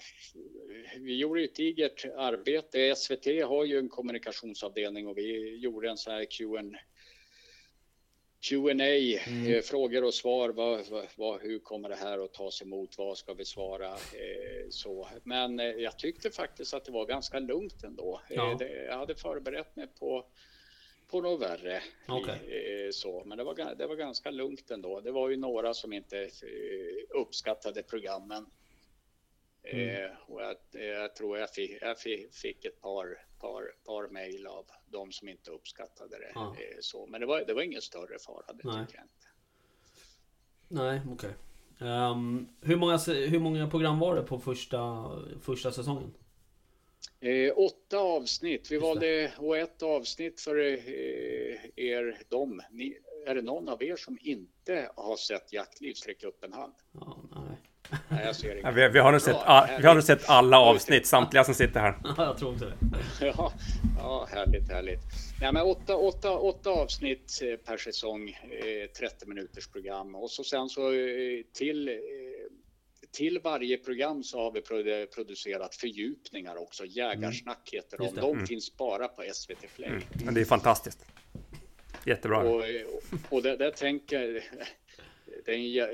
[0.99, 2.95] vi gjorde ett digert arbete.
[2.97, 6.63] SVT har ju en kommunikationsavdelning och vi gjorde en sån här Q&A
[8.41, 9.62] Q&A, mm.
[9.62, 10.49] frågor och svar.
[10.49, 10.86] Vad,
[11.16, 12.99] vad, hur kommer det här att tas emot?
[12.99, 13.88] Vad ska vi svara?
[13.88, 15.09] Eh, så.
[15.24, 18.20] Men jag tyckte faktiskt att det var ganska lugnt ändå.
[18.28, 18.59] Ja.
[18.86, 20.26] Jag hade förberett mig på
[21.11, 21.82] på något värre.
[22.09, 22.93] Okay.
[22.93, 23.24] så.
[23.24, 25.01] Men det var, det var ganska lugnt ändå.
[25.01, 26.30] Det var ju några som inte
[27.14, 28.47] uppskattade programmen.
[29.64, 30.05] Mm.
[30.05, 31.99] Eh, och jag, jag, tror jag fick, jag
[32.32, 36.32] fick ett par, par, par mejl av de som inte uppskattade det.
[36.34, 36.47] Ah.
[36.47, 37.07] Eh, så.
[37.07, 38.86] Men det var, det var ingen större fara, det Nej.
[38.86, 39.28] tycker jag inte.
[40.68, 41.14] Nej, okej.
[41.14, 41.30] Okay.
[41.88, 45.11] Um, ehm, hur, många, hur många program var det på första,
[45.41, 46.14] första säsongen?
[47.20, 48.70] Eh, åtta avsnitt.
[48.70, 50.78] Vi valde och ett avsnitt för eh,
[51.76, 52.61] er, dem.
[52.70, 55.95] Ni, är det någon av er som inte har sett Jaktliv?
[55.95, 56.74] Sträck upp en hand.
[56.93, 57.22] Ja,
[58.09, 58.24] nej.
[58.24, 61.07] Jag ser ja, vi, vi, har nog sett, a, vi har nog sett alla avsnitt,
[61.07, 61.99] samtliga som sitter här.
[62.05, 62.76] Ja, jag tror också det.
[63.26, 63.53] Ja,
[63.99, 65.01] ja härligt, härligt.
[65.41, 68.38] Nej, men åtta, åtta, åtta avsnitt eh, per säsong,
[68.99, 70.14] 30 eh, minuters program.
[70.14, 72.01] Och så sen så eh, till,
[73.12, 74.61] till varje program så har vi
[75.07, 76.84] producerat fördjupningar också.
[76.84, 78.14] Jägarsnack heter de.
[78.14, 78.47] De mm.
[78.47, 79.88] finns bara på SVT Play.
[79.88, 80.03] Mm.
[80.24, 81.05] Men det är fantastiskt.
[82.05, 82.38] Jättebra.
[82.38, 82.64] Och,
[83.28, 84.45] och det, det tänker
[85.45, 85.91] det är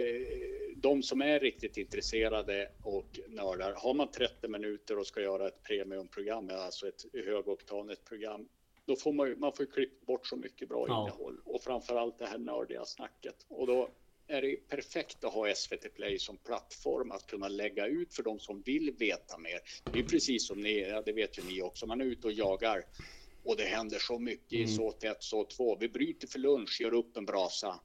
[0.80, 5.62] de som är riktigt intresserade och nördar, har man 30 minuter och ska göra ett
[5.62, 8.48] premiumprogram, alltså ett högoktanigt program,
[8.84, 11.02] då får man ju, man får klippa bort så mycket bra ja.
[11.02, 13.46] innehåll och framförallt det här nördiga snacket.
[13.48, 13.88] Och då
[14.26, 18.38] är det perfekt att ha SVT Play som plattform att kunna lägga ut för de
[18.38, 19.60] som vill veta mer.
[19.92, 22.32] Det är precis som ni, ja, det vet ju ni också, man är ute och
[22.32, 22.84] jagar
[23.44, 24.64] och det händer så mycket mm.
[24.64, 25.76] i så tätt så två.
[25.76, 27.80] Vi bryter för lunch, gör upp en brasa,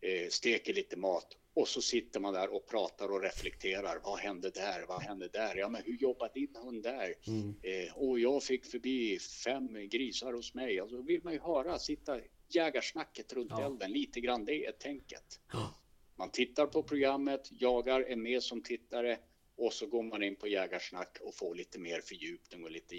[0.00, 4.00] eh, steker lite mat och så sitter man där och pratar och reflekterar.
[4.04, 4.84] Vad hände där?
[4.88, 5.56] Vad hände där?
[5.56, 7.14] Ja, men hur jobbar din hund där?
[7.26, 7.54] Mm.
[7.62, 10.80] Eh, och jag fick förbi fem grisar hos mig.
[10.80, 13.66] Alltså vill man ju höra, sitta jägarsnacket runt ja.
[13.66, 13.90] elden.
[13.90, 15.40] Lite grann det är tänket.
[15.52, 15.74] Ja.
[16.16, 19.18] Man tittar på programmet, jagar, är med som tittare
[19.56, 22.94] och så går man in på jägarsnack och får lite mer fördjupning och lite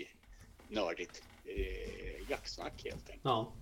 [0.68, 3.22] nördigt eh, jaktsnack helt enkelt.
[3.24, 3.53] Ja.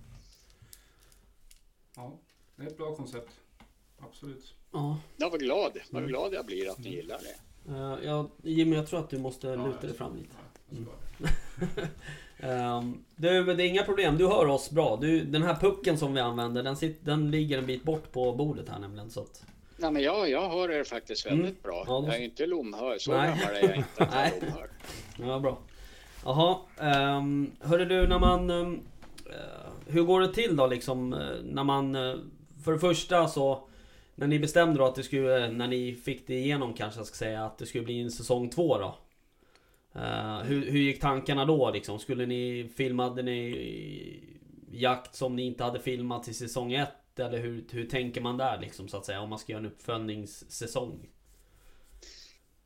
[1.96, 2.18] ja,
[2.56, 3.40] det är ett bra koncept.
[3.98, 4.54] Absolut.
[4.74, 4.96] Ja.
[5.16, 5.72] Jag var glad.
[5.90, 6.08] Vad mm.
[6.08, 7.72] glad jag blir att ni gillar det.
[7.72, 10.36] Uh, ja, Jimmy, jag tror att du måste ja, luta dig fram lite.
[10.72, 10.88] Mm.
[12.78, 14.18] um, du, det är inga problem.
[14.18, 14.98] Du hör oss bra.
[15.00, 18.32] Du, den här pucken som vi använder, den, sitter, den ligger en bit bort på
[18.32, 19.10] bordet här nämligen.
[19.10, 19.44] Så att...
[19.76, 21.62] Nej, men jag, jag hör er faktiskt väldigt mm.
[21.62, 21.84] bra.
[21.86, 22.06] Ja, då...
[22.06, 23.00] Jag är inte lomhörd.
[23.00, 24.70] Så gammal är jag inte att jag är lomhörd.
[25.18, 25.58] Ja, bra.
[26.24, 26.58] Jaha.
[27.18, 28.50] Um, hörru du, när man...
[28.50, 28.74] Um,
[29.26, 31.10] uh, hur går det till då liksom?
[31.42, 31.94] När man...
[31.94, 32.16] Uh,
[32.64, 33.68] för det första så
[34.14, 37.16] när ni bestämde då att det skulle, när ni fick det igenom kanske jag ska
[37.16, 38.98] säga, att det skulle bli en säsong två då?
[39.96, 41.98] Uh, hur, hur gick tankarna då liksom?
[41.98, 44.20] Skulle ni, filmade ni
[44.70, 47.18] jakt som ni inte hade filmat i säsong ett?
[47.18, 49.20] Eller hur, hur tänker man där liksom så att säga?
[49.20, 51.06] Om man ska göra en uppföljningssäsong?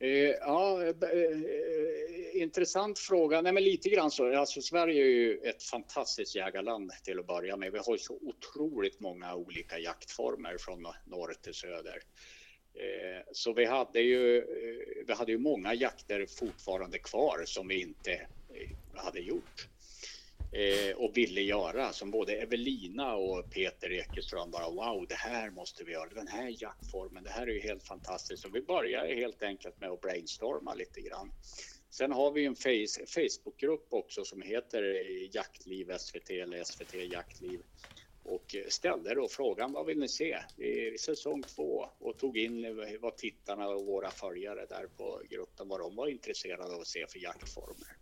[0.01, 3.41] Eh, ja, eh, eh, intressant fråga.
[3.41, 4.35] Nej, men lite grann så.
[4.35, 7.71] Alltså, Sverige är ju ett fantastiskt jägarland till att börja med.
[7.71, 11.99] Vi har ju så otroligt många olika jaktformer från norr till söder.
[13.31, 14.45] Så vi hade ju,
[15.07, 18.27] vi hade ju många jakter fortfarande kvar som vi inte
[18.95, 19.68] hade gjort
[20.51, 25.83] eh, och ville göra som både Evelina och Peter Ekeström bara wow, det här måste
[25.83, 28.41] vi göra, den här jaktformen, det här är ju helt fantastiskt.
[28.41, 31.31] Så vi började helt enkelt med att brainstorma lite grann.
[31.89, 37.61] Sen har vi en face, Facebookgrupp också som heter eh, Jaktliv SVT eller SVT Jaktliv
[38.23, 42.65] och eh, ställde då frågan vad vill ni se i säsong två och tog in
[42.65, 46.87] eh, vad tittarna och våra följare där på gruppen vad de var intresserade av att
[46.87, 47.97] se för jaktformer.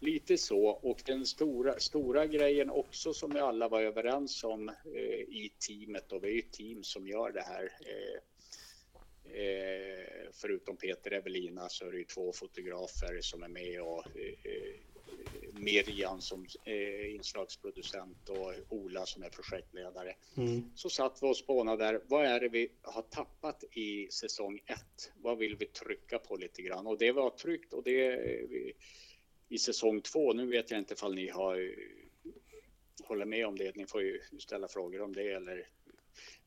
[0.00, 5.20] Lite så och den stora, stora grejen också som vi alla var överens om eh,
[5.20, 7.72] i teamet och vi är ju ett team som gör det här.
[7.80, 8.20] Eh,
[9.40, 14.52] eh, förutom Peter Evelina så är det ju två fotografer som är med och eh,
[14.52, 14.94] eh
[15.52, 20.14] Miriam som eh, inslagsproducent och Ola som är projektledare.
[20.36, 20.70] Mm.
[20.74, 22.00] Så satt vi och spånade där.
[22.06, 25.12] Vad är det vi har tappat i säsong ett?
[25.22, 26.86] Vad vill vi trycka på lite grann?
[26.86, 28.16] Och det vi har tryckt och det
[28.50, 28.72] vi,
[29.48, 30.32] i säsong två.
[30.32, 31.74] Nu vet jag inte ifall ni har
[33.04, 33.76] håller med om det.
[33.76, 35.68] Ni får ju ställa frågor om det eller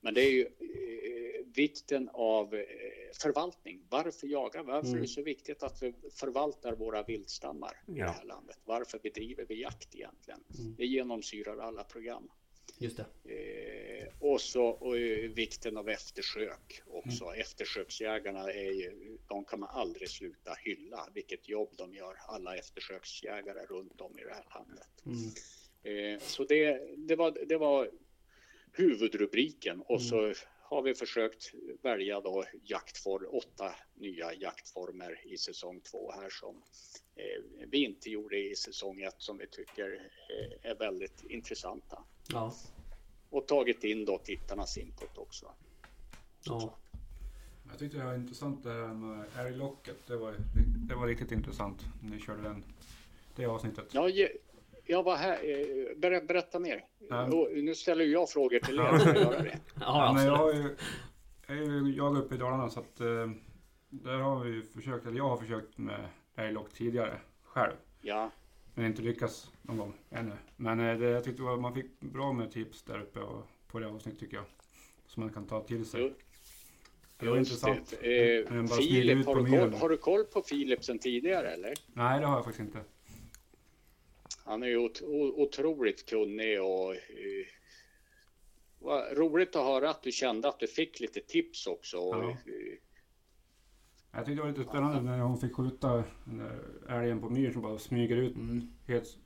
[0.02, 2.66] men det är ju eh, vikten av eh,
[3.22, 3.82] förvaltning.
[3.89, 4.64] Varför jaga?
[4.64, 4.98] Varför mm.
[4.98, 7.93] är det så viktigt att vi förvaltar våra viltstammar ja.
[7.93, 8.58] i det här landet?
[8.66, 10.43] Varför bedriver vi jakt egentligen?
[10.60, 10.76] Mm.
[10.76, 12.32] Det genomsyrar alla program.
[12.78, 13.34] Just det.
[13.34, 17.26] Eh, och så och, eh, vikten av eftersök också.
[17.26, 17.41] Mm.
[17.41, 21.09] Eftersöksjägarna är ju, de kan man aldrig sluta hylla.
[21.13, 25.05] Vilket jobb de gör, alla eftersöksjägare runt om i det här landet.
[25.05, 26.13] Mm.
[26.13, 27.91] Eh, så det, det, var, det var
[28.74, 30.34] huvudrubriken och så
[30.70, 36.63] har vi försökt välja då jaktform, åtta nya jaktformer i säsong två här som
[37.15, 42.03] eh, vi inte gjorde i säsong ett som vi tycker eh, är väldigt intressanta.
[42.34, 42.53] Ja.
[43.30, 45.45] Och tagit in då tittarnas input också.
[46.43, 46.73] Ja.
[47.69, 50.07] Jag tyckte det var intressant det här med älglocket.
[50.07, 50.34] Det var,
[50.89, 52.63] det var riktigt intressant när ni körde den,
[53.36, 53.86] det avsnittet.
[53.91, 54.38] Ja, ge-
[54.86, 56.86] jag var här, eh, ber, berätta mer.
[57.34, 59.59] Och nu ställer jag frågor till er?
[59.80, 60.75] Ja, men jag ju,
[61.47, 63.30] jag är jag uppe i Dalarna så att eh,
[63.89, 67.73] där har vi ju försökt, eller jag har försökt med älglock tidigare själv.
[68.01, 68.32] Ja,
[68.78, 70.32] Men inte lyckats någon gång ännu.
[70.55, 73.80] Men eh, det, jag tyckte var, man fick bra med tips där uppe och, på
[73.80, 74.45] det avsnittet tycker jag.
[75.07, 76.01] Som man kan ta till sig.
[76.01, 76.13] Jo,
[77.19, 77.93] det var just intressant.
[78.01, 78.38] det.
[78.39, 80.99] Eh, Men bara Filip, ut har på du, koll, har du koll på Filip sen
[80.99, 81.73] tidigare eller?
[81.93, 82.80] Nej, det har jag faktiskt inte.
[84.45, 85.01] Han är ju ot-
[85.36, 86.99] otroligt kunnig och eh,
[88.80, 91.97] vad roligt att höra att du kände att du fick lite tips också.
[91.97, 92.38] Och, Ja.
[94.12, 96.60] Jag tyckte det var lite spännande när hon fick skjuta den där
[96.99, 98.74] älgen på myren som bara smyger ut Mm.
[98.88, 99.18] helt,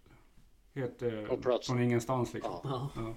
[0.76, 2.52] helt eh, från ingenstans liksom.
[2.64, 2.90] Ja.
[2.96, 3.14] Ja.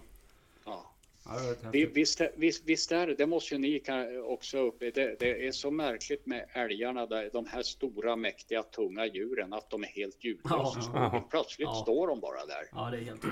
[0.64, 0.84] Ja.
[1.24, 1.70] ja.
[1.72, 1.86] Det.
[1.86, 3.82] Visst, visst, visst är det, det måste ju ni
[4.26, 4.80] också upp.
[4.80, 9.70] Det, det är så märkligt med älgarna, där, de här stora mäktiga tunga djuren, att
[9.70, 10.80] de är helt ljudlösa.
[10.94, 11.24] Ja.
[11.30, 11.74] Plötsligt Ja.
[11.82, 12.64] står de bara där.
[12.72, 13.24] ja, det är helt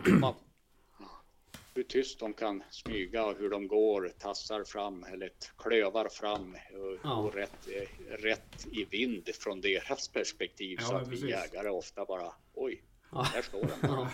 [1.75, 6.99] hur tyst de kan smyga och hur de går, tassar fram eller klövar fram och,
[7.03, 7.16] Ja.
[7.16, 7.68] och rätt,
[8.09, 10.79] rätt i vind från deras perspektiv.
[10.81, 11.25] Ja, så att precis.
[11.25, 13.27] vi jägare ofta bara, oj, Ja.
[13.35, 13.70] där står den.
[13.83, 13.89] Ja.
[13.89, 14.11] bara.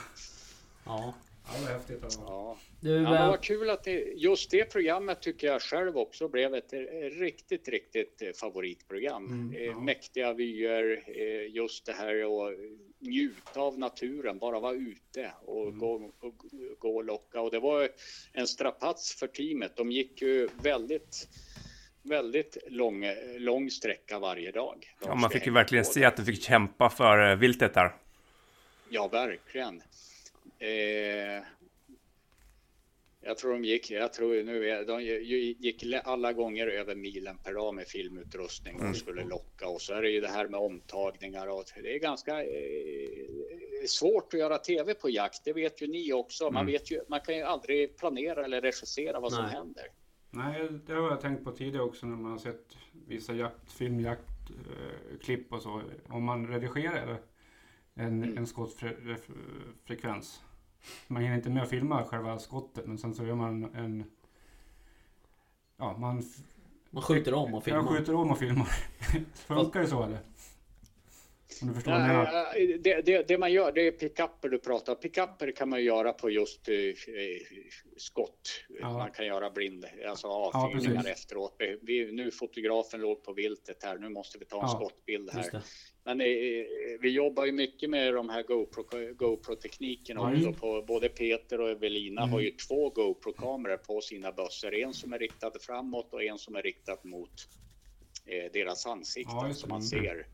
[0.86, 1.14] Ja.
[1.52, 2.18] Ja, det var häftigt.
[2.26, 2.58] Ja.
[2.80, 6.54] Du, Ja, men vad kul att det, just det programmet tycker jag själv också blev
[6.54, 6.78] ett eh,
[7.20, 9.26] riktigt, riktigt eh, favoritprogram.
[9.26, 9.80] Mm, eh, ja.
[9.80, 11.04] Mäktiga vyer,
[11.48, 12.14] just det här
[12.48, 12.54] att
[12.98, 15.78] njuta av naturen, bara vara ute och, Mm.
[15.78, 16.34] gå, och
[16.78, 17.40] gå och locka.
[17.40, 17.88] Och det var
[18.32, 19.76] en strapats för teamet.
[19.76, 21.28] De gick ju väldigt,
[22.02, 23.04] väldigt lång,
[23.38, 24.94] lång sträcka varje dag.
[25.04, 27.94] Ja, man fick ju verkligen se att du fick kämpa för eh, viltet där.
[28.88, 29.82] Ja, verkligen.
[30.58, 31.42] Eh,
[33.28, 37.74] jag tror de gick, jag tror nu, de gick alla gånger över milen per dag
[37.74, 39.68] med filmutrustning och skulle locka.
[39.68, 42.48] Och så är det ju det här med omtagningar och det är ganska eh,
[43.86, 45.44] svårt att göra tv på jakt.
[45.44, 46.50] Det vet ju ni också.
[46.50, 49.52] Man vet ju, man kan ju aldrig planera eller regissera vad som Nej.
[49.52, 49.84] händer.
[50.30, 52.76] Nej, det har jag tänkt på tidigare också när man har sett
[53.06, 55.82] vissa jaktfilm, jaktklipp och så.
[56.08, 57.20] Om man redigerar
[57.94, 58.38] en, Mm.
[58.38, 60.40] en skottfrekvens.
[61.06, 64.04] Man hinner inte med att filma själva skottet men sen så gör man en...
[65.76, 66.22] Ja, man,
[66.90, 67.82] man skjuter om och jag filmar.
[67.82, 68.68] skjuter om och filmar.
[69.34, 70.20] Funkar det så eller?
[71.62, 72.32] Om du förstår vad jag?
[72.32, 75.00] Nej, det, det, det man gör, det är pickuper du pratar om.
[75.00, 76.94] Pickuper kan man göra på just eh, eh,
[77.96, 78.64] skott.
[78.80, 78.92] Ja.
[78.92, 81.12] Man kan göra blind, alltså avfyrningar precis.
[81.12, 81.56] efteråt.
[81.82, 85.62] Vi, nu fotografen låg på viltet här, nu måste vi ta en Ja, skottbild här.
[86.04, 86.26] Men eh,
[87.00, 88.84] vi jobbar ju mycket med de här GoPro,
[89.14, 90.52] GoPro-tekniken Ja, också.
[90.52, 92.32] På, både Peter och Evelina Mm.
[92.32, 94.74] har ju två GoPro-kameror på sina bössor.
[94.74, 97.32] En som är riktad framåt och en som är riktad mot
[98.26, 99.88] eh, deras ansikten Ja, som man Mm.
[99.88, 100.26] ser.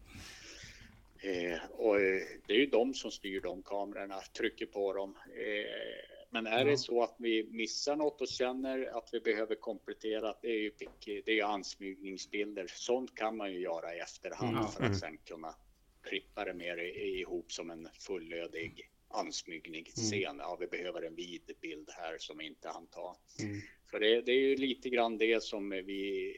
[1.25, 5.17] Eh, och eh, det är ju de som styr de kamerorna, trycker på dem.
[5.37, 10.35] Eh, men är det så att vi missar något och känner att vi behöver komplettera,
[10.43, 10.73] det är ju,
[11.07, 12.67] det är ju ansmygningsbilder.
[12.69, 14.69] Sånt kan man ju göra i efterhand Ja.
[14.69, 14.93] för Mm.
[14.93, 15.55] att sen kunna
[16.03, 20.37] klippa det mer ihop som en fullödig ansmygningsscen.
[20.39, 23.17] Ja, vi behöver en vid bild här som inte han ta.
[23.43, 23.61] Mm.
[23.91, 26.35] Så det, det är ju lite grann det som vi,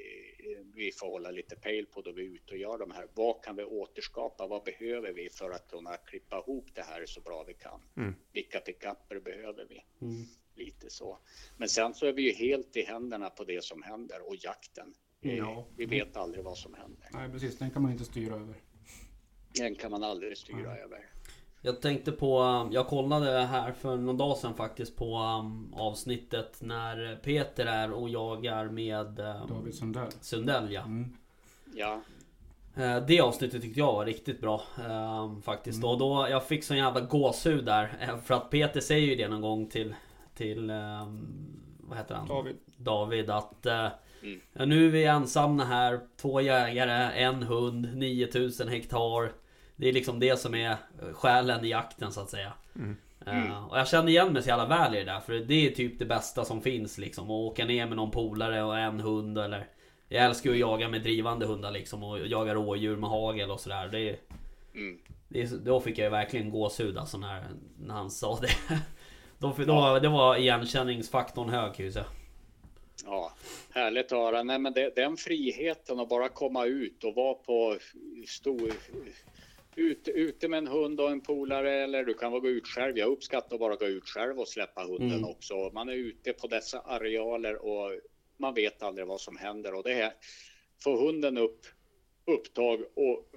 [0.74, 3.06] vi får hålla lite pejl på då vi är ute och gör de här.
[3.14, 4.46] Vad kan vi återskapa?
[4.46, 7.80] Vad behöver vi för att kunna klippa ihop det här så bra vi kan?
[7.96, 8.14] Mm.
[8.32, 9.84] Vilka pickuper behöver vi?
[10.06, 10.24] Mm.
[10.54, 11.18] Lite så.
[11.56, 14.94] Men sen så är vi ju helt i händerna på det som händer och jakten.
[15.20, 15.66] Ja.
[15.76, 17.08] Vi vet aldrig vad som händer.
[17.12, 17.58] Nej, precis.
[17.58, 18.54] Den kan man inte styra över.
[19.48, 20.80] Den kan man aldrig styra Nej.
[20.80, 21.15] över.
[21.66, 27.16] Jag tänkte på, jag kollade här för någon dag sedan faktiskt på um, avsnittet när
[27.22, 30.10] Peter är och jagar med um, David Sundell.
[30.20, 30.82] Sundell ja.
[30.82, 31.16] Mm.
[31.74, 32.00] Ja,
[32.76, 35.78] Eh, Det avsnittet tyckte jag var riktigt bra um, faktiskt.
[35.78, 35.90] Mm.
[35.90, 37.96] Och då, jag fick sån jävla gåshud där.
[38.00, 39.94] eh, För att Peter säger ju det någon gång till,
[40.34, 41.26] till um,
[41.78, 42.28] vad heter han?
[42.28, 42.56] David.
[42.76, 43.88] David att eh,
[44.22, 44.40] Mm.
[44.52, 46.00] ja, nu är vi ensamma här.
[46.16, 49.32] Två jägare, en hund, 9000 hektar.
[49.76, 52.52] Det är liksom det som är eh, själen i jakten så att säga.
[52.76, 52.96] Mm.
[53.26, 55.20] Eh, och jag känner igen mig så jävla väl i det där.
[55.20, 57.24] För det är typ det bästa som finns liksom.
[57.24, 59.66] Att åka ner med någon polare och en hund eller...
[60.08, 62.02] Jag älskar ju att jaga med drivande hundar liksom.
[62.02, 63.88] Och jaga rådjur med hagel och sådär.
[63.88, 64.16] Det, är-
[64.74, 64.98] mm.
[65.28, 67.44] det, är- då fick jag ju verkligen gåshud alltså när,
[67.78, 68.48] när han sa det.
[69.38, 72.04] Då, då, det var igenkänningsfaktorn hög kan jag säga.
[73.04, 73.32] Ja,
[73.74, 74.42] härligt att höra.
[74.42, 77.76] Nej, men det, den friheten att bara komma ut och vara på
[78.28, 78.72] stor,
[79.76, 82.98] ute, ute med en hund och en polare eller du kan gå ut själv.
[82.98, 85.24] Jag uppskattar att bara gå ut själv och släppa hunden Mm.
[85.24, 85.70] också.
[85.74, 88.00] Man är ute på dessa arealer och
[88.36, 90.12] man vet aldrig vad som händer och det här
[90.84, 91.66] får hunden upp
[92.24, 93.30] upptag och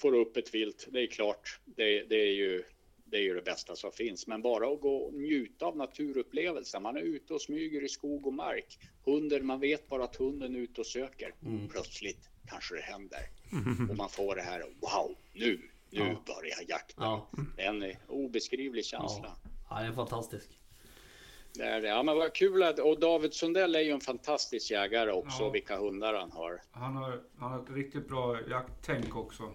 [0.00, 0.86] får upp ett vilt.
[0.90, 2.64] Det är klart, det, det är ju
[3.10, 4.26] det är ju det bästa som finns.
[4.26, 6.82] Men bara att gå och njuta av naturupplevelsen.
[6.82, 8.78] Man är ute och smyger i skog och mark.
[9.04, 11.34] Hunden, man vet bara att hunden är ute och söker.
[11.46, 11.68] Mm.
[11.68, 13.20] Plötsligt kanske det händer.
[13.90, 15.60] Och man får det här, wow, nu,
[15.90, 16.22] nu Ja.
[16.34, 17.04] börjar jakten.
[17.04, 19.36] Ja, Det är en obeskrivlig känsla.
[19.70, 20.50] ja det är fantastiskt.
[21.54, 21.88] Det är det.
[21.88, 25.50] Ja, men vad kul att, och David Sundell är ju en fantastisk jägare också, Ja.
[25.50, 26.60] vilka hundar han har.
[26.70, 29.52] Han har, han har ett riktigt bra jakttänk också.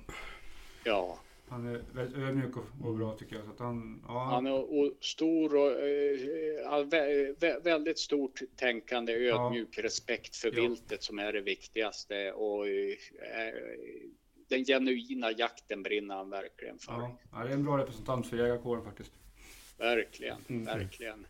[0.84, 1.20] Ja,
[1.50, 3.46] Han är väldigt ödmjuk och, bra tycker jag.
[3.46, 6.20] Så att han, ja, han är och stor och eh,
[6.64, 10.62] ja, vä, vä, väldigt stort tänkande, ödmjuk respekt för Ja.
[10.62, 12.96] viltet som är det viktigaste och eh,
[14.54, 16.92] den genuina jakten brinner han verkligen för.
[16.94, 19.12] ja, ja, det är en bra representant för jägarkåren faktiskt.
[19.78, 20.66] Verkligen, Mm.
[20.66, 21.26] verkligen.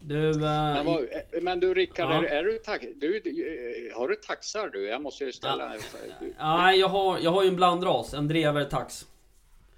[0.00, 2.16] Du, eh, Men, vad, eh, men du Rickard, Ja.
[2.18, 4.86] är, är du, tax, du, du, har du taxar du?
[4.86, 5.80] Jag måste ju ställa Ja.
[6.20, 8.14] du, nej, jag har, jag har ju en blandras.
[8.14, 9.06] En drever tax.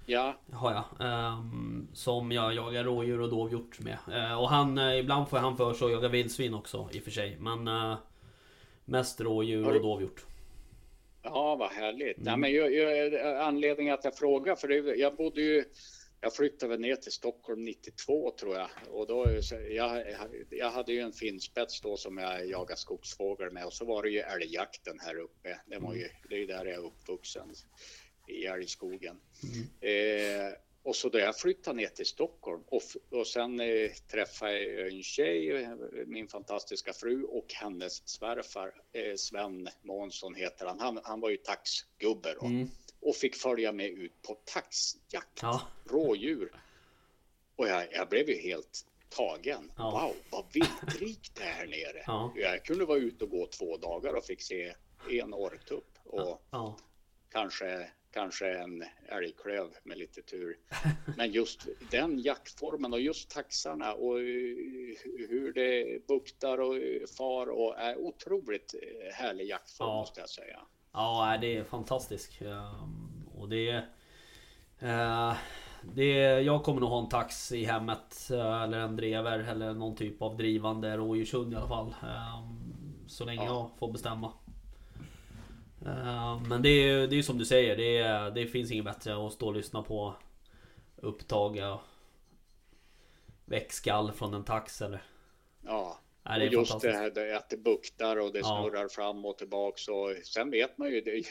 [0.05, 1.07] Ja, Har jag.
[1.07, 3.97] Ehm, som jag jagar rådjur och dovhjort med.
[4.11, 7.03] Eh, och han, eh, ibland får han för sig att jaga vildsvin också i och
[7.03, 7.37] för sig.
[7.39, 7.97] Men eh,
[8.85, 10.25] mest rådjur och dovhjort.
[11.33, 12.17] Ja, vad härligt.
[12.17, 12.25] Mm.
[12.25, 15.65] Nej, men jag, jag, anledningen att jag frågar, för det, jag bodde ju,
[16.21, 18.69] jag flyttade väl ner till Stockholm 92 tror jag.
[18.89, 19.25] Och då,
[19.69, 20.03] jag,
[20.49, 24.09] jag hade ju en finspets då som jag jagade skogsfågel med och så var det
[24.09, 25.59] ju älgjakten här uppe.
[25.65, 27.49] Det, var ju, det är där jag är uppvuxen,
[28.27, 29.19] i älgskogen.
[29.81, 30.53] Eh,
[30.87, 32.81] och så då jag flyttade ner till Stockholm och,
[33.11, 35.69] och sen eh, träffade jag en tjej, eh,
[36.05, 40.79] min fantastiska fru och hennes svärfar eh, Sven Månsson heter han.
[40.79, 42.69] Han, han var ju taxgubbe då Mm.
[43.01, 45.61] och fick följa med ut på taxjakt, Ja.
[45.85, 46.61] rådjur.
[47.55, 49.71] Och jag, jag blev ju helt tagen.
[49.77, 49.91] Ja.
[49.91, 52.03] Wow, vad viltrikt det är här nere.
[52.07, 52.33] Ja.
[52.35, 54.73] Jag kunde vara ute och gå två dagar och fick se
[55.09, 56.41] en orrtupp och
[57.31, 60.57] kanske, kanske en älgklöv med lite tur.
[61.17, 64.23] Men just den jaktformen och just taxarna och eh,
[65.29, 69.95] hur det buktar och eh, far och är otroligt eh, härlig jaktform Ja.
[69.99, 70.59] måste jag säga.
[70.93, 72.41] Ja, det är fantastiskt.
[72.41, 73.85] Ehm, Och det är...
[75.81, 79.95] det är, jag kommer nog ha en tax i hemmet eller en drever eller någon
[79.95, 81.87] typ av drivande rådjurshund i alla fall.
[81.87, 83.47] Ehm, Så länge Ja.
[83.71, 84.33] jag får bestämma.
[85.87, 88.71] Ehm, Men det är ju det är ju som du säger, det, är, det finns
[88.71, 90.15] inget bättre att stå och lyssna på
[90.95, 91.79] upptag
[93.45, 95.03] väckskall från en tax eller...
[95.65, 98.45] Ja, Nej, det är och just det här det- att det buktar och det Ja.
[98.69, 101.23] snurrar fram och tillbaks och sen vet man ju det.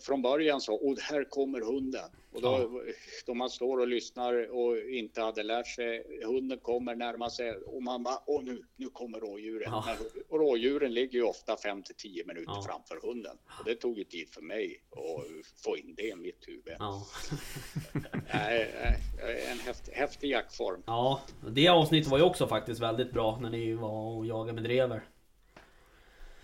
[0.00, 2.10] Från början så, och här kommer hunden.
[2.32, 2.92] Och då, Ja.
[3.26, 7.82] då man står och lyssnar och inte hade lärt sig, hunden kommer närma sig och
[7.82, 9.62] man bara, åh nu, nu kommer rådjuren.
[9.72, 9.84] Ja.
[9.86, 12.62] Men, och rådjuren ligger ju ofta 5 till 10 minuter Ja.
[12.66, 13.36] framför hunden.
[13.58, 16.74] Och det tog ju tid för mig att få in det i mitt huvud.
[16.78, 17.06] Ja.
[19.50, 20.82] En häftig, häftig jaktform.
[20.86, 21.20] ja,
[21.50, 25.02] det avsnittet var ju också faktiskt väldigt bra när ni var och jagade med drever.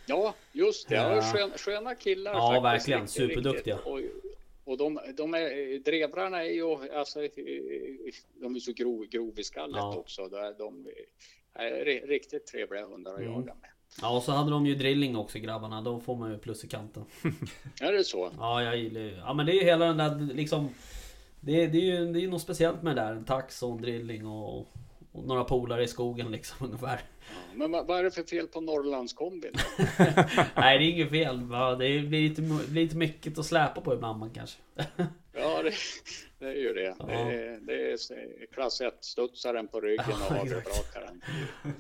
[0.09, 0.95] Ja, just det.
[0.95, 1.15] Ja.
[1.17, 1.23] Ja.
[1.23, 2.33] Skön, sköna killar.
[2.33, 2.65] Ja, faktiskt.
[2.65, 3.01] verkligen.
[3.01, 3.75] Riktigt, Superduktiga.
[3.77, 3.93] riktigt.
[4.65, 7.21] Och, och de, de är, drevrarna är ju, alltså,
[8.41, 9.97] de är så grov, grov i skallet Ja.
[9.97, 10.29] också.
[10.29, 10.87] De, de
[11.55, 13.33] är ri- riktigt trevliga hundar att Mm.
[13.33, 13.71] jaga med.
[14.03, 15.81] Ja, och så hade de ju drilling också grabbarna.
[15.83, 17.05] Då får man ju plus i kanten.
[17.81, 18.31] Är det så?
[18.39, 19.17] Ja, jag gillar ju...
[19.17, 20.69] Ja, men det är ju hela den där liksom...
[21.41, 23.13] Det, det är ju det är något speciellt med det där.
[23.13, 24.59] En tax och en drilling och,
[25.13, 27.01] och några polare i skogen liksom ungefär.
[27.55, 29.53] Men vad, vad är det för fel på Norrlandskombin?
[30.57, 31.39] Nej, det är inget fel.
[31.79, 34.59] Det blir lite, lite mycket att släpa på ibland kanske.
[35.41, 35.73] Ja, det,
[36.39, 36.95] det är ju det.
[36.99, 37.07] Ja.
[37.07, 41.23] Det, är, det är klass 1 studsaren på ryggen och hagelbrakaren.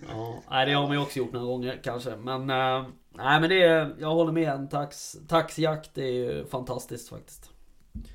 [0.09, 2.17] Ja, nej, det har man ju också gjort några gånger kanske.
[2.17, 2.51] Men...
[2.51, 3.97] eh, nej, men det är...
[4.01, 4.49] Jag håller med.
[4.49, 7.51] En tax, taxjakt är ju fantastiskt faktiskt.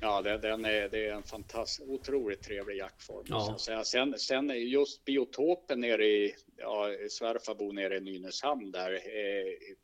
[0.00, 3.24] Ja, det, den är, det är en fantastisk, otroligt trevlig jaktform.
[3.28, 3.56] Ja.
[3.84, 8.92] Sen, sen just biotopen nere i, ja, svärfar bor nere i Nynäshamn där.
[8.92, 9.74] Eh,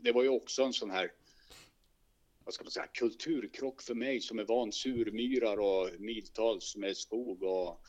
[0.00, 1.12] det var ju också en sån här,
[2.44, 7.42] vad ska man säga, kulturkrock för mig som är van surmyrar och miltals med skog
[7.42, 7.80] och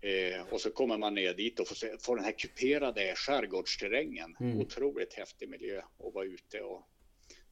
[0.00, 4.36] Eh, och så kommer man ner dit och får, se, får den här kuperade skärgårdsterrängen.
[4.40, 4.60] Mm.
[4.60, 6.88] Otroligt häftig miljö att vara ute och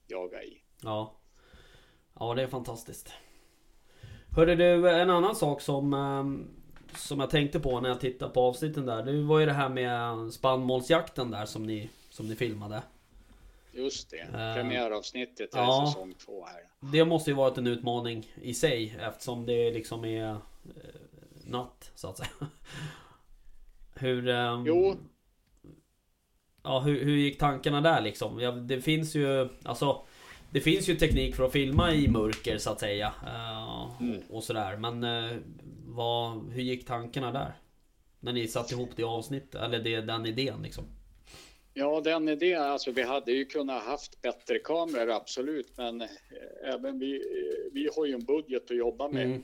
[0.07, 0.63] jaga i.
[0.83, 1.21] Ja.
[2.19, 3.13] Ja, det är fantastiskt.
[4.37, 6.49] Hörde du, en annan sak som, ehm,
[6.95, 9.03] som jag tänkte på när jag tittade på avsnitten där.
[9.03, 12.83] Det var ju det här med spannmålsjakten där som ni, som ni filmade.
[13.73, 15.87] Just det, Eh, premiäravsnittet är ja.
[15.87, 16.91] säsong två här.
[16.93, 20.39] Det måste ju varit en utmaning i sig eftersom det liksom är eh,
[21.45, 22.31] natt så att säga.
[23.95, 24.29] Hur...
[24.29, 24.97] ehm, Jo,
[26.63, 28.41] Ja, hur, hur gick tankarna där liksom?
[28.41, 29.49] Ja, det finns ju...
[29.65, 30.07] Alltså...
[30.53, 33.15] Det finns ju teknik för att filma i mörker så att säga.
[33.27, 34.21] eh, Mm.
[34.31, 34.77] och, sådär.
[34.77, 35.37] Men eh,
[35.87, 37.53] vad, hur gick tankarna där?
[38.21, 40.85] När ni satte ihop det avsnittet, eller det, den idén liksom.
[41.75, 46.09] Ja, den idén, alltså vi hade ju kunnat haft bättre kameror, absolut, men eh,
[46.65, 47.23] även vi,
[47.73, 49.25] vi har ju en budget att jobba med.
[49.27, 49.43] Mm.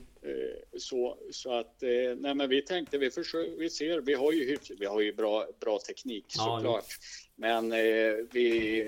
[0.77, 1.75] Så, så att,
[2.17, 5.47] nej men vi tänkte, vi, försöker, vi ser, vi har ju, vi har ju bra,
[5.59, 6.85] bra teknik Ja, såklart.
[7.35, 8.83] Men eh, vi,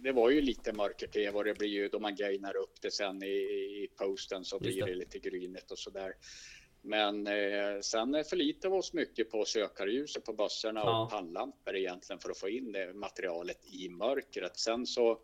[0.00, 3.22] det var ju lite mörker-tv och det blir ju då man gainar upp det sen
[3.22, 3.36] i,
[3.82, 4.86] i posten så blir det.
[4.86, 6.12] det lite grynigt och sådär.
[6.82, 11.02] Men eh, sen förlitar vi oss mycket på sökarljuset på bössorna Ja.
[11.04, 14.58] och pannlampor egentligen för att få in det materialet i mörkret.
[14.58, 15.20] Sen så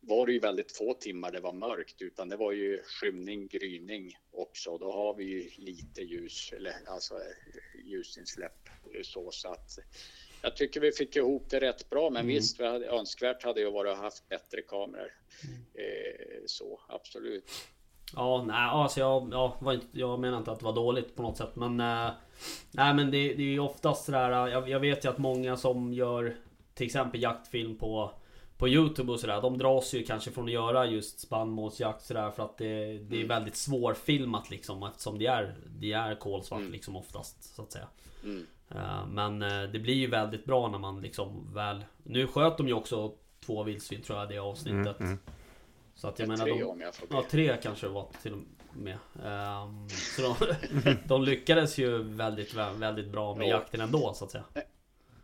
[0.00, 4.12] var det ju väldigt få timmar det var mörkt utan det var ju skymning, gryning
[4.30, 4.78] också.
[4.78, 9.70] Då har vi ju lite ljus, eller alltså eh, ljusinsläpp eh, så, så att
[10.42, 12.10] jag tycker vi fick ihop det rätt bra.
[12.10, 12.26] Men Mm.
[12.34, 15.12] visst, vi hade, önskvärt hade ju varit att ha haft bättre kameror.
[15.74, 17.50] Eh, så absolut.
[18.16, 21.22] Ja, nej, alltså jag, ja, var inte, jag menar inte att det var dåligt på
[21.22, 21.80] något sätt men...
[21.80, 22.10] Eh,
[22.70, 25.92] nej men det, det är ju oftast sådär, jag, jag vet ju att många som
[25.92, 26.36] gör
[26.74, 28.10] till exempel jaktfilm på
[28.56, 32.42] på Youtube och sådär, de dras ju kanske från att göra just spannmålsjakt sådär för
[32.42, 36.72] att det, det är väldigt svårfilmat liksom eftersom det är, det är kolsvart Mm.
[36.72, 37.88] liksom oftast så att säga.
[38.24, 38.46] Mm.
[38.74, 41.84] Eh, Men eh, det blir ju väldigt bra när man liksom väl...
[42.04, 43.14] Nu sköt de ju också
[43.46, 45.00] två vildsvin tror jag det avsnittet.
[45.00, 45.18] Mm, mm.
[45.94, 47.14] Så att jag Med menar tre de, om jag får be.
[47.14, 48.38] Ja, tre kanske det var till och
[48.76, 48.98] med.
[49.24, 50.54] Ehm, så de,
[51.08, 53.50] de lyckades ju väldigt, väldigt bra med Ja.
[53.50, 54.44] jakten ändå så att säga.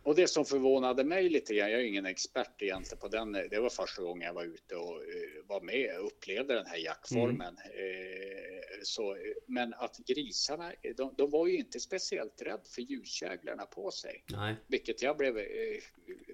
[0.03, 3.59] Och det som förvånade mig lite grann, jag är ingen expert egentligen på den, det
[3.59, 7.57] var första gången jag var ute och eh, var med och upplevde den här jaktformen.
[7.57, 9.17] Eh, så,
[9.47, 14.55] men att grisarna, de, de var ju inte speciellt rädd för ljuskäglarna på sig, Nej.
[14.67, 15.43] vilket jag blev eh,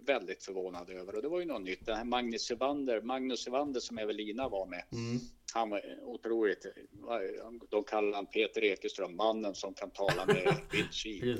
[0.01, 1.15] väldigt förvånad över.
[1.15, 1.85] Och det var ju något nytt.
[1.85, 5.19] Den här Magnus Evander, Magnus Evander som Evelina var med, Mm.
[5.53, 6.65] han var otroligt,
[7.69, 11.37] de kallar han Peter Ekeström, mannen som kan tala med vildsvin.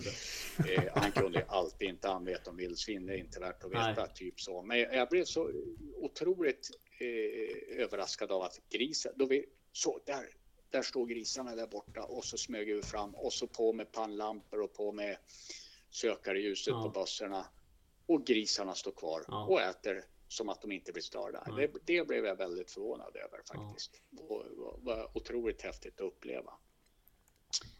[0.69, 3.93] Eh, han kunde alltid inte han vet om vildsvin, det är inte värt att veta,
[4.01, 4.13] Nej.
[4.15, 4.61] typ så.
[4.61, 5.51] Men jag, jag blev så
[5.95, 10.25] otroligt eh, överraskad av att grisen, då vi, så där,
[10.73, 14.61] där står grisarna där borta och så smög vi fram och så på med pannlampor
[14.61, 15.17] och på med
[15.89, 16.83] sökarljuset Ja.
[16.83, 17.45] på bössorna
[18.05, 19.45] och grisarna står kvar Ja.
[19.45, 21.43] och äter som att de inte blir störda.
[21.47, 21.67] Nej.
[21.67, 24.01] Det, det blev jag väldigt förvånad över faktiskt.
[24.19, 26.53] Och var, var otroligt häftigt att uppleva.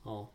[0.05, 0.29] Ja.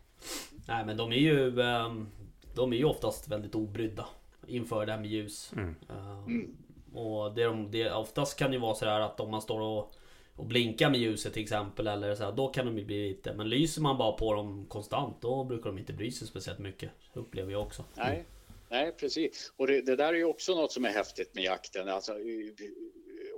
[0.67, 2.09] Nej men de är ju ehm,
[2.55, 4.07] De är ju oftast väldigt obrydda
[4.47, 5.75] Inför det här med ljus Mm.
[5.89, 6.57] Ehm,
[6.93, 9.93] Och det, de, det oftast kan det ju vara sådär att om man står och
[10.39, 13.33] och blinkar med ljuset till exempel eller så här, Då kan de ju bli lite
[13.33, 16.91] Men lyser man bara på dem konstant Då brukar de inte bry sig speciellt mycket
[17.13, 18.25] Upplever jag också Nej,
[18.69, 19.53] nej precis.
[19.57, 21.89] Och det, det där är ju också något som är häftigt med jakten.
[21.89, 22.13] Alltså,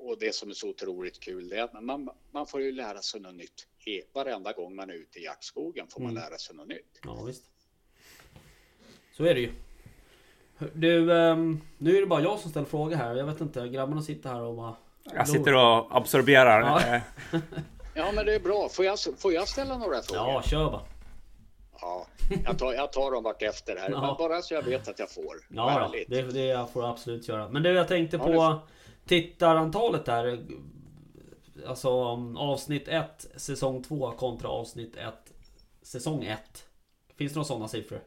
[0.04, 3.02] och det som är så otroligt kul det är att man, man får ju lära
[3.02, 3.68] sig något nytt.
[4.14, 6.24] Varenda gång man är ute i jaktskogen får man Mm.
[6.24, 7.00] lära sig något nytt.
[7.04, 7.44] Ja visst
[9.18, 9.52] Så är det ju
[10.74, 14.02] Du, ehm, nu är det bara jag som ställer frågor här Jag vet inte, grabbarna
[14.02, 16.62] sitter här och bara Jag sitter och absorberar.
[16.62, 16.96] Ja.
[16.96, 17.02] Eh,
[17.94, 18.70] Ja, men det är bra.
[18.70, 20.32] Får jag, får jag ställa några frågor?
[20.32, 20.82] Ja, kör bara
[21.82, 22.08] Ja,
[22.46, 23.90] jag, tar, jag tar dem vart efter här.
[23.90, 24.02] Ja.
[24.02, 25.36] Men bara så jag vet att jag får.
[25.50, 27.50] Ja, då, det, det får du absolut göra.
[27.50, 28.60] Men du, jag tänkte Ja, på det får-
[29.08, 30.40] tittarantalet där.
[31.68, 31.90] Alltså
[32.38, 35.14] avsnitt 1 säsong 2 kontra avsnitt 1
[35.82, 36.40] säsong 1.
[37.18, 38.02] Finns det några sådana siffror?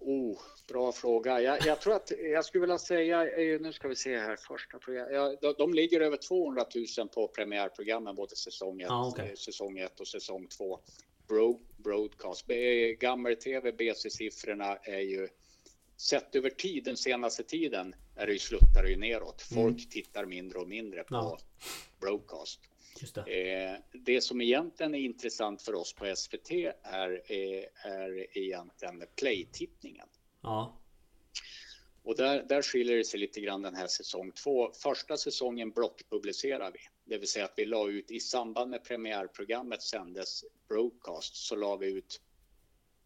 [0.00, 1.40] Oh, bra fråga.
[1.40, 4.78] Jag, jag tror att jag skulle vilja säga, eh, nu ska vi se här, första
[4.78, 5.08] program.
[5.12, 6.64] Ja, de, de ligger över 200
[6.98, 9.36] 000 på premiärprogrammen, både säsong 1 Ja, okej.
[9.36, 10.80] säsong ett och säsong 2.
[11.28, 12.46] Bro, broadcast.
[12.98, 15.28] Gammel-tv, BC-siffrorna är ju
[15.96, 19.42] sett över tid, den senaste tiden, är det ju sluttar det ju neråt.
[19.42, 21.26] Folk tittar mindre och mindre på Mm.
[21.26, 21.38] Ja.
[22.00, 22.60] broadcast.
[23.26, 23.62] Det.
[23.64, 26.50] Eh, det som egentligen är intressant för oss på SVT
[26.82, 30.06] är, eh, är egentligen playtittningen.
[30.46, 30.76] Ja.
[32.02, 34.72] Och där, där skiljer det sig lite grann den här säsong två.
[34.72, 39.82] Första säsongen blockpublicerar vi, det vill säga att vi la ut i samband med premiärprogrammet
[39.82, 42.20] sändes broadcast så la vi ut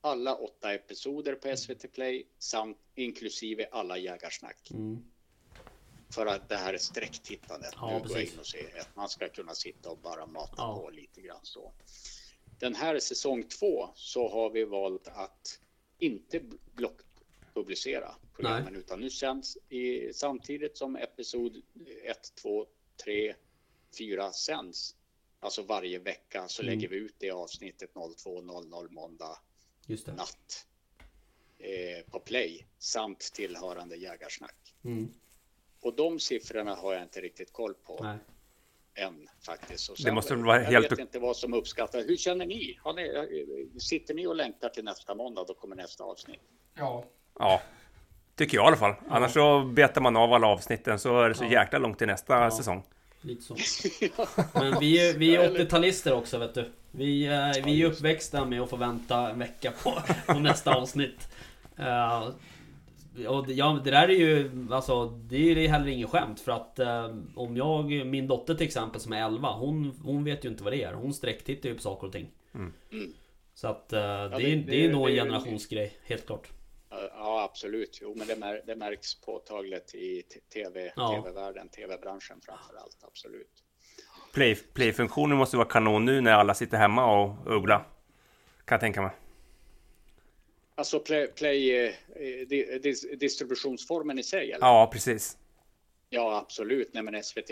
[0.00, 4.70] alla åtta episoder på SVT Play samt inklusive alla jägarsnack.
[4.70, 5.04] Mm.
[6.14, 7.72] För att det här är sträcktittandet.
[7.76, 10.78] Ja, nu går in och ser att man ska kunna sitta och bara mata Ja.
[10.78, 11.72] på lite grann så.
[12.58, 15.60] Den här säsong två så har vi valt att
[15.98, 16.42] inte
[17.54, 18.80] blockpublicera programmen Nej.
[18.80, 21.62] utan nu känns i, samtidigt som episod
[22.04, 22.66] 1, 2,
[23.04, 23.34] 3,
[23.98, 24.96] 4 sänds.
[25.40, 26.74] Alltså varje vecka så Mm.
[26.74, 29.38] lägger vi ut det avsnittet 02.00 måndag
[29.86, 30.12] Just det.
[30.12, 30.66] natt
[31.58, 34.74] eh, på play samt tillhörande jägarsnack.
[34.84, 35.14] Mm.
[35.80, 38.18] Och de siffrorna har jag inte riktigt koll på Nej.
[38.94, 39.90] än faktiskt.
[39.90, 42.04] Och Det måste vara jag helt- vet inte vad som uppskattas.
[42.06, 42.78] Hur känner ni?
[42.82, 43.80] Har ni?
[43.80, 45.44] Sitter ni och längtar till nästa måndag?
[45.48, 46.40] Då kommer nästa avsnitt.
[46.74, 47.04] Ja.
[47.40, 47.60] Ja,
[48.36, 48.94] tycker jag i alla fall.
[49.08, 52.50] Annars så betar man av alla avsnitten så är det så jäkla långt till nästa
[52.50, 52.82] säsong.
[53.20, 53.54] Lite så.
[54.54, 56.70] Men vi är, vi är 80-talister också vet du.
[56.90, 59.94] Vi, eh, vi är uppväxta med att få vänta en vecka på,
[60.32, 61.28] på nästa avsnitt.
[61.76, 62.28] Eh,
[63.28, 66.52] och det, ja, det där är ju, alltså, det är ju heller inget skämt för
[66.52, 70.48] att eh, om jag, min dotter till exempel som är 11, hon, hon vet ju
[70.48, 70.92] inte vad det är.
[70.92, 72.26] Hon sträcktittar ju på saker och ting.
[72.54, 72.72] Mm.
[73.54, 76.48] Så att eh, det, är- det- det, är nog en det generationsgrej, helt klart.
[76.90, 77.98] Ja, absolut.
[78.02, 80.22] Jo, men det, mär, det märks påtagligt i
[80.52, 81.22] tv, Ja.
[81.22, 82.96] tv-världen, tv-branschen framför allt.
[83.02, 83.64] Absolut.
[84.32, 87.78] Play, Play-funktionen måste vara kanon nu när alla sitter hemma och uggla.
[88.64, 89.10] Kan jag tänka mig.
[90.74, 91.92] Alltså play, play eh,
[92.48, 94.52] di, dis, distributionsformen i sig?
[94.52, 94.66] Eller?
[94.66, 95.36] Ja, precis.
[96.08, 96.94] Ja, absolut.
[96.94, 97.48] Nej, men SVT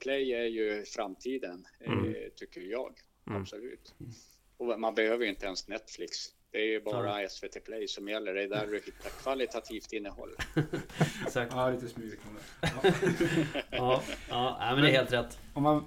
[0.00, 1.92] Play är ju framtiden, eh,
[2.36, 2.94] tycker jag.
[3.30, 3.94] Absolut.
[4.56, 6.32] Och man behöver ju inte ens Netflix.
[6.50, 8.34] Det är ju bara SVT Play som gäller.
[8.34, 10.30] Det är där du hittar kvalitativt innehåll.
[11.26, 11.52] Exakt.
[11.54, 12.94] Ja, lite smyg kan det.
[13.70, 14.02] Ja.
[14.28, 15.38] Ja, ja men det är helt rätt.
[15.54, 15.84] Om man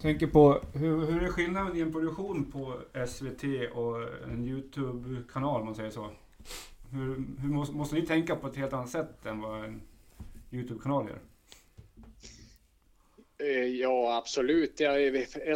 [0.00, 5.66] tänker på hur, hur är skillnaden i en produktion på SVT och en Youtube-kanal om
[5.66, 6.10] man säger så?
[6.90, 9.82] Hur, hur måste, måste ni tänka på ett helt annat sätt än vad en
[10.50, 11.18] Youtube-kanal gör?
[13.40, 14.80] Eh, Ja, absolut.
[14.80, 14.92] Ja,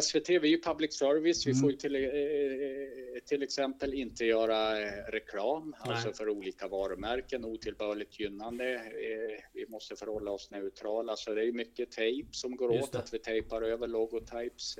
[0.01, 1.47] SVT, vi är ju public service.
[1.47, 1.61] Vi Mm.
[1.61, 8.19] får ju till, eh, till exempel inte göra eh, reklam, alltså för olika varumärken, otillbörligt
[8.19, 8.73] gynnande.
[8.75, 13.13] Eh, Vi måste förhålla oss neutrala, så det är mycket tejp som går åt, att
[13.13, 14.77] vi tejpar över logotypes.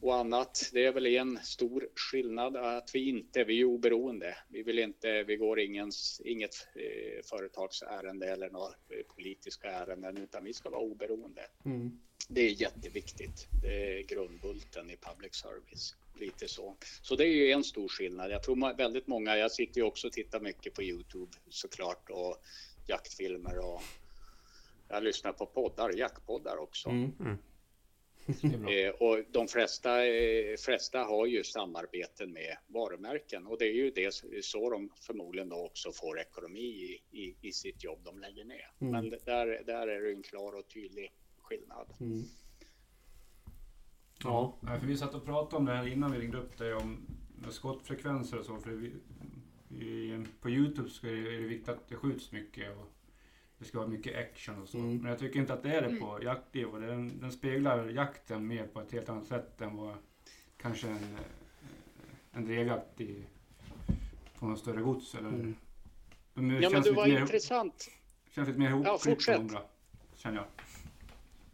[0.00, 0.70] Och annat.
[0.72, 4.36] Det är väl en stor skillnad att vi inte, vi är oberoende.
[4.48, 10.44] Vi vill inte, vi går ingens, inget eh, företagsärende eller några eh, politiska ärenden, utan
[10.44, 11.42] vi ska vara oberoende.
[11.64, 12.00] Mm.
[12.28, 13.48] Det är jätteviktigt.
[13.62, 15.96] Det är grundbulten i public service.
[16.20, 16.76] Lite så.
[17.02, 18.30] Så det är ju en stor skillnad.
[18.30, 22.36] Jag tror väldigt många, jag sitter ju också och tittar mycket på Youtube såklart och
[22.86, 23.82] jaktfilmer och
[24.88, 26.88] jag lyssnar på poddar, jaktpoddar också.
[26.88, 27.38] Mm.
[28.68, 33.90] Eh, och de flesta, eh, flesta har ju samarbeten med varumärken och det är ju
[33.90, 34.14] det
[34.44, 38.70] så de förmodligen då också får ekonomi i, i, i sitt jobb de lägger ner.
[38.80, 38.92] Mm.
[38.92, 41.86] Men där, där är det en klar och tydlig skillnad.
[42.00, 42.22] Mm.
[44.22, 44.58] Ja.
[44.80, 47.06] För vi satt och pratade om det här innan vi ringde upp dig om
[47.50, 48.58] skottfrekvenser och så.
[48.58, 48.92] För vi,
[49.84, 52.97] i, på Youtube är det viktigt att det skjuts mycket och
[53.58, 54.78] det ska vara mycket action och så.
[54.78, 54.96] Mm.
[54.98, 56.66] Men jag tycker inte att det är det på Jaktliv.
[56.68, 59.94] Och den, den speglar jakten mer på ett helt annat sätt än vad
[60.56, 61.18] kanske en,
[62.32, 63.24] en drevjakt i,
[64.38, 65.14] på någon större gods.
[65.14, 65.54] Eller, Mm.
[66.34, 67.90] de Ja, men du lite var mer, intressant.
[68.30, 69.62] känns lite mer Ja, ihopklippta hundra,
[70.16, 70.46] känner jag.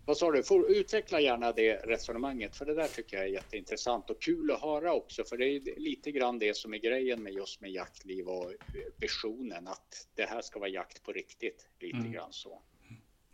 [0.06, 0.42] Vad sa du?
[0.42, 4.60] Får utveckla gärna det resonemanget, för det där tycker jag är jätteintressant och kul att
[4.60, 8.26] höra också, för det är lite grann det som är grejen med just med jaktliv
[8.28, 8.56] och eh,
[8.96, 12.12] visionen att det här ska vara jakt på riktigt, lite Mm.
[12.12, 12.62] grann så.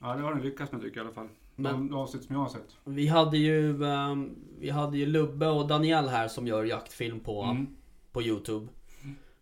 [0.00, 1.28] Ja, det har ni lyckats med tycker jag i alla fall.
[1.56, 2.76] Men- De, de avsnitt som jag har sett.
[2.84, 7.42] Vi hade ju ehm, Vi hade ju Lubbe och Daniel här som gör jaktfilm på,
[7.42, 7.66] Mm.
[8.12, 8.68] på Youtube.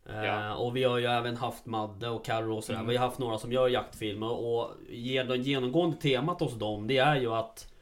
[0.09, 0.54] Eh, Ja.
[0.54, 2.78] och vi har ju även haft Madde och Carro och sådär.
[2.78, 2.90] Mm.
[2.90, 7.32] Vi har haft några som gör jaktfilm och, genomgående temat hos dem det är ju
[7.34, 7.72] att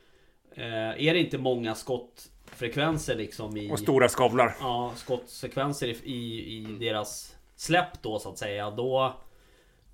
[0.54, 4.56] eh, Är det inte många skottfrekvenser liksom i Och stora skavlar.
[4.60, 8.70] Ja, skottsekvenser i, i, i deras släpp då så att säga.
[8.70, 9.14] Då,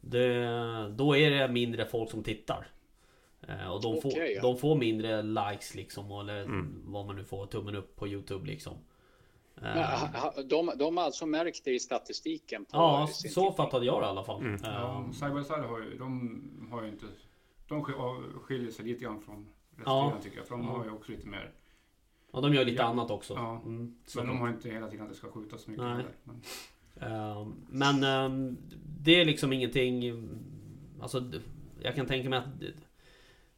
[0.01, 0.45] det,
[0.97, 2.67] då är det mindre folk som tittar.
[3.49, 4.43] Eh, och de, får, Okej, ja.
[4.43, 6.13] de får mindre likes liksom.
[6.21, 6.83] Eller Mm.
[6.85, 7.47] vad man nu får.
[7.47, 8.73] Tummen upp på Youtube liksom.
[9.57, 9.63] Eh,
[10.37, 12.65] Men, de, de har alltså märkt det i statistiken?
[12.65, 14.41] På ja, så fattade jag det i alla fall.
[14.41, 14.55] Mm.
[14.55, 17.07] Eh, Ja, Side by Side har ju, de har ju inte...
[17.69, 20.13] De sk- skiljer sig lite grann från resten Ja.
[20.23, 20.47] tycker jag.
[20.47, 20.71] För de Ja.
[20.71, 21.51] har ju också lite mer...
[22.33, 22.89] ja, de gör lite Ja.
[22.89, 23.35] annat också.
[23.35, 23.61] Ja.
[23.65, 25.85] Mm, så Men de har inte hela tiden att det ska skjutas så mycket.
[25.85, 25.93] Nej.
[25.97, 26.13] heller.
[26.25, 26.41] Men,
[26.97, 28.55] Eh, Men eh,
[29.01, 30.29] det är liksom ingenting
[31.03, 31.31] Alltså
[31.83, 32.45] jag kan tänka mig att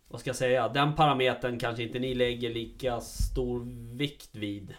[0.09, 0.69] Vad ska jag säga?
[0.69, 3.61] Den parametern kanske inte ni lägger lika stor
[3.97, 4.75] vikt vid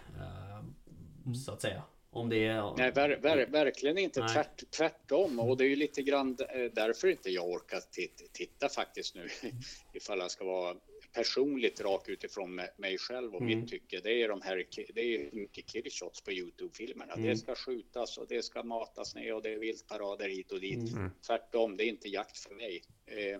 [1.26, 4.20] eh, Så att säga Om det är Nej, ver, ver, verkligen inte.
[4.20, 4.30] Nej.
[4.30, 5.40] Tvärt, tvärtom.
[5.40, 7.80] Och det är ju lite grann eh, därför inte jag orkar
[8.34, 9.28] titta, faktiskt nu.
[9.94, 10.76] Ifall jag ska vara
[11.14, 13.60] personligt rak utifrån mig- själv och Mm.
[13.60, 14.00] mitt tycke.
[14.04, 17.14] Det är de här, det är mycket killshots på Youtube-filmerna.
[17.14, 17.30] Mm.
[17.30, 20.92] Det ska skjutas och det ska matas ner och det är viltparader hit och dit.
[20.94, 21.12] Mm.
[21.28, 22.84] Tvärtom, det är inte jakt för mig.
[23.06, 23.40] Eh,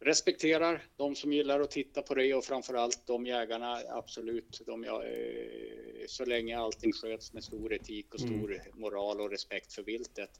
[0.00, 4.62] respekterar de som gillar att titta på det och framförallt de jägarna, absolut.
[4.66, 9.72] De, jag, eh, så länge allting sköts med stor etik och stor moral och respekt
[9.72, 10.30] för viltet.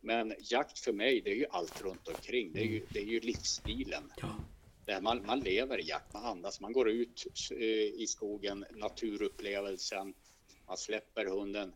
[0.00, 2.52] Men jakt för mig, det är ju allt runt omkring.
[2.52, 4.12] Det är ju, det är ju livsstilen.
[4.16, 4.36] Ja.
[4.84, 7.58] Där man, man lever i jakt, man andas, man går ut eh,
[8.02, 10.14] i skogen, naturupplevelsen,
[10.66, 11.72] man släpper hunden.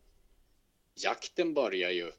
[0.95, 2.13] Jakten börjar ju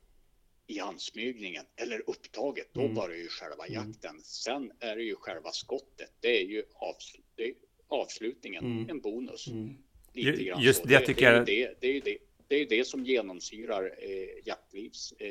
[0.71, 2.69] i ansmygningen eller upptaget.
[2.73, 2.95] Då Mm.
[2.95, 4.21] börjar ju själva jakten.
[4.23, 6.11] Sen är det ju själva skottet.
[6.19, 7.53] Det är ju avsl- det är
[7.87, 8.89] avslutningen, Mm.
[8.89, 9.47] en bonus.
[9.47, 9.77] Mm.
[10.13, 10.87] Lite grann just så.
[10.87, 12.17] det tycker jag- Det, det, är det,
[12.47, 15.29] det är det som genomsyrar eh, jaktlivs eh,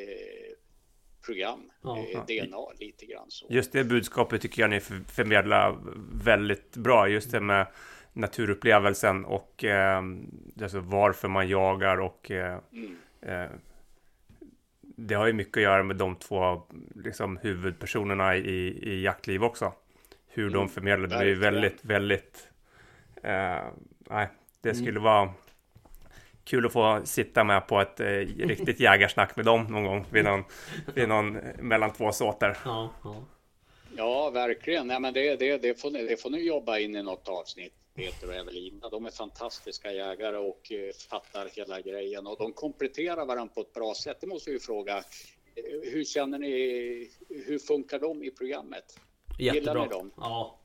[1.26, 1.98] program, Ja.
[1.98, 3.46] eh, DNA lite grann så.
[3.50, 5.78] Just det budskapet tycker jag ni för- förmedlar
[6.24, 7.08] väldigt bra.
[7.08, 7.66] Just det med
[8.12, 10.02] naturupplevelsen och eh,
[10.62, 12.96] alltså varför man jagar och eh, Mm.
[15.06, 16.62] Det har ju mycket att göra med de två
[16.94, 19.72] liksom, huvudpersonerna i, i jaktliv också.
[20.28, 21.24] Hur de Mm, förmedlar det.
[21.24, 22.48] Det är väldigt, väldigt...
[23.22, 23.58] Eh,
[24.10, 24.28] nej,
[24.60, 24.82] det Mm.
[24.82, 25.32] skulle vara
[26.44, 28.06] kul att få sitta med på ett eh,
[28.38, 30.44] riktigt jägarsnack med dem någon gång vid någon,
[30.94, 32.56] vid någon eh, mellan två såter.
[32.64, 33.24] Ja, ja.
[33.96, 34.86] Ja, verkligen.
[34.86, 37.74] Nej, men det, det, det, får ni, det får ni jobba in i något avsnitt,
[38.00, 38.88] Peter och Evelina.
[38.88, 43.72] De är fantastiska jägare och eh, fattar hela grejen och de kompletterar varandra på ett
[43.72, 44.16] bra sätt.
[44.20, 44.96] Det måste vi ju fråga.
[44.96, 47.10] Eh, Hur känner ni?
[47.28, 49.00] Hur funkar de i programmet?
[49.38, 49.82] Gillar Jättebra.
[49.82, 50.10] ni dem?
[50.16, 50.58] Ja.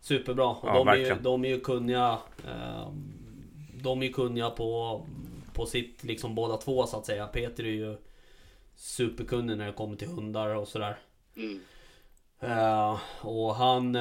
[0.00, 0.48] Superbra.
[0.48, 1.22] Och Ja, de, är ju, verkligen.
[1.22, 2.18] de är ju kunniga.
[2.46, 2.92] Eh,
[3.82, 5.02] de är ju kunniga på,
[5.54, 7.26] på sitt liksom båda två så att säga.
[7.26, 7.96] Peter är ju
[8.76, 10.98] superkunnig när det kommer till hundar och sådär.
[11.36, 11.60] Mm.
[13.20, 13.96] Och han...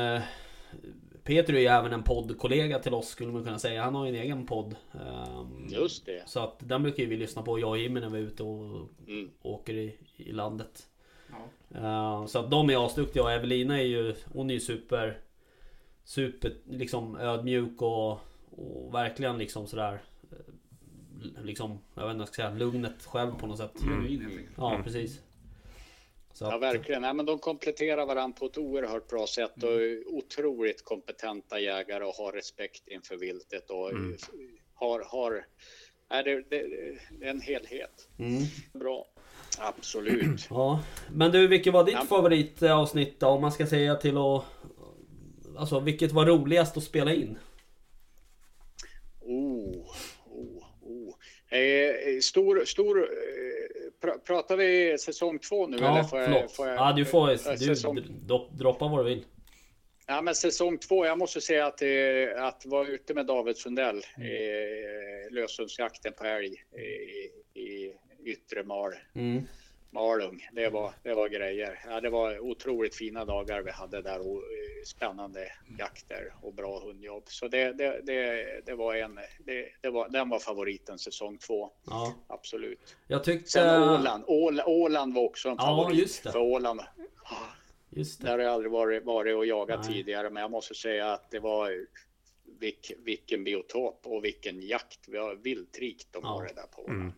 [1.24, 3.84] Peter är ju även en poddkollega till oss skulle man kunna säga.
[3.84, 4.76] Han har ju en egen podd.
[4.94, 6.24] Eh, Just det.
[6.30, 8.44] Så att den brukar ju vi lyssna på, jag och Jimmy när vi är ute
[8.44, 9.30] och Mm.
[9.42, 10.88] åker i, i landet.
[11.32, 11.80] Ja.
[11.80, 15.18] Eh, så att de är asduktiga och Evelina är ju, hon är ju super
[16.04, 18.12] Super liksom ödmjuk och,
[18.52, 20.02] och verkligen liksom sådär
[20.32, 20.38] eh,
[21.44, 23.72] Liksom, jag vet inte vad jag ska säga, lugnet själv på något sätt.
[23.82, 24.56] Genuin helt enkelt.
[24.58, 24.84] Ja Mm.
[24.84, 25.22] precis.
[26.42, 27.02] Så Ja, verkligen.
[27.02, 32.04] Nej, men de kompletterar varandra på ett oerhört bra sätt och är otroligt kompetenta jägare
[32.04, 34.18] och har respekt inför viltet och Mm.
[34.74, 35.46] har, har
[36.10, 36.68] nej, det, det,
[37.20, 38.10] det är en helhet.
[38.20, 38.44] Mm.
[38.74, 39.08] Bra.
[39.60, 40.42] Absolut.
[40.50, 42.06] Ja, men du vilket var ditt Ja.
[42.06, 43.28] favoritavsnitt då?
[43.28, 44.44] Om man ska säga till att
[45.58, 47.38] Alltså vilket var roligast att spela in?
[49.22, 49.86] Oh,
[50.26, 51.14] oh, oh.
[51.60, 53.06] Eh, stor, stor, eh,
[54.02, 56.52] pr pratar vi säsong två nu eller Ja, får jag, förlåt.
[56.52, 59.26] får jag, Ja, du får eh, du, säsong, dro- droppa vad du vill.
[60.08, 61.88] ja, men säsong två, jag måste säga att, eh,
[62.46, 64.28] att vara ute med David Sundell, Mm.
[64.32, 66.54] eh, lösensjakten på älg
[67.54, 67.94] i, i
[68.26, 69.44] yttre Mal, Mm.
[69.94, 71.80] Malung, det var, det var grejer.
[71.90, 76.80] Ja, det var otroligt fina dagar vi hade där och eh, spännande jakter och bra
[76.80, 77.24] hundjobb.
[77.28, 81.72] Så det, det, det, det var en, det, det var, den var favoriten säsong två,
[81.86, 82.96] Ja, absolut.
[83.08, 83.50] jag tyckte...
[83.52, 84.24] Sen Åland.
[84.28, 86.00] Ål, Åland var också en Ja, favorit.
[86.00, 86.32] just det.
[86.32, 86.86] För Åland, ah,
[87.90, 88.32] Just där det.
[88.32, 89.94] har jag aldrig varit, varit och jagat Nej.
[89.94, 90.30] tidigare.
[90.30, 91.86] Men jag måste säga att det var
[92.60, 95.00] vilk, vilken biotop och vilken jakt.
[95.08, 96.30] Vi har vildrikt de Ja.
[96.30, 97.00] har det där på Åland.
[97.02, 97.14] Mm.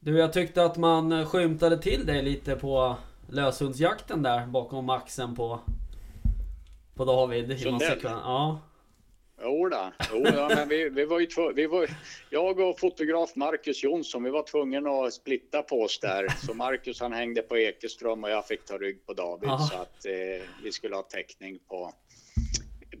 [0.00, 2.96] Du, jag tyckte att man skymtade till dig lite på
[3.28, 5.60] löshundsjakten där bakom axeln på...
[6.94, 7.52] På David.
[7.52, 7.64] i.
[8.02, 8.60] Ja.
[9.42, 9.92] Jo, då.
[10.12, 11.90] jo ja, men vi, vi var ju två, vi var,
[12.30, 16.28] jag och fotograf Marcus Jonsson, vi var tvungna att splitta på oss där.
[16.46, 19.48] Så Marcus han hängde på Ekeström och jag fick ta rygg på David.
[19.48, 19.58] Aha.
[19.58, 21.92] Så att eh, vi skulle ha täckning på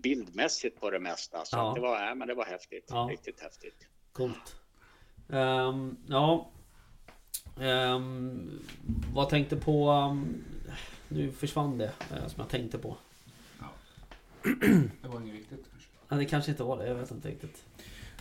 [0.02, 1.44] bildmässigt på det mesta.
[1.44, 1.72] Så Ja.
[1.74, 2.84] det, var, ja, men det var häftigt.
[2.88, 3.08] Ja.
[3.10, 3.88] Riktigt häftigt.
[4.12, 4.56] Coolt.
[5.32, 6.50] Ehm, ja.
[7.60, 8.60] Ehm,
[9.14, 9.90] vad tänkte på...
[9.90, 10.44] um,
[11.08, 12.96] nu försvann det eh, som jag tänkte på.
[15.02, 15.88] Det var inget viktigt kanske.
[16.08, 17.64] Ja, det kanske inte var det, jag vet inte riktigt.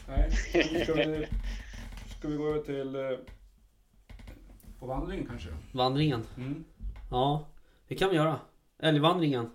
[0.07, 0.31] Nej,
[0.83, 1.27] ska vi,
[2.17, 3.17] ska vi gå över till eh,
[4.79, 5.49] på vandring kanske?
[5.71, 6.23] Vandringen.
[6.37, 6.65] Mm.
[7.11, 7.47] Ja,
[7.87, 8.39] det kan vi göra.
[8.79, 9.51] Älgvandringen.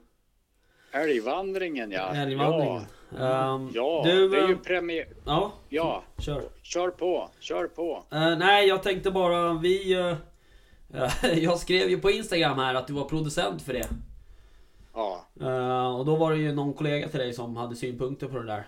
[0.93, 2.15] Älgvandringen ja.
[2.15, 2.83] Älgvandringen.
[3.19, 5.07] Ehm, Ja, du, det är ju eh, premiär.
[5.25, 6.43] Ja, Ja, kör.
[6.63, 8.05] kör på, kör på.
[8.11, 9.93] Eh, nej, jag tänkte bara vi...
[9.93, 10.17] eh,
[11.39, 13.89] jag skrev ju på Instagram här att du var producent för det.
[14.95, 18.39] Ja, Eh, och då var det ju någon kollega till dig som hade synpunkter på
[18.39, 18.67] det där.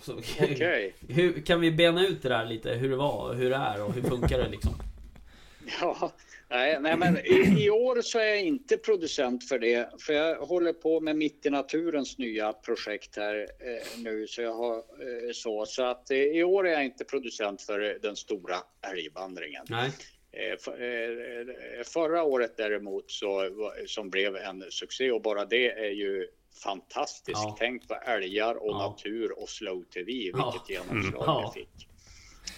[0.00, 0.94] Så, okej.
[1.08, 2.70] hur, kan vi bena ut det där lite?
[2.70, 4.72] Hur det var, hur det är och hur funkar det liksom?
[5.80, 6.10] Ja,
[6.50, 9.90] nej, nej men i, i, år så är jag inte producent för det.
[10.00, 14.26] För jag håller på med Mitt i naturens nya projekt här eh, nu.
[14.26, 17.98] Så, jag har, eh, så, så att eh, i år är jag inte producent för
[18.02, 18.56] den stora
[18.92, 19.64] älgvandringen.
[19.68, 19.90] Nej.
[20.32, 23.50] Eh, för, eh, förra året däremot så,
[23.86, 26.26] som blev en succé och bara det är ju
[26.64, 27.40] fantastiskt.
[27.44, 27.56] Ja.
[27.58, 28.78] Tänk på älgar och Ja.
[28.88, 30.64] natur och slow tv, vilket Ja.
[30.68, 31.52] genomslag Ja.
[31.54, 31.89] det fick.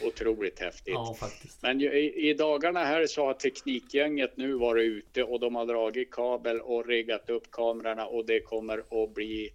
[0.06, 0.94] Otroligt häftigt.
[0.94, 1.62] Ja, faktiskt.
[1.62, 5.66] Men ju- i, i dagarna här så har teknikgänget nu varit ute och de har
[5.66, 9.50] dragit kabel och riggat upp kamerorna och det kommer att bli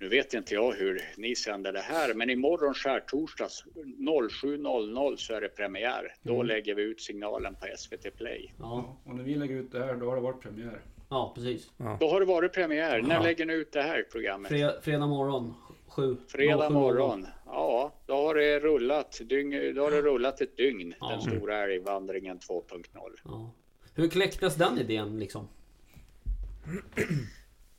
[0.00, 3.64] nu vet inte jag hur ni sänder det här, men imorgon skärtorsdags
[4.42, 6.14] 07.00 så är det premiär.
[6.22, 6.46] Då Mm.
[6.46, 8.52] lägger vi ut signalen på SVT Play.
[8.58, 8.64] Ja,
[9.04, 10.80] Ja, och när vi lägger ut det här, då har det varit premiär.
[11.10, 11.70] ja precis.
[12.00, 13.02] Då har det varit premiär.
[13.02, 13.22] När Ja.
[13.22, 14.52] lägger ni ut det här programmet?
[14.52, 15.54] Fre- fredag morgon,
[15.96, 16.16] sju.
[16.28, 16.72] Fredag 07.00.
[16.72, 17.26] morgon.
[17.46, 20.94] Ja, då har det rullat, dygn, då har det rullat ett dygn.
[21.00, 21.08] Ja.
[21.10, 22.84] Den stora älgvandringen 2.0.
[23.24, 23.50] Ja.
[23.94, 25.48] Hur kläcktes den idén liksom?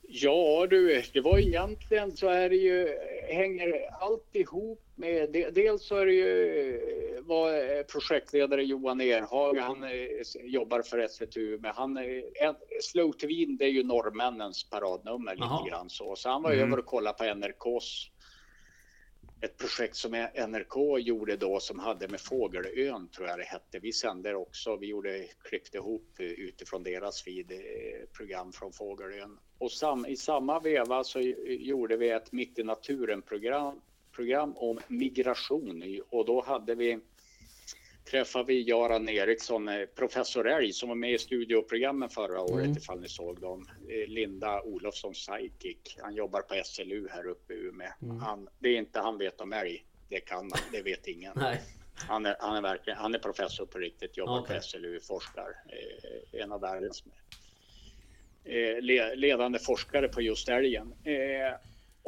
[0.09, 2.97] Ja du, det var egentligen så är det ju,
[3.29, 6.79] hänger allt ihop med, de- dels så är det ju,
[7.21, 9.89] var projektledare Johan Erhag, han eh,
[10.43, 15.59] jobbar för SVT, men han, en- Slow TV, det är ju norrmännens paradnummer Jaha.
[15.59, 16.15] lite grann så.
[16.15, 18.07] Så han var över och kollade på NRKs,
[19.41, 23.79] ett projekt som NRK gjorde då som hade med Fågelön tror jag det hette.
[23.79, 27.57] Vi sände också, vi gjorde, klippte ihop eh, utifrån deras feed eh,
[28.17, 29.39] program från Fågelön.
[29.57, 33.81] Och sam, i samma veva så gjorde vi ett Mitt i naturen program,
[34.11, 36.99] program om migration och då hade vi
[38.11, 42.77] träffade vi Göran Eriksson, eh, professor Älg, som var med i studioprogrammen förra året Mm.
[42.77, 43.67] ifall ni såg dem.
[43.89, 45.97] Eh, Linda Olofsson Psychic.
[46.01, 47.89] Han jobbar på SLU här uppe i Umeå.
[48.01, 48.19] Mm.
[48.19, 49.85] Han, det är inte han vet om älg.
[50.09, 51.33] Det kan man, det vet ingen.
[51.39, 51.61] Nej.
[52.07, 54.55] Han är, han är verkligen, han är professor på riktigt, jobbar Okej.
[54.55, 55.49] på SLU, forskar.
[55.69, 57.03] Eh, en av världens
[58.43, 60.93] eh, le, ledande forskare på just älgen.
[61.03, 61.53] Eh,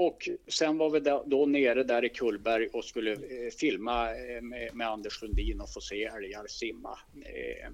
[0.02, 4.42] och sen var vi då, då nere där i Kullberg och skulle eh, filma eh,
[4.42, 7.00] med, med Anders Lundin och få se älgar simma.
[7.26, 7.70] Eh,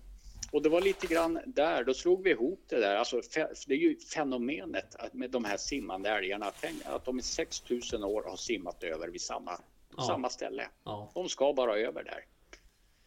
[0.52, 2.96] och det var lite grann där, då slog vi ihop det där.
[2.96, 3.22] Alltså,
[3.68, 6.52] det är ju fenomenet att med de här simmande älgarna.
[6.62, 9.60] Tänk att de i 6000 år har simmat över vid samma,
[9.98, 10.04] Ja.
[10.04, 10.68] samma ställe.
[10.84, 11.12] Ja.
[11.14, 12.26] De ska bara över där.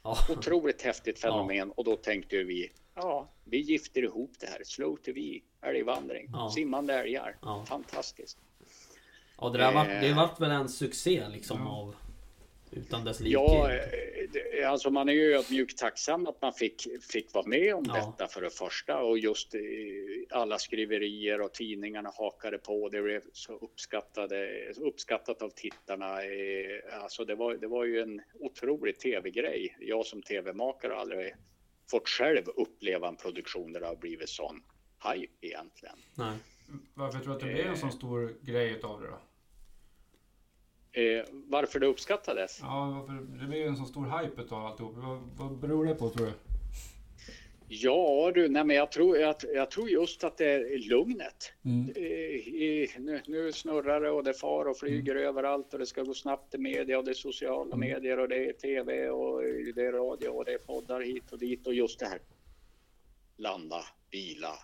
[0.03, 0.17] Ja.
[0.31, 4.61] Otroligt häftigt fenomen och då tänkte vi, ja, vi gifter ihop det här.
[4.65, 6.51] Slow TV, älgvandring, Ja.
[6.55, 7.37] simmande älgar.
[7.43, 7.65] Ja.
[7.69, 8.39] Fantastiskt.
[9.41, 10.01] Ja, det där vart, Eh.
[10.01, 11.95] det vart väl en succé liksom av
[12.71, 13.33] utan dess like.
[13.35, 13.81] Ja, eh,
[14.33, 17.95] det- alltså man är ju ödmjukt tacksam att man fick, fick vara med om Ja.
[17.95, 19.61] detta för det första och just eh,
[20.31, 22.89] alla skriverier och tidningarna hakade på.
[22.89, 26.23] Det blev så uppskattade, uppskattat av tittarna.
[26.25, 29.77] Eh, Alltså det var, det var ju en otrolig tv-grej.
[29.81, 31.35] Jag som tv-makare har aldrig
[31.91, 34.63] fått själv uppleva en produktion där det har blivit sån
[35.15, 35.97] hype egentligen.
[36.15, 36.37] Nej.
[36.95, 39.19] Varför tror du att det blev en sån stor grej utav det då?
[40.93, 42.59] Eh, varför det uppskattades?
[42.63, 44.95] Ja, varför, det blev ju en sån stor hype utav alltihop.
[44.97, 46.33] Vad, vad beror det på tror du?
[47.71, 51.53] Ja du, nej men jag tror, jag, jag tror just att det är lugnet.
[51.65, 51.91] Mm.
[51.97, 56.03] I, i, nu, nu snurrar det och det far och flyger överallt och det ska
[56.03, 59.43] gå snabbt i media och det är sociala medier och det är tv och
[59.75, 62.21] det är radio och det är poddar hit och dit och just det här.
[63.37, 64.55] Landa, vila,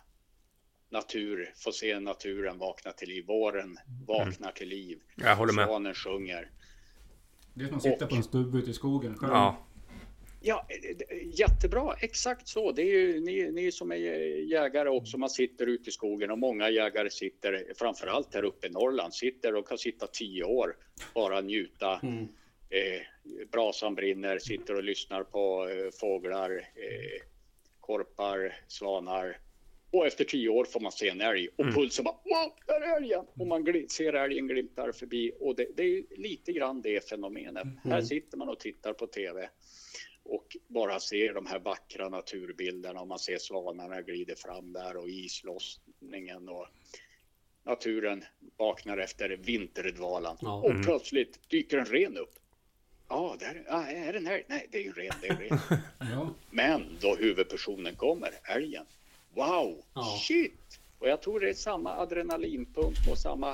[0.90, 3.24] natur, få se naturen vakna till liv.
[3.27, 4.98] Våren vaknar till liv.
[5.16, 5.66] Jag håller med.
[5.66, 6.51] Svanen sjunger.
[7.55, 9.32] Det är som att sitta Och- på en stubbe ute i skogen själv.
[9.32, 9.66] Ja,
[10.47, 11.94] Ja, eh, eh, jättebra.
[12.01, 12.73] Exakt så.
[12.73, 13.97] Det är ju ni, ni som är
[14.52, 15.19] jägare också.
[15.19, 19.55] Man sitter ute i skogen och många jägare sitter, framförallt här uppe i Norrland, sitter
[19.55, 20.77] och kan sitta tio år,
[21.15, 22.01] bara njuta.
[22.02, 22.23] Mm.
[22.70, 23.01] Eh,
[23.52, 27.23] brasan brinner, sitter och lyssnar på eh, fåglar, eh,
[27.81, 29.39] korpar, svanar.
[29.94, 32.96] Och efter tio år får man se en älg och pulsen bara wow, där är
[32.96, 33.24] älgen!
[33.38, 37.66] Och man ser älgen glimtar förbi och det, det är lite grann det fenomenet.
[37.84, 39.48] Här sitter man och tittar på tv
[40.22, 45.08] och bara ser de här vackra naturbilderna och man ser svanarna glider fram där och
[45.08, 46.66] islossningen och
[47.62, 48.24] naturen
[48.56, 50.36] vaknar efter vinterdvalan.
[50.40, 50.62] Ja.
[50.62, 52.34] Och plötsligt dyker en ren upp.
[53.08, 54.44] Ja, där ja, är den här.
[54.48, 55.58] Nej, det är ju en ren, det är en ren.
[56.14, 56.34] Ja.
[56.50, 58.86] Men då huvudpersonen kommer, älgen.
[59.35, 60.19] Wow, Ja.
[60.20, 60.81] shit!
[60.98, 63.51] Och jag tror det är samma adrenalinpump och samma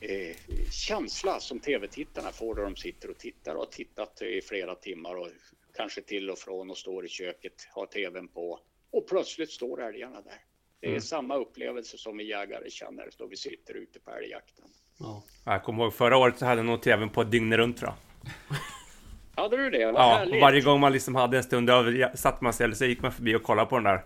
[0.00, 0.36] eh,
[0.70, 5.14] känsla som tv-tittarna får då de sitter och tittar och har tittat i flera timmar
[5.14, 5.28] och
[5.76, 8.60] kanske till och från och står i köket, har tvn på
[8.90, 10.40] och plötsligt står älgarna där.
[10.80, 14.64] Det är samma upplevelse som vi jägare känner då vi sitter ute på älgjakten.
[14.98, 15.22] Ja.
[15.44, 17.96] jag kommer ihåg förra året så hade jag nog tvn på dygnet runt tror jag.
[19.34, 19.84] Hade du det?
[19.86, 20.34] Vad Ja, härligt.
[20.34, 23.02] och varje gång man liksom hade en stund över satt man sig eller så gick
[23.02, 24.04] man förbi och kollade på den där.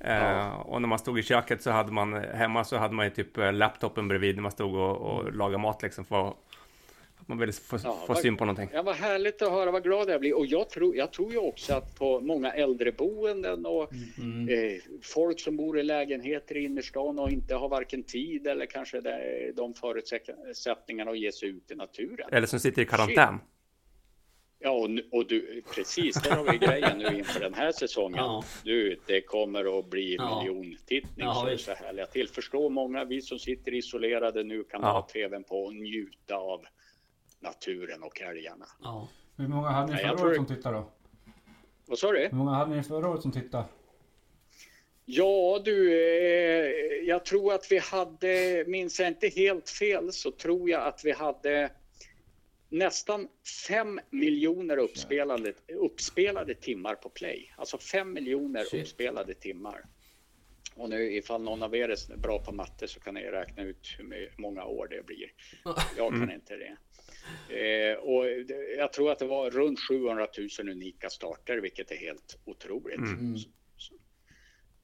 [0.00, 0.06] Ja.
[0.08, 3.10] Eh, och när man stod i köket så hade man hemma så hade man ju
[3.10, 7.38] typ eh, laptopen bredvid när man stod och, och lagade mat liksom för att man
[7.38, 8.68] ville få, Ja, få vad- syn på någonting.
[8.72, 10.38] Ja, vad härligt att höra, vad glad jag blir.
[10.38, 14.48] Och jag tror, jag tror ju också att på många äldreboenden och Mm.
[14.48, 14.72] eh,
[15.02, 19.52] folk som bor i lägenheter i innerstan och inte har varken tid eller kanske det,
[19.56, 22.28] de förutsättningarna att ge sig ut i naturen.
[22.32, 23.38] Eller som sitter i karantän.
[24.62, 28.18] Ja, och, och du, precis, där har vi grejen nu inför den här säsongen.
[28.18, 28.44] Ja.
[28.64, 30.38] Du, det kommer att bli Ja.
[30.42, 32.28] miljontittning Ja, så härliga till.
[32.28, 34.90] Förstå många, vi som sitter isolerade nu kan Ja.
[34.92, 36.64] ha tvn på och njuta av
[37.40, 38.66] naturen och älgarna.
[38.82, 39.08] Ja.
[39.36, 40.90] Hur många hade ni förra tror året som tittade då?
[41.86, 42.18] Vad sa du?
[42.18, 43.64] Hur många hade ni förra året som tittade?
[45.04, 50.70] Ja du, eh, jag tror att vi hade, minns jag inte helt fel, så tror
[50.70, 51.70] jag att vi hade
[52.70, 53.28] nästan
[53.68, 57.52] 5 miljoner uppspelade, uppspelade timmar på play.
[57.56, 58.82] Alltså 5 miljoner Shit.
[58.82, 59.84] uppspelade timmar.
[60.76, 63.94] Och nu ifall någon av er är bra på matte så kan ni räkna ut
[63.98, 65.32] hur många år det blir.
[65.96, 66.76] Jag kan inte det.
[67.58, 70.26] Eh, och det- jag tror att det var runt 700
[70.58, 72.96] 000 unika starter, vilket är helt otroligt.
[72.98, 73.36] Mm.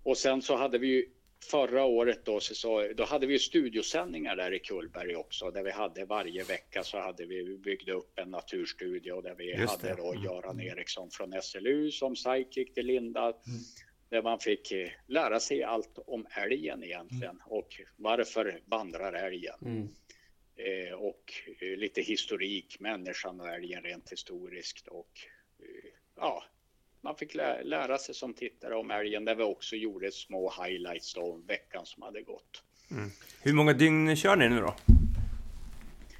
[0.03, 1.07] Och sen så hade vi ju
[1.51, 6.05] förra året då, så, då hade vi studiosändningar där i Kullberg också, där vi hade
[6.05, 10.03] varje vecka så hade vi, vi byggde upp en naturstudio där vi Just hade det.
[10.03, 13.33] då Göran Eriksson från SLU som psychic till Linda.
[14.09, 19.57] Där man fick eh, lära sig allt om älgen egentligen och varför vandrar älgen?
[19.63, 19.89] Mm.
[20.57, 25.11] Eh, och eh, lite historik, människan och älgen rent historiskt och
[25.59, 26.45] eh, ja,
[27.01, 31.15] man fick lä- lära sig som tittare om älgen där vi också gjorde små highlights
[31.15, 32.63] då om veckan som hade gått.
[33.43, 34.75] Hur många dygn kör ni nu då?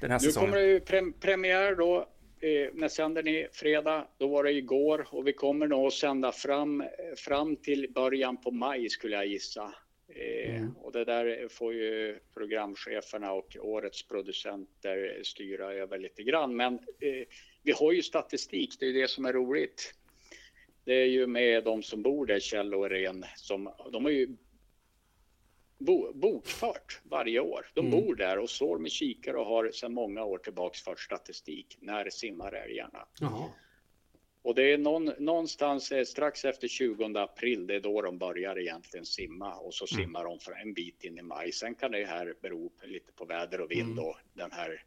[0.01, 0.49] Den här Nu säsongen?
[0.51, 2.07] kommer det ju prem- premiär då.
[2.39, 4.07] Eh, när sänder ni fredag?
[4.17, 6.83] Då var det igår och vi kommer nog att sända fram,
[7.17, 9.73] fram till början på maj skulle jag gissa.
[10.15, 10.71] Eh, Mm.
[10.77, 16.55] Och det där får ju programcheferna och årets producenter styra över lite grann.
[16.55, 17.25] Men eh,
[17.63, 19.93] vi har ju statistik, det är ju det som är roligt.
[20.87, 24.37] Det är ju med de som bor där, Kjell och Irene, som de har ju
[25.77, 27.65] bo, bokfört varje år.
[27.73, 27.91] De Mm.
[28.01, 31.77] bor där och står med kikare och har sedan många år tillbaks fört statistik.
[31.79, 33.07] När simmar älgarna?
[33.19, 33.49] Jaha.
[34.41, 38.59] Och det är någon, någonstans eh, strax efter 20 april, det är då de börjar
[38.59, 41.51] egentligen simma och så simmar de för en bit in i maj.
[41.51, 44.83] Sen kan det här bero lite på väder och vind och den här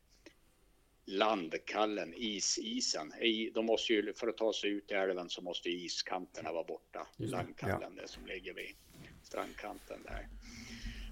[1.10, 3.12] landkallen, isisen.
[3.20, 6.64] I- De måste ju, för att ta sig ut i älven så måste iskanterna vara
[6.64, 7.06] borta.
[7.16, 7.32] Just.
[7.32, 8.74] Landkallen, det som ligger vid
[9.22, 10.28] strandkanten där.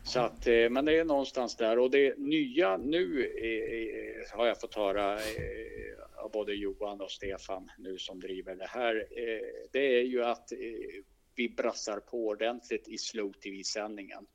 [0.05, 4.61] Så att, eh, men det är någonstans där och det nya nu eh, har jag
[4.61, 8.97] fått höra eh, av både Johan och Stefan nu som driver det här.
[8.97, 10.59] Eh, det är ju att eh,
[11.35, 14.27] vi brassar på ordentligt i slow tv-sändningen.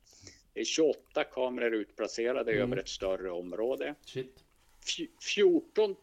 [0.52, 2.62] Det är 28 kameror utplacerade Mm.
[2.62, 3.94] över ett större område.
[4.06, 4.43] Shit.
[4.84, 5.96] Fj- 14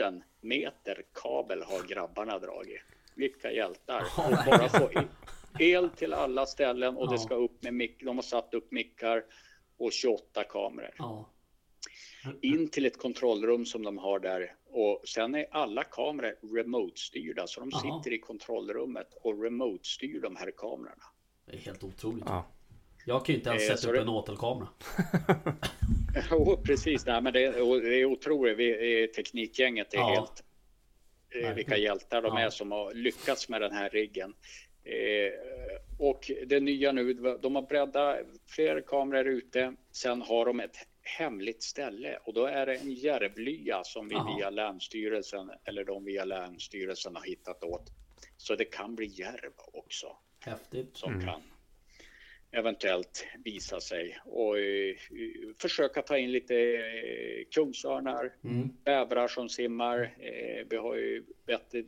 [0.00, 2.80] 000 meter kabel har grabbarna dragit.
[3.14, 4.02] Vilka hjältar!
[4.16, 4.90] Och bara få
[5.58, 7.10] el till alla ställen och Ja.
[7.12, 8.02] det ska upp med mick.
[8.04, 9.24] De har satt upp mickar
[9.76, 11.30] och 28 kameror Ja.
[12.42, 17.60] in till ett kontrollrum som de har där och sen är alla kameror remote-styrda så
[17.60, 21.04] de sitter i kontrollrummet och remote-styr de här kamerorna.
[21.46, 22.24] Det är helt otroligt.
[22.26, 22.46] Ja.
[23.06, 24.68] Jag kan ju inte ens Eh, sätta upp det- en åtelkamera.
[26.30, 27.06] Jo, precis.
[27.06, 27.50] Nej, men det,
[27.80, 28.56] det är otroligt.
[28.58, 30.08] Vi, teknikgänget är Ja.
[30.14, 30.44] helt...
[31.44, 32.40] Eh, vilka hjältar de Ja.
[32.46, 34.34] är som har lyckats med den här riggen.
[34.84, 35.32] Eh,
[35.98, 38.16] och det nya nu, de har breddat
[38.46, 39.74] fler kameror ute.
[39.92, 44.36] Sen har de ett hemligt ställe och då är det en järvlya som vi Jaha.
[44.38, 47.90] via Länsstyrelsen eller de via Länsstyrelsen har hittat åt.
[48.36, 50.06] Så det kan bli järv också
[50.40, 50.96] Häftigt.
[50.96, 51.42] som kan
[52.54, 54.96] eventuellt visa sig och eh,
[55.58, 58.68] försöka ta in lite eh, kungsörnar, Mm.
[58.84, 60.14] bävrar som simmar.
[60.18, 61.82] Eh, vi har ju bättre,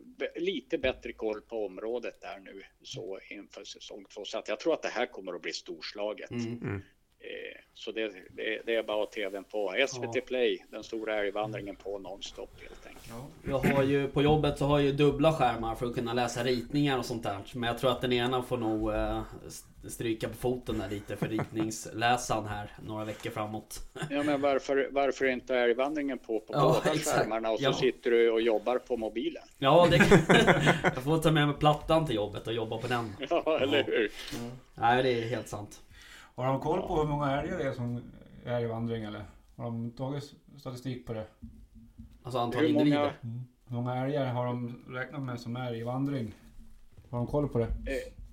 [0.00, 4.24] be, lite bättre koll på området där nu så inför säsong två.
[4.24, 6.30] Så att jag tror att det här kommer att bli storslaget.
[6.30, 6.82] Mm.
[7.20, 9.74] Eh, så det, det, det är bara tvn på.
[9.88, 10.20] SVT Ja.
[10.26, 13.12] Play, den stora älgvandringen på nonstop helt enkelt.
[13.48, 16.44] Jag har ju, på jobbet så har jag ju dubbla skärmar för att kunna läsa
[16.44, 17.38] ritningar och sånt där.
[17.54, 19.22] Men jag tror att den ena får nog eh,
[19.88, 23.80] stryka på foten där lite för ritningsläsaren här några veckor framåt.
[24.10, 27.18] Ja, men varför, varför är inte älgvandringen på på Ja, båda exakt.
[27.18, 27.72] skärmarna och så Ja.
[27.72, 29.42] sitter du och jobbar på mobilen?
[29.58, 29.96] Ja, det
[30.94, 33.12] Jag får ta med mig plattan till jobbet och jobba på den.
[33.30, 34.10] Ja, eller hur?
[34.74, 35.80] Nej, det är helt sant.
[36.38, 38.02] Har de koll på hur många älgar det är som
[38.44, 39.24] är i vandring eller?
[39.56, 41.26] Har de tagit statistik på det?
[42.22, 43.12] Alltså antal Hur många- individer.
[43.68, 46.34] Hur många älgar har de räknat med som är i vandring?
[47.10, 47.68] Har de koll på det?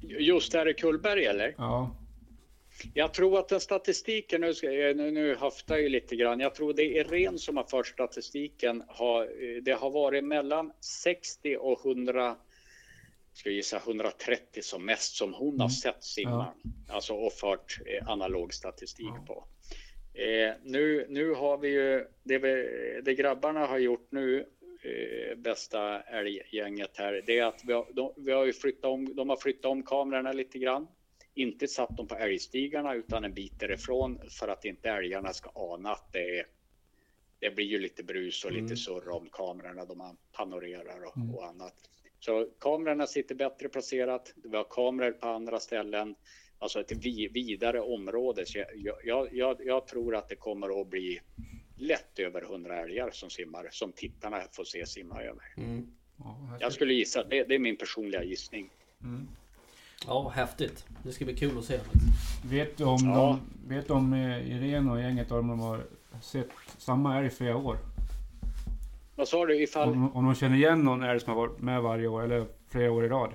[0.02, 1.56] Just där i Kullberg eller?
[1.58, 1.92] Ja.
[2.94, 4.54] Jag tror att den statistiken, nu,
[4.94, 7.88] nu, nu höftar jag ju lite grann, jag tror det är Ren som har fört
[7.88, 8.84] statistiken.
[8.88, 12.36] Har, eh, det har varit mellan 60 och 100,
[13.36, 16.54] ska jag gissa 130 som mest som hon har sett simma.
[16.88, 19.48] Alltså och fört eh, analog statistik på.
[20.14, 24.46] Eh, nu, nu har vi ju, det, vi, det grabbarna har gjort nu,
[24.84, 29.30] eh, bästa älggänget här, det är att vi har, de, vi har flyttat om, de
[29.30, 30.88] har flyttat om kamerorna lite grann
[31.34, 35.92] inte satt dem på älgstigarna utan en bit därifrån för att inte älgarna ska ana
[35.92, 36.46] att det är
[37.40, 41.46] det blir ju lite brus och lite surr om kamerorna då man panorerar och, och
[41.46, 41.74] annat.
[42.26, 44.34] Så kamerorna sitter bättre placerat.
[44.44, 46.16] Vi har kameror på andra ställen,
[46.60, 48.46] alltså ett vi, vidare område.
[48.46, 51.20] Så jag, jag, jag, jag tror att det kommer att bli
[51.78, 55.44] lätt över 100 älgar som simmar, som tittarna får se simma över.
[56.18, 58.70] ja här Jag skulle gissa, det, det är min personliga gissning.
[60.08, 60.86] Ja, häftigt.
[61.04, 61.80] Det ska bli kul att se.
[62.50, 63.40] Vet du om, Ja.
[63.68, 65.84] de, vet om eh, Irene och gänget om de har
[66.22, 67.78] sett samma älg flera år?
[69.16, 69.90] Vad sa du ifall?
[69.90, 72.92] Om, om de känner igen någon älg som har varit med varje år eller flera
[72.92, 73.32] år i rad?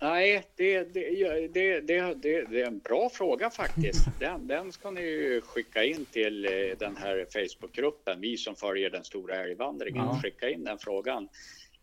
[0.00, 4.06] Nej, det, det, det, det, det, det är en bra fråga faktiskt.
[4.20, 8.90] Den, den ska ni ju skicka in till eh, den här Facebookgruppen, vi som följer
[8.90, 10.04] den stora älgvandringen.
[10.04, 10.20] Ja.
[10.22, 11.28] Skicka in den frågan.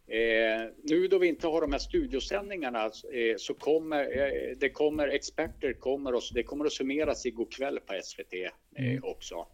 [0.08, 5.08] Eh, nu då vi inte har de här studiosändningarna eh, så kommer eh, det kommer
[5.08, 8.34] experter kommer och, det kommer att summeras igår kväll på SVT
[8.76, 9.48] eh, också.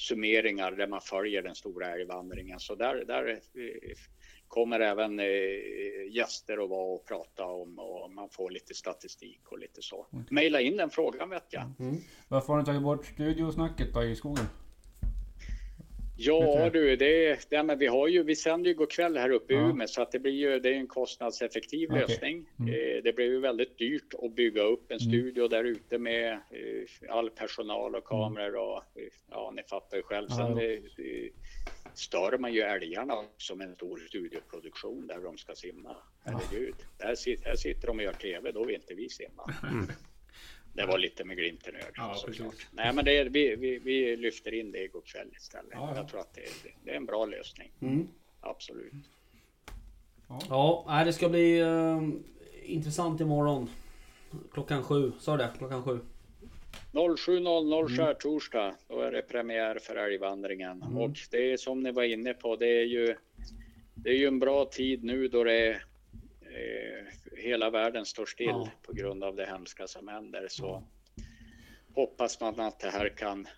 [0.00, 2.60] Summeringar där man följer den stora älgvandringen.
[2.60, 3.96] Så där, där eh,
[4.48, 5.26] kommer även eh,
[6.10, 10.06] gäster att vara och prata om och man får lite statistik och lite så.
[10.30, 11.62] Maila in den frågan vet jag.
[12.28, 14.44] Varför har ni tagit bort studiosnacket då i skogen?
[16.22, 19.52] Ja du, det, det, men vi, har ju, vi sänder ju går kväll här uppe
[19.52, 19.70] i Ja.
[19.70, 22.00] Umeå så att det blir ju det är en kostnadseffektiv Okej.
[22.00, 22.46] lösning.
[22.58, 22.70] Mm.
[22.70, 27.10] Eh, det blir ju väldigt dyrt att bygga upp en studio där ute med eh,
[27.16, 30.28] all personal och kameror och eh, ja, ni fattar ju själv.
[30.28, 31.30] Sen Ja, eh,
[31.94, 35.96] stör man ju älgarna som en stor studioproduktion där de ska simma.
[36.24, 39.54] Herregud, där, sit, här sitter de och gör TV, då vill inte vi simma.
[40.72, 42.66] Det var lite med glimten i ögat Ja, såklart.
[42.72, 45.70] Nej, men det, är- vi, vi, vi lyfter in det igår kväll istället.
[45.72, 45.96] Ja, ja.
[45.96, 47.70] Jag tror att det, är- det är en bra lösning.
[47.80, 48.08] Mm.
[48.40, 48.92] Absolut.
[50.48, 52.00] Ja, nej, det ska bli eh,
[52.64, 53.70] intressant imorgon.
[54.52, 55.50] Klockan sju, sa du det?
[55.58, 55.98] Klockan sju.
[56.92, 57.88] 07.00 Mm.
[57.96, 60.82] skärtorsdag, då är det premiär för älgvandringen.
[60.82, 60.96] Mm.
[60.96, 63.16] Och det är som ni var inne på, det är ju,
[63.94, 65.70] det är ju en bra tid nu då det är,
[66.42, 67.06] eh,
[67.36, 68.68] hela världen står still Ja.
[68.82, 70.46] på grund av det hemska som händer.
[70.48, 70.82] Så
[71.94, 73.48] hoppas man att det här kan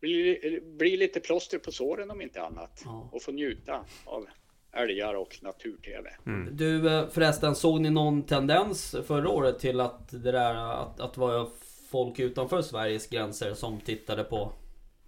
[0.00, 2.82] bli, bli lite plåster på såren om inte annat.
[2.84, 3.10] Ja.
[3.12, 4.26] Och få njuta av
[4.72, 6.10] älgar och natur-tv.
[6.52, 11.16] Du eh, förresten, såg ni någon tendens förra året till att det där att, att
[11.16, 11.46] vara
[11.90, 14.52] folk utanför Sveriges gränser som tittade på,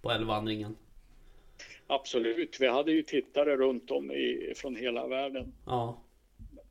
[0.01, 0.75] på älgvandringen?
[1.87, 5.53] Absolut, vi hade ju tittare runt om i, från hela världen.
[5.65, 6.02] Ja,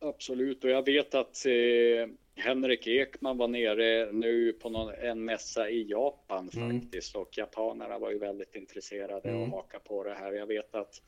[0.03, 5.71] Absolut, och jag vet att eh, Henrik Ekman var nere nu på någon, en mässa
[5.71, 6.81] i Japan Mm.
[6.81, 9.43] faktiskt och japanerna var ju väldigt intresserade Mm.
[9.43, 10.33] och haka på det här.
[10.33, 11.03] Jag vet att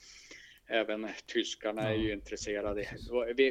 [0.67, 2.87] även tyskarna är ju intresserade.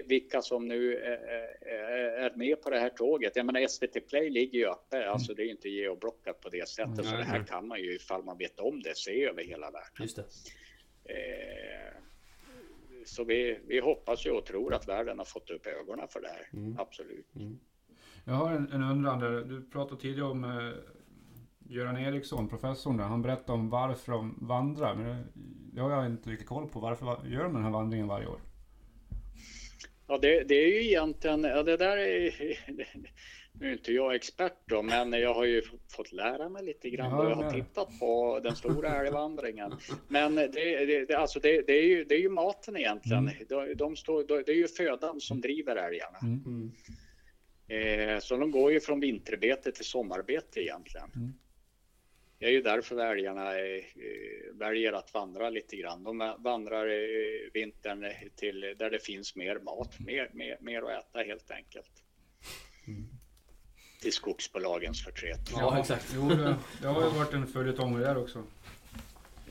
[0.05, 1.17] Vilka som nu är,
[1.65, 3.35] är- är med på det här tåget.
[3.35, 6.69] Jag menar SVT Play ligger ju uppe, alltså det är ju inte geoblockat på det
[6.69, 6.95] sättet.
[7.05, 9.71] Så Nej, det här kan man ju ifall man vet om det se över hela
[9.71, 9.91] världen.
[9.99, 10.23] just det.
[11.13, 11.93] Eh,
[13.05, 16.27] så vi, vi hoppas ju och tror att världen har fått upp ögonen för det
[16.27, 16.49] här.
[16.53, 16.79] Mm.
[16.79, 17.27] Absolut.
[18.25, 19.29] Jag har en, en undran där.
[19.41, 20.73] Du pratade tidigare om eh,
[21.59, 23.03] Göran Eriksson, professorn där.
[23.03, 24.95] Han berättade om varför de vandrar.
[24.95, 25.23] Men det,
[25.73, 26.79] det har jag inte riktigt koll på.
[26.79, 28.39] Varför va- gör de den här vandringen varje år?
[30.07, 32.31] Ja, det, det är ju egentligen, ja, det där är,
[33.63, 35.61] nu är inte jag expert då, men jag har ju
[35.95, 39.73] fått lära mig lite grann Ja, och jag har tittat på den stora älgvandringen.
[40.07, 43.31] Men det, det, det, alltså det, är ju, det är ju maten egentligen.
[43.49, 46.17] De, de står, de, det är ju födan som driver älgarna.
[46.21, 46.71] Mm.
[47.67, 51.09] Eh, så de går ju från vinterbete till sommarbete egentligen.
[52.39, 56.03] Det är ju därför älgarna eh, eh, väljer att vandra lite grann.
[56.03, 61.19] De vandrar eh, vintern till där det finns mer mat, mer, mer, mer att äta
[61.19, 62.02] helt enkelt.
[64.03, 65.51] Till skogsbolagens förtret.
[65.51, 66.13] Ja, exakt.
[66.15, 68.39] Jo, det, det har ju varit en följetong där också.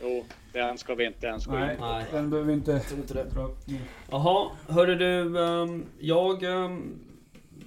[0.03, 1.85] Jo, den ska vi inte ens gå Nej, in på.
[1.85, 2.05] Nej.
[2.13, 3.25] den behöver vi inte inte det.
[3.25, 3.79] dra upp nu.
[4.11, 5.45] Jaha, hörru du.
[5.45, 6.99] ehm, jag ehm,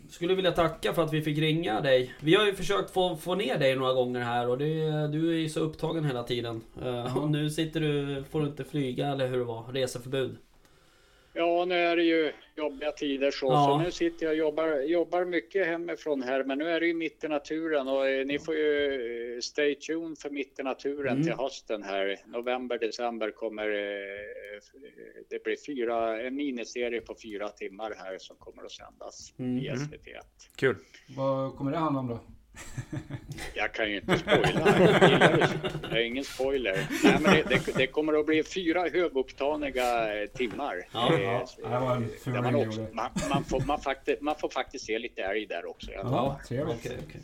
[0.10, 2.16] skulle vilja tacka för att vi fick ringa dig.
[2.20, 5.38] Vi har ju försökt få, få ner dig några gånger här och det, du är
[5.38, 6.62] ju så upptagen hela tiden.
[6.84, 10.38] Eh, och nu sitter du, får du inte flyga eller hur det var, reseförbud.
[11.38, 13.66] Ja, nu är det ju jobbiga tider så, Ja.
[13.66, 16.94] så nu sitter jag och jobbar, jobbar mycket hemifrån här, men nu är det ju
[16.94, 21.14] mitt i naturen och eh, ni får ju eh, stay tuned för mitt i naturen
[21.14, 21.24] Mm.
[21.24, 22.18] till hösten här.
[22.26, 24.60] November, december kommer eh,
[25.30, 29.57] det blir fyra, en miniserie på fyra timmar här som kommer att sändas Mm.
[29.57, 30.07] i SVT.
[30.56, 30.76] Kul.
[31.18, 32.20] Vad kommer det handla om då?
[33.53, 34.77] Jag kan ju inte spoila.
[35.82, 36.88] Jag är ingen spoiler.
[37.03, 40.88] Nej, men det, det, det kommer att bli fyra högoktaniga eh, timmar.
[40.91, 41.45] Ja, ja.
[41.56, 42.94] Det var man, jag också, gjorde.
[42.94, 45.91] man, man, får, man, faktiskt, man får faktiskt se lite älg där också.
[45.91, 46.40] Ja.
[46.48, 46.77] Trevligt.
[46.80, 47.22] Okej, okej.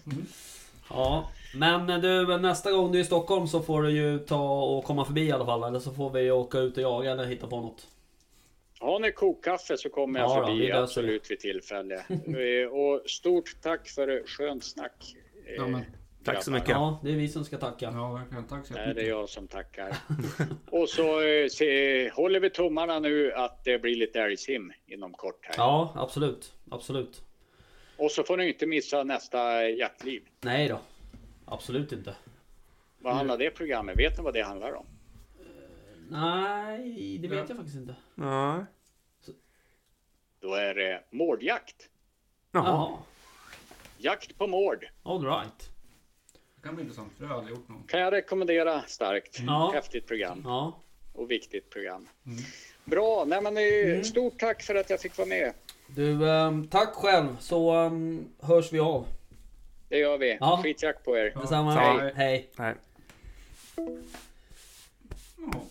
[0.90, 4.84] Ja, men du nästa gång du är i Stockholm så får du ju ta och
[4.84, 5.64] komma förbi i alla fall.
[5.64, 7.88] Eller så får vi åka ut och jaga eller hitta på något.
[8.80, 11.96] Har ni kokkaffe så kommer jag Ja då, vi förbi löser absolut vid tillfälle.
[12.10, 15.16] Eh, Och stort tack för skönt snack.
[15.52, 15.86] Eh, Ja, men,
[16.24, 16.70] Tack så mycket.
[16.70, 17.92] Ja, det är vi som ska tacka.
[17.94, 18.48] ja, verkligen.
[18.48, 19.98] Tack så Nej, det är jag som tackar.
[20.72, 25.46] Och så eh, se, håller vi tummarna nu att det blir lite älgsim inom kort
[25.46, 25.56] här.
[25.58, 26.54] Ja, absolut.
[26.72, 27.24] Absolut.
[27.98, 30.22] Och så får ni inte missa nästa jaktliv.
[30.42, 30.80] Nej då.
[31.46, 32.16] Absolut inte.
[32.98, 34.00] Vad handlar det programmet?
[34.00, 34.86] Vet ni vad det handlar om?
[36.10, 37.96] Nej, det vet jag faktiskt inte.
[38.16, 38.66] Ja.
[40.40, 41.90] Då är det mårdjakt.
[42.52, 42.64] Jaha.
[42.66, 42.98] Jaha.
[44.04, 44.86] Jakt på mård.
[45.04, 45.70] All right.
[46.56, 47.84] Det kan bli intressant, för det har jag aldrig gjort någon.
[47.84, 49.40] Kan jag rekommendera starkt.
[49.40, 49.72] Ja.
[49.74, 50.80] Häftigt program Ja.
[51.14, 52.08] och viktigt program.
[52.26, 52.38] Mm.
[52.86, 55.54] Bra, nej men eh, stort tack för att jag fick vara med.
[55.88, 59.06] Du, ehm, tack själv så ehm, hörs vi av.
[59.90, 60.38] Det gör vi.
[60.40, 60.60] Ja.
[60.64, 61.34] Skitjakt på er.
[61.42, 61.74] Detsamma.
[61.74, 62.14] Hej.
[62.58, 62.76] Hej.
[65.38, 65.62] Ja.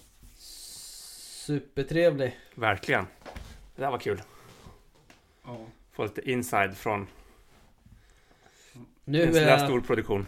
[1.47, 2.39] Supertrevlig.
[2.55, 3.07] Verkligen.
[3.77, 4.23] Det där var kul.
[5.45, 5.57] Ja.
[5.93, 7.07] Få lite inside från
[9.05, 10.27] Nu en sån där är stor produktion.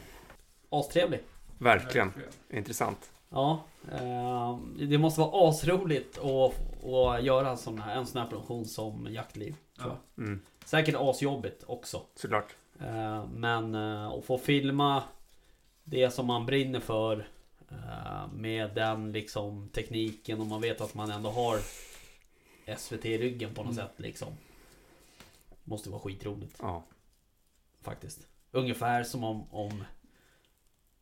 [0.71, 1.21] astrevlig.
[1.59, 2.13] Verkligen.
[2.51, 3.11] Intressant.
[3.29, 4.59] Ja, eh,
[4.89, 9.07] det måste vara asroligt att, att göra en sån, här, en sån här produktion som
[9.13, 9.55] Jaktliv.
[9.79, 9.99] Ja.
[10.19, 10.41] Mm.
[10.65, 12.03] Säkert asjobbigt också.
[12.15, 12.57] Såklart.
[12.81, 15.03] Eh, men eh, att få filma
[15.85, 17.29] det som man brinner för
[17.71, 21.59] eh, med den liksom tekniken och man vet att man ändå har
[22.79, 23.87] SVT i ryggen på något Mm.
[23.87, 24.29] sätt liksom.
[25.65, 26.83] Måste vara skitroligt Ja.
[27.83, 28.27] faktiskt.
[28.53, 29.85] Ungefär som om, om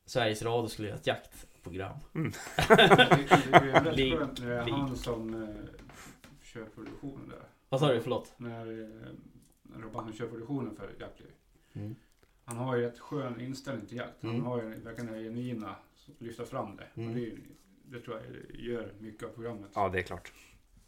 [0.05, 1.97] Sveriges Radio skulle göra ett jaktprogram.
[2.13, 5.49] Tycker det är Lik- skönt när det är han som eh,
[6.43, 7.43] kör produktionen där.
[7.69, 8.01] Vad sa du?
[8.01, 8.33] Förlåt?
[8.37, 8.89] När, eh,
[9.63, 11.31] när Robban kör produktionen för Jaktliv.
[11.73, 11.95] Mm.
[12.45, 14.23] Han har ju ett skön inställning till jakt.
[14.23, 14.47] Han Mm.
[14.47, 15.77] har ju verkligen det här genuina,
[16.19, 16.87] lyfter fram det.
[16.95, 17.15] Mm.
[17.15, 17.33] Det,
[17.85, 19.71] det tror jag gör mycket av programmet.
[19.75, 20.33] ja, det är klart.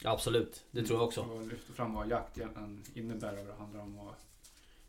[0.05, 1.21] Absolut, det tror jag också.
[1.21, 4.15] Och lyfter fram vad jakt egentligen innebär och vad det handlar om och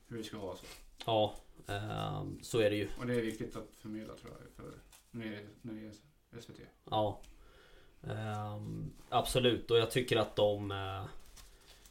[0.08, 0.56] hur det ska vara.
[0.56, 0.66] Så.
[1.06, 1.36] Ja,
[1.68, 2.88] ehm, så är det ju.
[3.00, 4.74] Och det är viktigt att förmedla tror jag, för
[5.12, 5.88] när det är, när det
[6.38, 6.60] är SVT.
[6.90, 7.22] Ja.
[8.04, 10.72] Ehm, absolut, och jag tycker att de...
[10.72, 11.06] eh,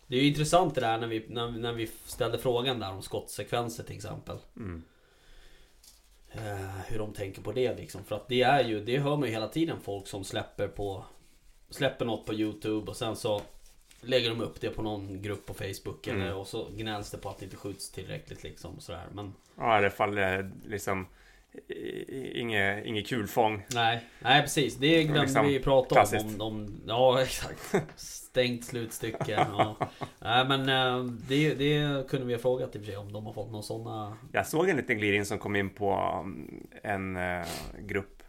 [0.06, 3.02] det är ju intressant det där när vi, när, när vi ställde frågan där om
[3.02, 4.36] skottsekvenser till exempel.
[4.56, 4.82] Mm.
[6.28, 8.05] Eh, hur de tänker på det liksom.
[8.05, 11.05] För att det är ju, det hör man ju hela tiden folk som släpper på...
[11.70, 13.43] Släpper något på YouTube och sen så
[14.03, 16.20] lägger de upp det på någon grupp på Facebook Mm.
[16.23, 19.07] eller och så gnälls det på att det inte skjuts tillräckligt liksom sådär.
[19.12, 21.07] Men Ja, i alla fall eh, liksom
[22.35, 23.62] inget, inget kulfång.
[23.74, 24.77] nej, nej precis.
[24.77, 26.24] Det glömde Liksom vi prata klassiskt.
[26.24, 26.81] om, om, om.
[26.87, 27.74] Ja exakt.
[27.97, 29.33] Stängt slutstycke.
[29.33, 29.77] Ja.
[30.20, 33.27] Nej men eh, det, det kunde vi ha frågat i och för sig om de
[33.27, 34.16] har fått någon sådana...
[34.33, 37.47] Jag såg en liten glidning som kom in på um, en eh,
[37.81, 38.22] grupp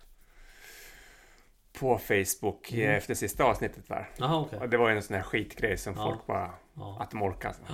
[1.79, 2.95] på Facebook eh, Mm.
[2.97, 4.09] efter sista avsnittet där.
[4.17, 4.59] Jaha okej.
[4.59, 6.03] Och det var ju en sån här skitgrej som Ja.
[6.03, 6.97] folk bara, Ja.
[6.99, 7.49] att de orkar.
[7.49, 7.73] Alltså.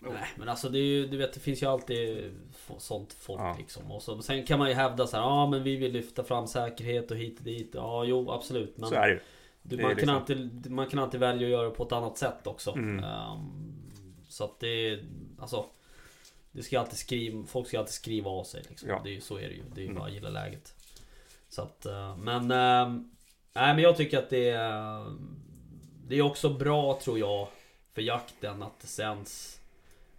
[0.00, 2.30] Nej men alltså det är ju, du vet det finns ju alltid
[2.78, 3.54] sånt folk Ja.
[3.58, 3.92] liksom.
[3.92, 6.46] Och så, sen kan man ju hävda så här, ja men vi vill lyfta fram
[6.46, 7.70] säkerhet och hit och dit.
[7.74, 8.76] Ja jo absolut.
[8.78, 9.20] Men Så är det ju.
[9.62, 11.92] du, det man, kan liksom- alltid, man kan alltid välja att göra det på ett
[11.92, 12.72] annat sätt också.
[12.72, 13.04] Mm.
[13.04, 13.74] Ehm,
[14.28, 15.00] så att det
[15.40, 15.66] alltså.
[16.52, 18.88] Det ska alltid skriva, folk ska alltid skriva av sig liksom.
[18.88, 19.00] Ja.
[19.04, 19.62] Det är, ju- så är det ju.
[19.74, 19.98] Det är ju Mm.
[19.98, 20.73] bara att gilla läget.
[21.54, 22.50] Så att, eh, men...
[22.50, 23.10] ehm,
[23.54, 25.04] nej men jag tycker att det är...
[26.06, 27.48] Det är också bra tror jag
[27.92, 29.60] för jakten att det sänds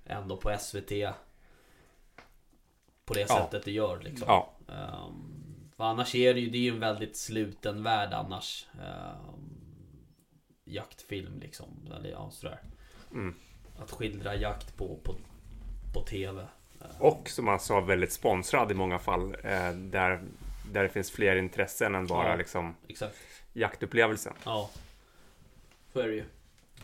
[0.06, 0.90] ändå på SVT.
[3.06, 3.28] På det Ja.
[3.28, 4.26] sättet det gör liksom.
[4.28, 8.68] Ja, Ehm, för annars är det ju, det är ju en väldigt sluten värld annars.
[8.74, 9.50] Ehm,
[10.66, 11.92] jaktfilm liksom.
[11.96, 12.60] Eller ja, sådär.
[13.12, 13.36] Mm.
[13.80, 15.16] Att skildra jakt på, på,
[15.94, 16.42] på TV.
[16.42, 19.36] Ehm, och som man sa väldigt sponsrad i många fall.
[19.44, 20.22] Eh, där,
[20.72, 22.36] där det finns fler intressen än bara Ja.
[22.36, 23.18] liksom Exakt.
[23.54, 24.34] jaktupplevelsen.
[24.46, 24.70] Ja.
[25.94, 26.24] Så är det ju.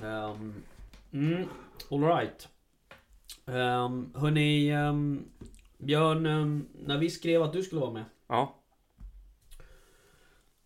[0.07, 0.63] Um,
[1.11, 1.47] mm,
[1.91, 2.47] Alright.
[3.45, 5.25] Um, hörni, um,
[5.77, 8.05] Björn, um, när vi skrev att du skulle vara med.
[8.27, 8.55] Ja,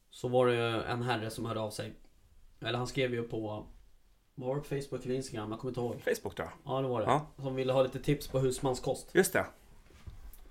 [0.10, 1.94] Så var det en herre som hörde av sig.
[2.60, 3.66] Eller han skrev ju på
[4.36, 5.52] Var det på Facebook eller Instagram?
[5.52, 6.02] Jag kommer inte ihåg.
[6.02, 6.74] Facebook tror jag.
[6.76, 7.06] Ja det var det.
[7.08, 7.28] Ja.
[7.44, 9.10] Som ville ha lite tips på husmanskost.
[9.14, 9.46] Just det.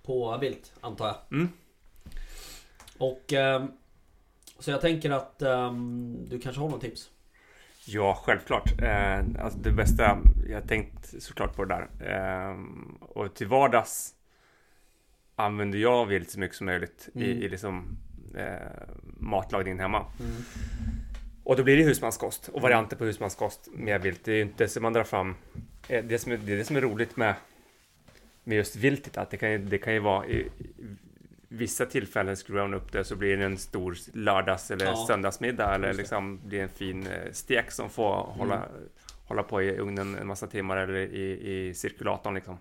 [0.03, 1.17] På vilt, antar jag.
[1.31, 1.49] Mm.
[2.99, 3.33] Och...
[3.33, 3.69] ehm,
[4.59, 7.11] så jag tänker att ehm, du kanske har något tips?
[7.87, 8.83] Ja, självklart.
[8.83, 10.19] Eh, alltså det bästa,
[10.49, 11.89] jag har tänkt såklart på det där.
[12.51, 12.57] Eh,
[13.01, 14.15] och till vardags
[15.37, 17.43] använder jag vilt så mycket som möjligt i, Mm.
[17.43, 17.97] i liksom,
[18.37, 18.87] eh,
[19.21, 20.07] matlagningen hemma.
[20.21, 20.33] Mm.
[21.45, 24.25] Och då blir det husmanskost och varianter på husmanskost med vilt.
[24.25, 25.35] Det är ju inte så man drar fram.
[25.89, 27.35] eh, Det som är, det är det som är roligt med,
[28.45, 30.51] med just viltet, att det kan det kan ju vara i, i
[31.55, 35.05] vissa tillfällen skruvar man upp det så blir det en stor lördags eller Ja.
[35.09, 38.63] söndagsmiddag eller liksom blir en fin eh, stek som får hålla,
[39.27, 42.59] hålla på i ugnen en massa timmar eller i, i cirkulatorn liksom.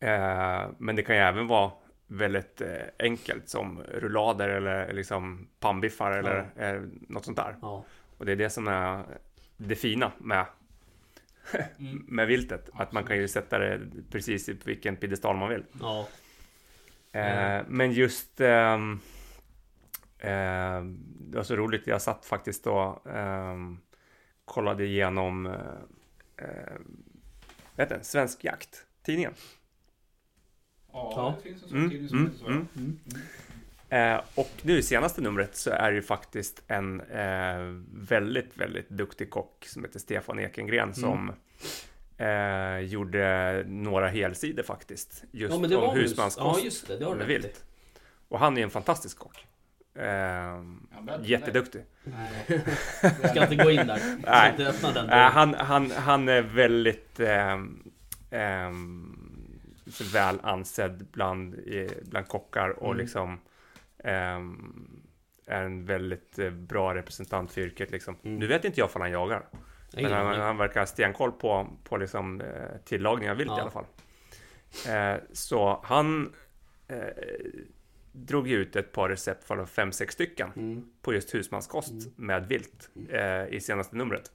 [0.00, 1.70] Eh, men det kan ju även vara
[2.06, 2.68] väldigt eh,
[2.98, 7.56] enkelt som rullader eller liksom pannbiffar eller eh, något sånt där.
[7.62, 7.84] Ja.
[8.18, 9.04] Och det är det som är
[9.56, 10.46] det fina med,
[11.78, 12.04] Mm.
[12.08, 12.70] med viltet.
[12.72, 13.80] Att man kan ju sätta det
[14.10, 15.64] precis i vilken piedestal man vill.
[15.80, 16.08] Ja.
[17.12, 19.00] Eh, men just ehm,
[20.18, 20.82] eh,
[21.20, 23.78] Det var så roligt, jag satt faktiskt då ehm,
[24.44, 25.52] Kollade igenom eh,
[26.36, 26.76] eh,
[27.76, 29.34] Vet du, Svensk Jakt, tidningen.
[30.92, 32.98] Ja, det finns en sån Mm, tidning som mm, mm.
[33.06, 33.22] Mm.
[33.88, 37.58] Eh, och nu i senaste numret så är det ju faktiskt en eh,
[37.92, 41.32] väldigt, väldigt duktig kock som heter Stefan Ekengren som
[42.22, 45.24] eh, gjorde några helsidor faktiskt.
[45.30, 47.64] Just Ja det om husmanskost Ja just det, det med vilt.
[48.28, 49.46] Och han är en fantastisk kock.
[49.94, 50.62] Eh, Ja,
[51.22, 51.84] jätteduktig.
[52.04, 52.46] Nej.
[53.02, 54.16] Jag ska inte gå in där.
[54.26, 54.50] Nej.
[54.50, 55.32] inte öppna den Eh, dörren.
[55.32, 57.20] han, han, han är väldigt
[58.30, 59.50] ehm,
[59.86, 61.56] så väl ansedd bland,
[62.02, 62.96] bland kockar och Mm.
[62.98, 63.38] liksom
[64.04, 65.00] ehm,
[65.46, 68.16] är en väldigt eh, bra representant för yrket liksom.
[68.24, 68.38] Mm.
[68.38, 69.42] Nu vet inte jag om han jagar.
[69.96, 72.46] Men han, han verkar ha stenkoll på, på liksom, eh,
[72.84, 73.58] tillagning av vilt Ja.
[73.58, 73.86] i alla fall.
[74.88, 76.32] Eh, så han
[76.88, 76.96] eh,
[78.12, 80.84] drog ut ett par recept från fem, sex stycken Mm.
[81.02, 82.12] på just husmanskost Mm.
[82.16, 84.32] med vilt eh, i senaste numret.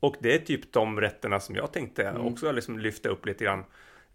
[0.00, 2.26] Och det är typ de rätterna som jag tänkte Mm.
[2.26, 3.64] också liksom lyfta upp lite grann.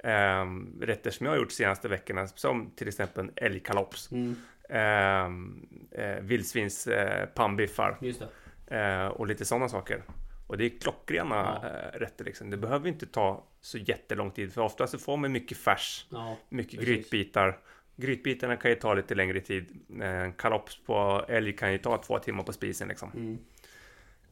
[0.03, 4.35] Ehm, rätter som jag har gjort senaste veckorna, som till exempel älgkalops, Mm.
[4.69, 6.87] ehm, eh, vildsvins
[7.35, 8.27] pannbiffar Just det.
[8.67, 10.03] Eh, och lite sådana saker.
[10.47, 11.69] Och det är klockrena Ja.
[11.69, 12.49] eh, rätter liksom.
[12.49, 16.37] Det behöver inte ta så jättelång tid, för ofta så får man mycket färs, Ja.
[16.49, 16.87] mycket Precis.
[16.95, 17.57] grytbitar.
[17.95, 19.79] Grytbitarna kan ju ta lite längre tid.
[20.01, 23.11] Eh, kalops på älg kan ju ta två timmar på spisen liksom.
[23.15, 23.37] Mm.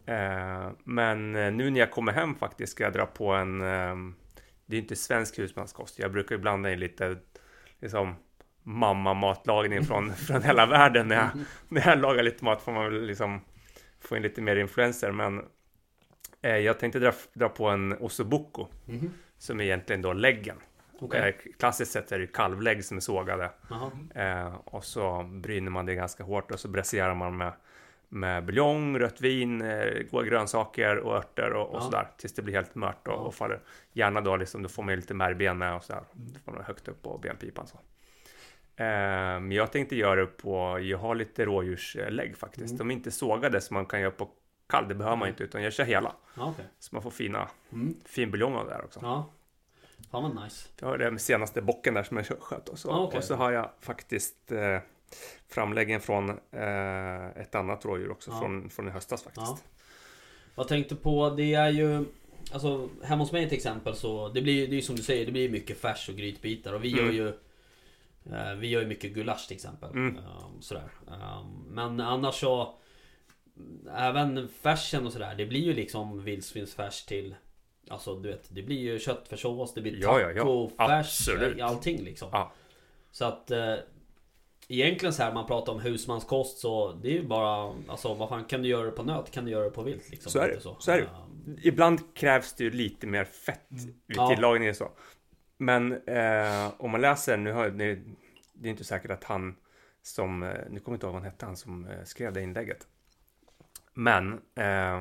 [0.06, 3.62] Eh, men eh, nu när jag kommer hem faktiskt ska jag dra på en...
[3.62, 3.96] Eh,
[4.66, 6.00] det är inte svensk husmanskost.
[6.00, 7.18] Jag brukar ju blanda in lite
[7.80, 8.16] liksom
[8.64, 11.08] mamma-matlagning från, från hela världen.
[11.08, 11.30] När jag,
[11.70, 13.42] när jag lagar lite mat får man väl liksom
[14.02, 15.12] få in lite mer influenser.
[15.12, 15.46] Men
[16.42, 19.12] eh, jag tänkte dra, dra på en ossobuco Mhm.
[19.38, 20.56] som är egentligen då läggen.
[21.00, 21.36] Okej.
[21.46, 23.52] Eh, klassiskt sett är det kalvlägg som är sågade.
[24.16, 27.54] Eh, och så bryner man det ganska hårt och så brasserar man med,
[28.10, 31.82] med buljong, rött vin, eh, goda grönsaker och örter och, och Ja.
[31.82, 32.08] sådär.
[32.18, 33.18] Tills det blir helt mört och, Ja.
[33.18, 33.60] och faller.
[33.94, 36.04] Gärna då liksom, då får man lite märgben med och sådär.
[36.14, 37.80] Då får man högt upp på benpipan så.
[38.76, 42.66] Men jag tänkte göra det på, jag har lite rådjurslägg faktiskt.
[42.74, 42.78] Mm.
[42.78, 44.30] De är inte sågade som man kan göra på
[44.68, 45.44] kall, det behöver man inte.
[45.44, 46.16] Utan jag kör hela.
[46.38, 46.66] Okej.
[46.80, 47.96] Så man får fina, Mm.
[48.06, 49.00] fin buljong av det här också.
[49.04, 49.30] Ja.
[50.12, 50.70] Fan vad nice.
[50.80, 53.18] Jag har den senaste bocken där som jag sköt och så, Ah, okej.
[53.18, 54.80] och så har jag faktiskt eh,
[55.50, 58.40] framläggen från eh, ett annat rådjur också Ja.
[58.40, 59.46] från, från i höstas faktiskt.
[59.48, 59.58] Ja.
[60.56, 62.06] Jag tänkte på, det är ju
[62.54, 65.50] Alltså hemma hos mig till exempel så Det blir ju, som du säger, det blir
[65.50, 67.06] mycket färs och grytbitar och vi Mm.
[67.06, 67.34] gör ju
[68.58, 70.18] Vi gör ju mycket gulasch till exempel Mm.
[70.18, 72.76] Ehm, Sådär Ehm, Men annars så
[73.96, 77.36] Även färsen och sådär, det blir ju liksom vildsvinsfärs till
[77.90, 80.70] Alltså du vet, det blir ju köttfärssås, det blir Ja, ja, ja.
[80.78, 81.62] tacofärs, Absolut.
[81.62, 82.52] allting liksom Ja.
[83.12, 83.76] Så att eh,
[84.68, 88.46] Egentligen så här man pratar om husmanskost så Det är ju bara Alltså vad fan
[88.46, 90.48] kan du göra det på nöt kan du göra det på vilt liksom Så är
[90.48, 91.04] det, Lite så är det.
[91.04, 93.96] Ehm, Ibland krävs det ju lite mer fett vid Mm.
[94.08, 94.36] Ja.
[94.36, 94.92] tillagningen så.
[95.62, 98.00] Men eh, om man läser, nu har det,
[98.54, 99.56] det är inte säkert att han
[100.02, 102.42] som, eh, nu kommer jag inte ihåg vad han hette, han som eh, skrev det
[102.42, 102.88] inlägget.
[103.94, 105.00] Men eh,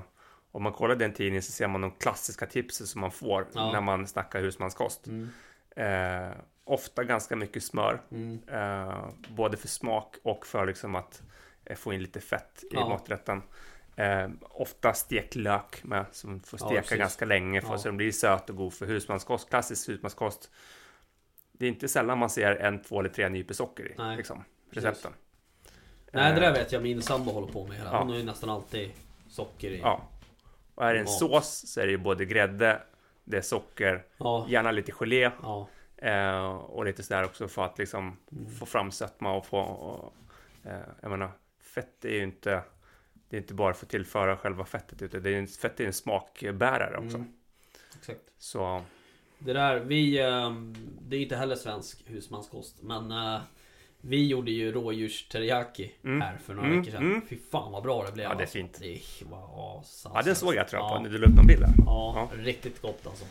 [0.52, 3.72] om man kollar den tidningen så ser man de klassiska tipsen som man får Ja.
[3.72, 5.06] när man snackar husmanskost.
[5.06, 5.28] Mm,
[5.76, 6.30] Eh,
[6.64, 11.22] ofta ganska mycket smör, mm, eh, både för smak och för liksom att
[11.64, 12.88] eh, få in lite fett i Ja.
[12.88, 13.42] maträtten.
[14.00, 16.98] Eh, ofta stekt lök med, som får Ja, steka precis.
[16.98, 17.78] ganska länge för Ja.
[17.78, 20.50] så den blir söt och god för husmanskost, klassisk husmanskost.
[21.52, 24.44] Det är inte sällan man ser en, två eller tre nypor socker i Nej, liksom,
[24.70, 24.84] precis.
[24.84, 25.12] recepten.
[26.12, 27.90] Nej det där Eh, vet jag min sambo håller på med hela.
[27.92, 27.98] Ja.
[27.98, 28.90] Hon har ju nästan alltid
[29.28, 29.78] socker i.
[29.78, 30.08] Ja.
[30.74, 31.12] Och är det en Mat.
[31.18, 32.82] sås så är det ju både grädde,
[33.24, 35.68] det är socker, Ja, gärna lite gelé ja.
[35.96, 38.50] eh, och lite sådär också för att liksom Mm.
[38.50, 39.58] få fram sötma och få...
[39.60, 40.14] Och,
[40.70, 42.62] eh, jag menar, fett är ju inte...
[43.30, 45.86] Det är inte bara för att tillföra själva fettet utan det är en, fett är
[45.86, 47.16] en smakbärare också.
[47.16, 47.32] Mm.
[47.98, 48.20] Exakt.
[48.38, 48.82] Så
[49.38, 50.18] Det där, vi...
[50.20, 50.74] ehm,
[51.08, 52.76] Det är inte heller svensk husmanskost.
[52.82, 53.40] Men eh,
[54.00, 56.20] vi gjorde ju rådjursteriyaki Mm.
[56.20, 57.02] här för några Mm, veckor sedan.
[57.02, 57.22] mm.
[57.28, 58.24] Fy fan vad bra det blev.
[58.24, 58.58] Ja, det är alltså.
[58.58, 58.78] fint.
[58.80, 59.00] Det
[59.30, 60.12] var asan.
[60.14, 61.02] ja, den såg jag tror jag på Ja.
[61.02, 61.72] när du la upp någon bild där.
[61.86, 62.42] Ja, Ja.
[62.42, 63.24] riktigt gott alltså.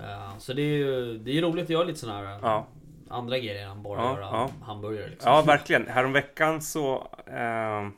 [0.00, 2.66] Eh, Så det är ju det är roligt att göra lite sådana här eh, Ja.
[3.08, 4.50] andra grejer än bara Ja, göra ja.
[4.62, 5.32] hamburgare liksom.
[5.32, 5.86] Ja, verkligen.
[5.86, 7.08] Häromveckan så...
[7.26, 7.88] Eh,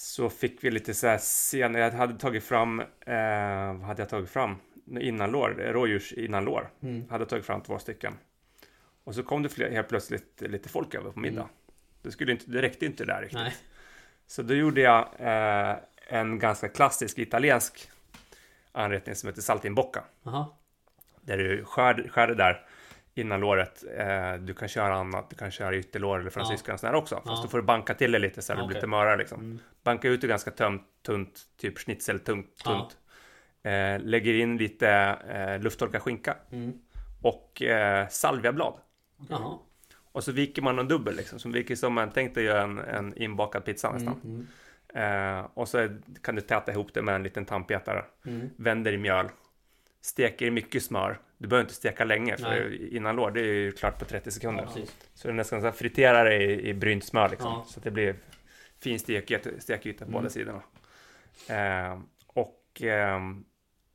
[0.00, 1.74] så fick vi lite så här sen.
[1.74, 2.80] Jag hade tagit fram...
[2.80, 2.86] Eh,
[3.72, 4.56] vad hade jag tagit fram?
[5.00, 6.70] Innanlår, rådjurs innanlår.
[6.82, 7.08] Mm.
[7.10, 8.14] Hade tagit fram två stycken.
[9.04, 11.40] Och så kom det fler, helt plötsligt lite folk över på middag.
[11.40, 11.52] Mm.
[12.02, 13.38] Det, skulle inte, det räckte inte där riktigt.
[13.38, 13.56] Nej.
[14.26, 15.76] Så då gjorde jag eh,
[16.08, 17.90] en ganska klassisk italiensk
[18.72, 20.04] anrättning som heter saltimbocca.
[20.22, 20.46] Jaha.
[21.20, 22.66] Där du skär, skär det där
[23.20, 23.84] innan låret.
[23.96, 26.96] Eh, du kan köra annat, du kan köra ytterlår eller fransyska ja.
[26.96, 27.14] också.
[27.14, 27.40] Fast Ja.
[27.42, 29.40] då får du banka till det lite så här det blir lite mörare liksom.
[29.40, 29.58] Mm.
[29.82, 32.56] Banka ut det ganska tömt, tunt, typ schnitzeltunt.
[32.56, 32.96] Tunt.
[33.62, 34.88] Eh, lägger in lite
[35.28, 36.72] eh, lufttorkad skinka Mm.
[37.22, 38.74] och eh, salviablad.
[39.28, 39.58] Jaha.
[40.12, 41.38] Och så viker man en dubbel liksom.
[41.38, 44.20] Som viker som man tänkte göra en, en inbakad pizza nästan.
[44.24, 44.46] Mm.
[44.94, 45.88] Eh, och så
[46.22, 48.04] kan du täta ihop det med en liten tandpetare.
[48.26, 48.50] Mm.
[48.56, 49.28] Vänder i mjöl.
[50.00, 51.20] Steker i mycket smör.
[51.38, 52.96] Du behöver inte steka länge för Nej.
[52.96, 54.68] innan lår det är ju klart på 30 sekunder.
[54.76, 54.82] Ja,
[55.14, 57.50] så är nästan så här friterar det i, i brynt smör liksom.
[57.52, 57.64] Ja.
[57.68, 58.16] Så att det blir
[58.78, 60.12] fin stekyta, stekyta på Mm.
[60.12, 60.62] båda sidorna.
[61.48, 63.44] Eh, och, ehm,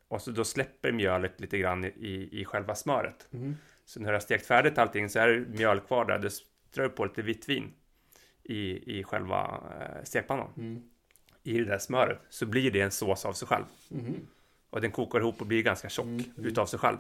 [0.07, 3.27] och så då släpper mjölet lite grann i, i, själva smöret.
[3.33, 3.55] Mm.
[3.85, 6.19] Så när du har stekt färdigt allting så är det mjöl kvar där.
[6.19, 7.73] Du strör på lite vitt vin
[8.43, 10.49] i, i själva eh, stekpannan.
[10.57, 10.83] Mm.
[11.43, 13.65] I det där smöret så blir det en sås av sig själv.
[13.89, 14.27] Mhm.
[14.75, 16.45] Och den kokar ihop och blir ganska tjock Mm, mm.
[16.49, 16.97] utav sig själv.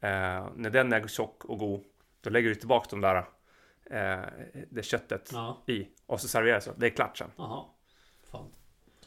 [0.00, 1.84] Eh, när den är tjock och god,
[2.20, 3.16] då lägger du tillbaka de där,
[3.90, 4.24] eh,
[4.70, 5.62] det köttet Ja.
[5.66, 5.88] i.
[6.06, 6.72] Och så serverar du så.
[6.76, 7.30] Det är klart sen.
[7.36, 7.64] Jaha.
[8.30, 8.46] Fan.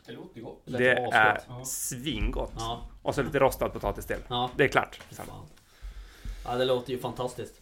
[0.05, 0.61] Det låter gott.
[0.65, 1.13] Det asgott.
[1.13, 1.65] är Ja.
[1.65, 2.53] svingott.
[2.57, 2.89] Ja.
[3.01, 4.19] Och så lite rostad potatis till.
[4.27, 4.51] Ja.
[4.57, 5.01] Det är klart.
[5.09, 5.25] sen.
[5.25, 5.45] Fan.
[6.45, 7.61] Ja, det låter ju fantastiskt.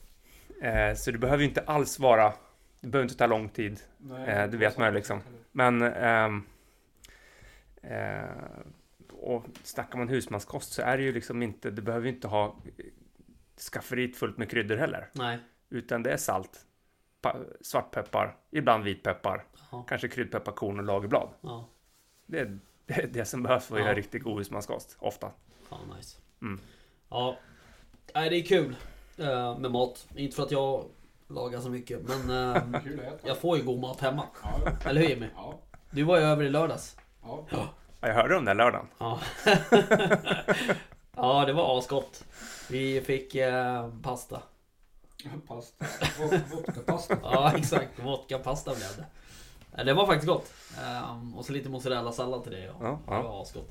[0.61, 2.33] Eh, så det behöver ju inte alls vara,
[2.81, 3.79] det behöver inte ta lång tid.
[3.97, 5.21] Nej, Eh, det vet man ju liksom.
[5.51, 6.43] Men ehm,
[7.81, 8.21] eh,
[9.19, 12.55] och snackar man husmanskost så är det ju liksom inte, du behöver ju inte ha
[13.71, 15.09] skafferiet fullt med kryddor heller.
[15.13, 15.37] Nej.
[15.69, 16.65] Utan det är salt,
[17.21, 19.83] pa- svartpeppar, ibland vitpeppar, Ja.
[19.87, 21.29] kanske kryddpepparkorn och lagerblad.
[21.41, 21.67] Ja.
[22.25, 23.85] Det är det, är det som behövs för att Ja.
[23.85, 25.31] göra riktigt god husmanskost, ofta.
[25.69, 26.17] Fan nice.
[26.41, 26.59] Mm.
[27.09, 27.37] Ja.
[28.15, 28.75] Nej, det är kul
[29.17, 30.07] eh, med mat.
[30.15, 30.85] Inte för att jag
[31.27, 32.63] lagar så mycket, men eh,
[33.25, 34.23] jag får ju god mat hemma.
[34.43, 35.27] Ja, Eller hur Jimmy?
[35.35, 35.59] ja,
[35.91, 36.97] Du var ju över i lördags.
[37.21, 37.69] ja.
[38.01, 38.87] Ja, jag hörde om den lördagen.
[38.99, 39.19] Ja.
[41.15, 42.23] ja, det var asgott.
[42.69, 44.41] Vi fick eh, pasta.
[45.47, 45.85] Pasta.
[46.19, 47.17] Vod- Vodkapasta.
[47.23, 47.99] Ja, exakt.
[48.03, 49.83] Vodka-pasta blev det.
[49.83, 50.53] Det var faktiskt gott.
[50.85, 52.63] Ehm, och så lite mozzarella-sallad till det.
[52.63, 52.73] Ja.
[52.81, 53.15] Ja, ja.
[53.17, 53.69] Det var asgott.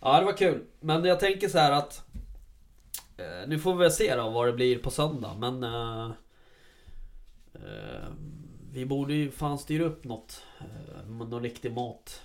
[0.00, 0.64] Ja, det var kul.
[0.80, 2.04] Men jag tänker så här att...
[3.16, 5.34] eh, nu får vi väl se då vad det blir på söndag.
[5.38, 5.62] Men...
[5.64, 6.10] eh,
[7.54, 8.08] eh,
[8.72, 10.42] vi borde ju fan styra upp något.
[10.60, 12.20] Uh, någon riktig mat.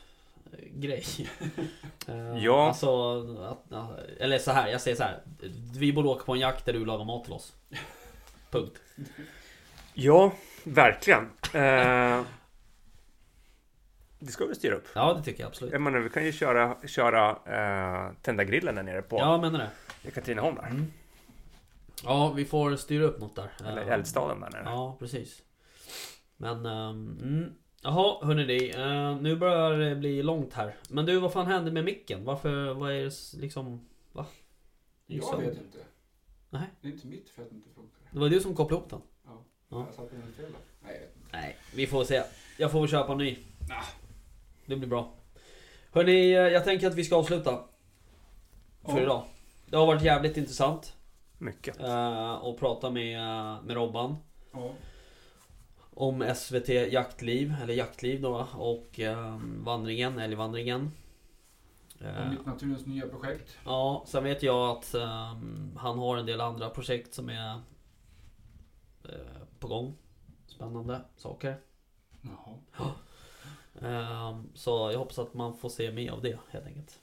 [0.54, 1.04] Eh, Grej.
[2.08, 2.68] Eh, Ja.
[2.68, 3.72] Alltså, att,
[4.20, 5.20] eller så här, jag säger så här.
[5.80, 7.54] Vi borde åka på en jakt där du lagar mat till oss.
[8.52, 8.82] Punkt.
[9.94, 10.32] Ja,
[10.64, 11.24] verkligen.
[11.54, 12.22] Eh,
[14.20, 14.88] det ska vi styra upp.
[14.96, 15.72] Ja, det tycker jag absolut.
[15.74, 19.60] Jag menar, vi kan ju köra, köra eh, tända grillen där nere på Ja, menar
[19.60, 20.08] det.
[20.08, 20.64] i Katrineholm där.
[20.68, 20.92] Mm.
[22.04, 23.50] Ja, vi får styra upp något där.
[23.66, 24.64] Eller Eh, Eldstaden där nere.
[24.66, 25.42] Ja, precis.
[26.38, 27.54] Men, um, mm.
[27.84, 30.76] Jaha, hörni uh, Nu börjar det bli långt här.
[30.90, 32.26] Men du, vad fan hände med micken?
[32.26, 33.88] Varför, vad är det liksom...
[34.12, 34.26] Va?
[35.06, 35.78] Jag så- vet inte.
[36.50, 36.68] Nej.
[36.82, 38.00] Det är inte mitt fel att det inte funkar.
[38.12, 39.02] Det var du som kopplade ihop den.
[39.26, 39.44] Ja.
[39.70, 39.86] Ja.
[39.86, 40.52] Jag satte den fel.
[40.84, 41.28] Nej, jag vet inte.
[41.32, 42.24] Nej, vi får se.
[42.58, 43.38] Jag får väl köpa en ny.
[43.70, 43.84] Ah.
[44.66, 45.14] Det blir bra.
[45.92, 47.64] Hörni, eh, jag tänker att vi ska avsluta.
[48.86, 49.02] För Ja.
[49.02, 49.24] idag.
[49.66, 50.94] Det har varit jävligt intressant.
[51.38, 51.80] Mycket.
[51.80, 53.20] Uh, och prata med,
[53.64, 54.16] med Robban.
[54.52, 54.72] Ja.
[56.00, 60.92] Om SVT Jaktliv, eller Jaktliv då och eh, vandringen, älgvandringen.
[62.02, 63.58] Eh, Och Mitt Naturens nya projekt.
[63.66, 65.38] ja, sen vet jag att eh,
[65.78, 67.52] han har en del andra projekt som är
[69.04, 69.94] eh, på gång.
[70.48, 71.56] Spännande saker.
[72.22, 72.92] Jaha.
[73.82, 77.00] Eh, så jag hoppas att man får se mer av det helt enkelt.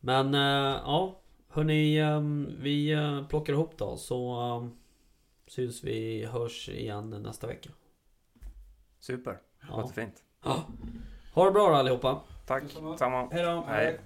[0.00, 2.20] Men eh, ja, hörni, eh,
[2.62, 4.68] vi eh, plockar ihop då så eh,
[5.46, 7.70] syns vi, hörs igen nästa vecka.
[8.98, 9.38] Super.
[9.68, 9.76] Ja.
[9.80, 10.22] Låter fint.
[10.44, 10.64] Ja.
[11.34, 12.20] Ha det bra då allihopa.
[12.46, 12.98] Tack, Detsamma.
[12.98, 13.28] samma.
[13.30, 13.64] Hej då.
[13.68, 14.00] Hej.